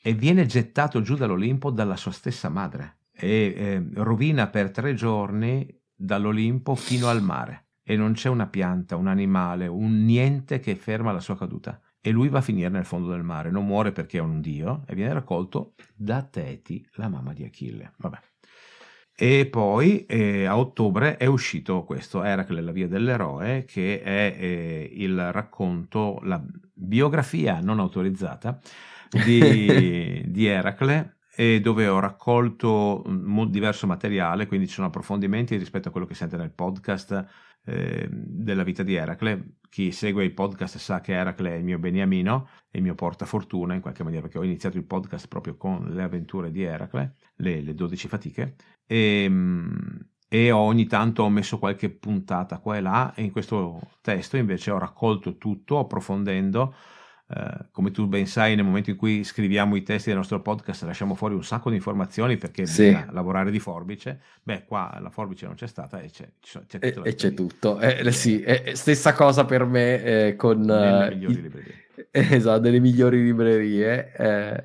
[0.06, 5.66] e viene gettato giù dall'Olimpo dalla sua stessa madre e eh, rovina per tre giorni
[5.92, 11.10] dall'Olimpo fino al mare e non c'è una pianta, un animale, un niente che ferma
[11.10, 14.18] la sua caduta e lui va a finire nel fondo del mare, non muore perché
[14.18, 17.94] è un dio e viene raccolto da Teti, la mamma di Achille.
[17.96, 18.18] Vabbè.
[19.12, 24.88] E poi eh, a ottobre è uscito questo Eracle, la via dell'eroe, che è eh,
[24.92, 26.40] il racconto, la
[26.72, 28.60] biografia non autorizzata
[29.10, 33.04] di, di Eracle e dove ho raccolto
[33.48, 37.26] diverso materiale, quindi ci sono approfondimenti rispetto a quello che sente nel podcast
[37.66, 39.58] eh, della vita di Eracle.
[39.68, 43.74] Chi segue i podcast sa che Eracle è il mio beniamino e il mio portafortuna
[43.74, 47.60] in qualche maniera, perché ho iniziato il podcast proprio con le avventure di Eracle, le,
[47.60, 48.54] le 12 fatiche,
[48.86, 53.80] e, ehm, e ogni tanto ho messo qualche puntata qua e là e in questo
[54.00, 56.74] testo invece ho raccolto tutto approfondendo
[57.28, 60.85] Uh, come tu ben sai, nel momento in cui scriviamo i testi del nostro podcast
[60.85, 62.85] lasciamo fuori un sacco di informazioni perché sì.
[62.85, 64.20] bisogna lavorare di forbice.
[64.44, 67.81] Beh, qua la forbice non c'è stata e c'è, c'è, c'è, e, c'è tutto.
[67.81, 70.61] Eh, eh, sì, eh, stessa cosa per me eh, con...
[70.61, 71.85] Nelle migliori i, librerie.
[72.12, 74.65] Esatto, nelle migliori librerie, eh,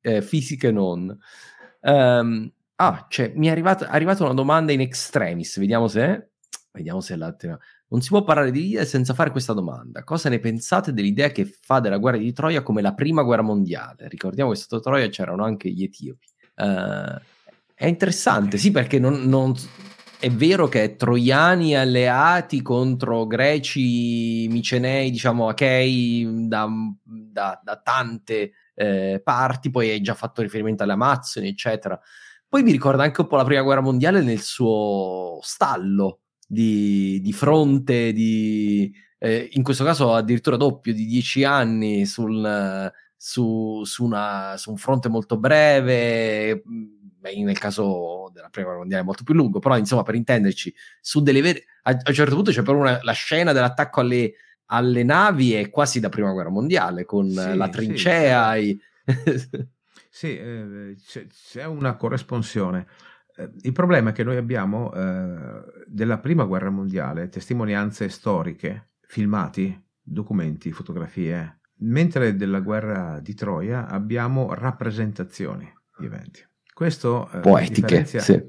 [0.00, 1.16] eh, fisiche non.
[1.80, 6.30] Um, ah, cioè, mi è arrivata, è arrivata una domanda in extremis, vediamo se...
[6.72, 7.36] Vediamo se la...
[7.88, 10.02] Non si può parlare di Lidl senza fare questa domanda.
[10.04, 14.08] Cosa ne pensate dell'idea che fa della guerra di Troia come la prima guerra mondiale?
[14.08, 16.26] Ricordiamo che sotto Troia c'erano anche gli etiopi.
[16.56, 17.20] Uh,
[17.74, 19.54] è interessante, sì, perché non, non,
[20.24, 26.66] è vero che troiani alleati contro greci, micenei, diciamo, achei da,
[27.02, 32.00] da, da tante eh, parti, poi hai già fatto riferimento alle Amazzoni, eccetera.
[32.48, 37.32] Poi mi ricorda anche un po' la prima guerra mondiale nel suo stallo, di, di
[37.32, 44.54] fronte, di, eh, in questo caso addirittura doppio, di dieci anni sul, su, su, una,
[44.56, 49.58] su, un fronte molto breve, beh, nel caso della prima guerra mondiale molto più lungo,
[49.58, 51.64] però insomma per intenderci, su delle vere...
[51.84, 54.34] A, a un certo punto c'è proprio una, la scena dell'attacco alle,
[54.66, 58.54] alle navi è quasi da prima guerra mondiale, con sì, la trincea.
[58.54, 58.80] Sì,
[59.36, 59.66] sì.
[60.10, 62.86] sì eh, c'è, c'è, una corresponsione.
[63.36, 69.80] Eh, il problema è che noi abbiamo eh, della prima guerra mondiale testimonianze storiche, filmati,
[70.00, 76.46] documenti, fotografie, mentre della guerra di Troia abbiamo rappresentazioni di eventi.
[76.72, 78.42] Questo eh, poetiche, sì.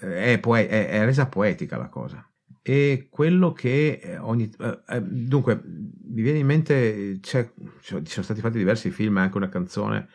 [0.00, 2.26] è, poe- è, è, resa poetica la cosa.
[2.62, 8.56] E quello che ogni eh, dunque mi viene in mente c'è, ci sono stati fatti
[8.56, 10.08] diversi film, anche una canzone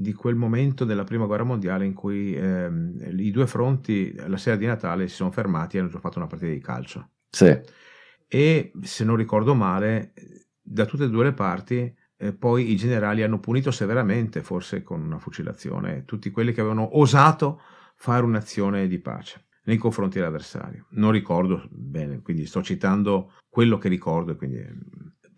[0.00, 4.56] di quel momento della prima guerra mondiale in cui ehm, i due fronti la sera
[4.56, 7.10] di Natale si sono fermati e hanno fatto una partita di calcio.
[7.28, 7.58] Sì.
[8.26, 10.14] E se non ricordo male,
[10.62, 15.02] da tutte e due le parti eh, poi i generali hanno punito severamente, forse con
[15.02, 17.60] una fucilazione, tutti quelli che avevano osato
[17.94, 20.86] fare un'azione di pace nei confronti dell'avversario.
[20.92, 24.34] Non ricordo bene, quindi sto citando quello che ricordo.
[24.34, 24.66] Quindi...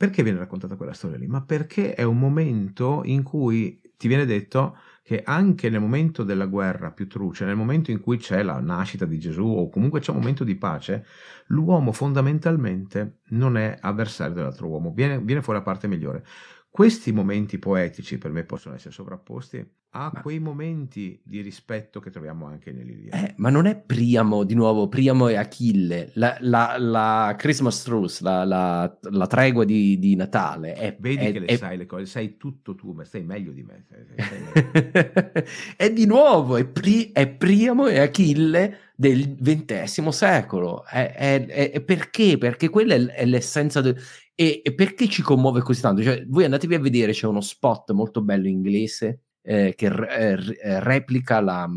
[0.03, 1.29] Perché viene raccontata quella storia lì?
[1.29, 6.47] Ma perché è un momento in cui ti viene detto che anche nel momento della
[6.47, 10.11] guerra più truce, nel momento in cui c'è la nascita di Gesù o comunque c'è
[10.11, 11.07] un momento di pace,
[11.47, 16.25] l'uomo fondamentalmente non è avversario dell'altro uomo, viene, viene fuori la parte migliore.
[16.69, 19.65] Questi momenti poetici per me possono essere sovrapposti
[19.95, 20.21] a ma...
[20.23, 23.29] quei momenti di rispetto che troviamo anche nell'Iliade.
[23.29, 28.23] Eh, ma non è Priamo, di nuovo, Priamo e Achille, la, la, la Christmas truce,
[28.23, 30.73] la, la, la tregua di, di, Natale.
[30.75, 31.57] È, Vedi è, che le è...
[31.57, 33.85] sai le cose, sai tutto tu, ma stai meglio di me.
[35.77, 40.87] è di nuovo, è, Pri, è, Priamo e Achille del XX secolo.
[40.87, 42.39] È, perché?
[42.39, 44.01] Perché quella è, l'essenza del...
[44.35, 46.03] E, e, perché ci commuove così tanto?
[46.03, 50.81] Cioè, voi andatevi a vedere, c'è uno spot molto bello inglese eh, che re- eh,
[50.81, 51.69] replica la,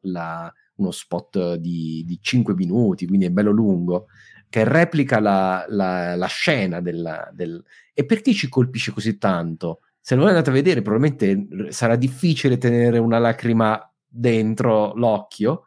[0.00, 4.08] la, uno spot di, di 5 minuti, quindi è bello lungo,
[4.48, 7.62] che replica la, la, scena del, del...
[7.94, 9.80] E perché ci colpisce così tanto?
[10.00, 15.66] Se non andate a vedere, probabilmente sarà difficile tenere una lacrima dentro l'occhio,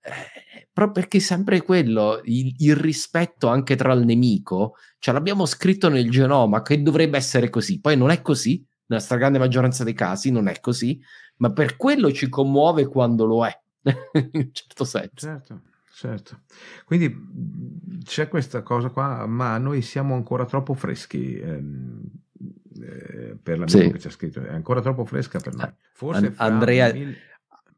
[0.00, 5.88] eh, proprio perché sempre quello, il, il, rispetto anche tra il nemico, ce l'abbiamo scritto
[5.88, 10.30] nel genoma che dovrebbe essere così, poi non è così, nella stragrande maggioranza dei casi
[10.30, 11.00] non è così,
[11.36, 15.10] ma per quello ci commuove quando lo è, in un certo senso.
[15.14, 15.60] Certo,
[15.92, 16.40] certo.
[16.84, 17.14] Quindi
[18.04, 21.38] c'è questa cosa qua, ma noi siamo ancora troppo freschi.
[21.38, 22.02] Ehm,
[22.80, 23.90] eh, per la sì.
[23.90, 25.72] che c'è scritto, è ancora troppo fresca per noi.
[25.92, 27.14] Forse An- Andrea, mil...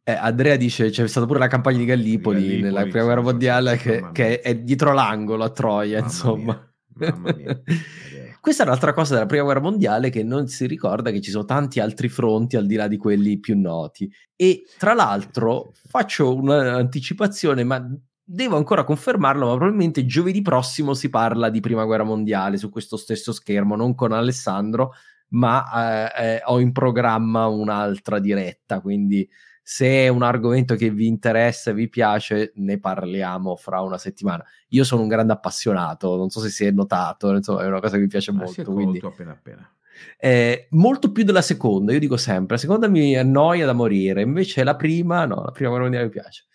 [0.04, 3.76] eh, Andrea dice c'è stata pure la campagna di Gallipoli, Gallipoli nella prima guerra mondiale
[3.76, 6.72] che, che, è dietro l'angolo a Troia, mamma insomma.
[6.96, 7.60] Mia, mamma mia.
[8.40, 11.44] Questa è un'altra cosa della prima guerra mondiale che non si ricorda che ci sono
[11.44, 14.10] tanti altri fronti al di là di quelli più noti.
[14.34, 17.86] E tra l'altro faccio un'anticipazione, ma
[18.24, 22.96] devo ancora confermarlo, ma probabilmente giovedì prossimo si parla di prima guerra mondiale su questo
[22.96, 24.92] stesso schermo, non con Alessandro,
[25.30, 29.28] ma eh, eh, ho in programma un'altra diretta, quindi
[29.72, 34.44] se è un argomento che vi interessa vi piace, ne parliamo fra una settimana.
[34.70, 37.94] Io sono un grande appassionato, non so se si è notato, insomma, è una cosa
[37.94, 38.64] che mi piace Ma molto.
[38.72, 38.98] Quindi...
[39.00, 39.72] appena appena.
[40.18, 44.64] Eh, molto più della seconda, io dico sempre, la seconda mi annoia da morire, invece
[44.64, 46.46] la prima, no, la prima mondiale mi piace.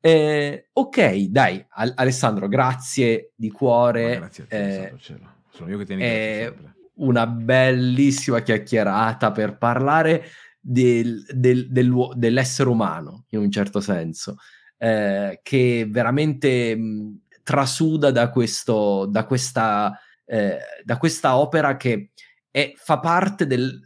[0.00, 4.14] Eh, ok, dai, Al- Alessandro, grazie di cuore.
[4.14, 4.94] Ma grazie a te, eh,
[5.50, 10.24] sono io che ti ringrazio Una bellissima chiacchierata per parlare
[10.66, 14.36] del, del, del, dell'essere umano, in un certo senso,
[14.78, 22.12] eh, che veramente mh, trasuda da, questo, da, questa, eh, da questa opera che
[22.50, 23.78] è, fa parte del,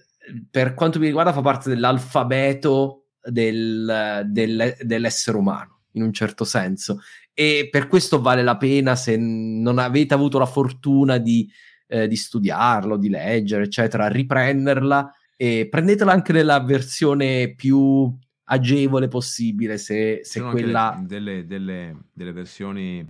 [0.48, 7.00] per quanto mi riguarda, fa parte dell'alfabeto del, del, dell'essere umano, in un certo senso.
[7.34, 11.50] E per questo vale la pena, se non avete avuto la fortuna di,
[11.88, 18.12] eh, di studiarlo, di leggere, eccetera, riprenderla e prendetela anche nella versione più
[18.50, 23.06] agevole possibile se, se quella delle, delle, delle, versioni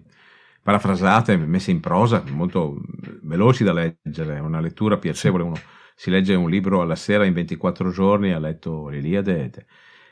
[0.62, 2.82] parafrasate messe in prosa molto
[3.22, 5.56] veloci da leggere è una lettura piacevole uno
[5.94, 9.50] si legge un libro alla sera in 24 giorni ha letto l'Iliade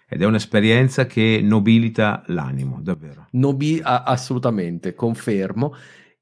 [0.08, 3.26] ed è un'esperienza che nobilita l'animo davvero.
[3.32, 5.74] Nobi- assolutamente confermo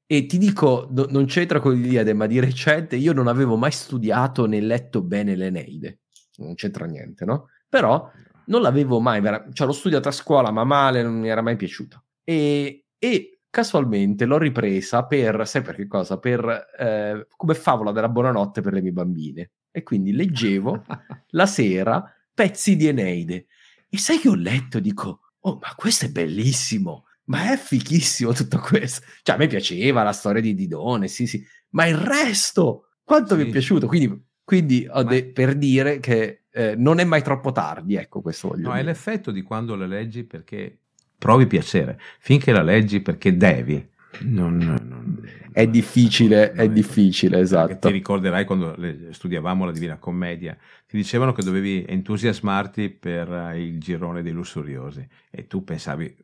[0.07, 3.71] e ti dico, no, non c'entra con l'Iliade, ma di recente io non avevo mai
[3.71, 6.01] studiato né letto bene l'Eneide.
[6.37, 7.47] Non c'entra niente, no?
[7.67, 8.11] Però
[8.47, 11.55] non l'avevo mai, vera- cioè l'ho studiata a scuola, ma male, non mi era mai
[11.55, 12.03] piaciuta.
[12.23, 16.19] E, e casualmente l'ho ripresa per, sai per che cosa?
[16.19, 19.51] Per, eh, come favola della buonanotte per le mie bambine.
[19.71, 20.83] E quindi leggevo
[21.31, 22.03] la sera
[22.33, 23.47] pezzi di Eneide.
[23.89, 24.79] E sai che ho letto?
[24.79, 29.05] Dico, oh, ma questo è bellissimo ma è fichissimo tutto questo.
[29.21, 33.41] Cioè, a me piaceva la storia di Didone, sì, sì, ma il resto, quanto sì.
[33.41, 33.87] mi è piaciuto?
[33.87, 38.49] Quindi, quindi ho de- per dire che eh, non è mai troppo tardi, ecco, questo
[38.49, 38.81] voglio no, dire.
[38.81, 40.79] è l'effetto di quando la leggi perché
[41.17, 41.99] provi piacere.
[42.19, 43.85] Finché la leggi perché devi,
[44.21, 47.87] Non, non, è difficile, è difficile, esatto.
[47.87, 48.75] Ti ricorderai quando
[49.11, 55.47] studiavamo la Divina Commedia, ti dicevano che dovevi entusiasmarti per il girone dei lussuriosi e
[55.47, 56.15] tu pensavi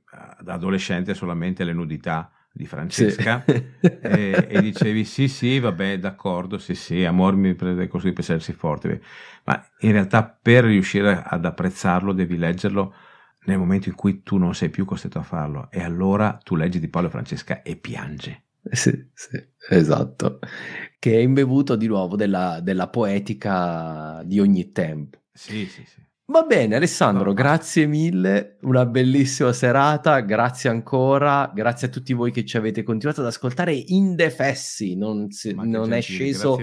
[0.41, 3.63] da adolescente solamente alle nudità di Francesca sì.
[3.81, 8.51] e, e, dicevi sì sì vabbè d'accordo sì sì amor mi prende così per essersi
[8.51, 9.01] forte
[9.45, 12.93] ma in realtà per riuscire ad apprezzarlo devi leggerlo
[13.45, 16.79] nel momento in cui tu non sei più costretto a farlo e allora tu leggi
[16.79, 18.43] di Paolo e Francesca e piange.
[18.69, 20.39] Sì, sì, esatto.
[20.99, 25.17] Che è imbevuto di nuovo della, della poetica di ogni tempo.
[25.33, 25.99] Sì sì sì.
[26.31, 32.45] Va bene Alessandro, grazie mille, una bellissima serata, grazie ancora, grazie a tutti voi che
[32.45, 36.57] ci avete continuato ad ascoltare indefessi, non, si, non è sceso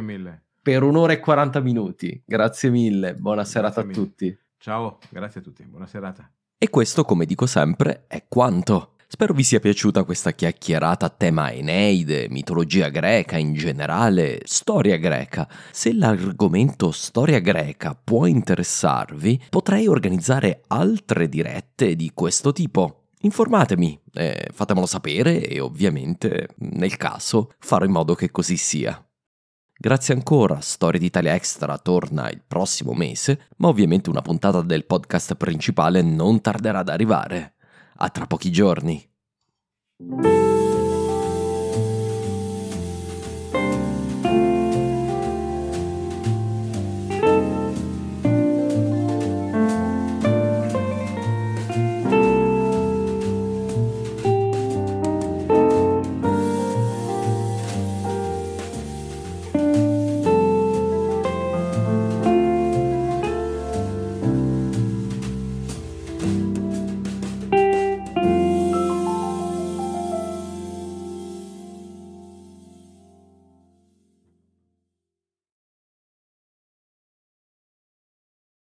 [0.62, 3.92] per un'ora e 40 minuti, grazie mille, buona grazie serata mille.
[3.92, 4.38] a tutti.
[4.56, 6.32] Ciao, grazie a tutti, buona serata.
[6.60, 8.94] E questo, come dico sempre, è quanto.
[9.06, 15.48] Spero vi sia piaciuta questa chiacchierata a tema Eneide, mitologia greca in generale, storia greca.
[15.70, 23.04] Se l'argomento storia greca può interessarvi, potrei organizzare altre dirette di questo tipo.
[23.20, 29.00] Informatemi, eh, fatemelo sapere e ovviamente, nel caso, farò in modo che così sia.
[29.80, 35.36] Grazie ancora, Storia d'Italia Extra torna il prossimo mese, ma ovviamente una puntata del podcast
[35.36, 37.54] principale non tarderà ad arrivare.
[37.98, 39.08] A tra pochi giorni.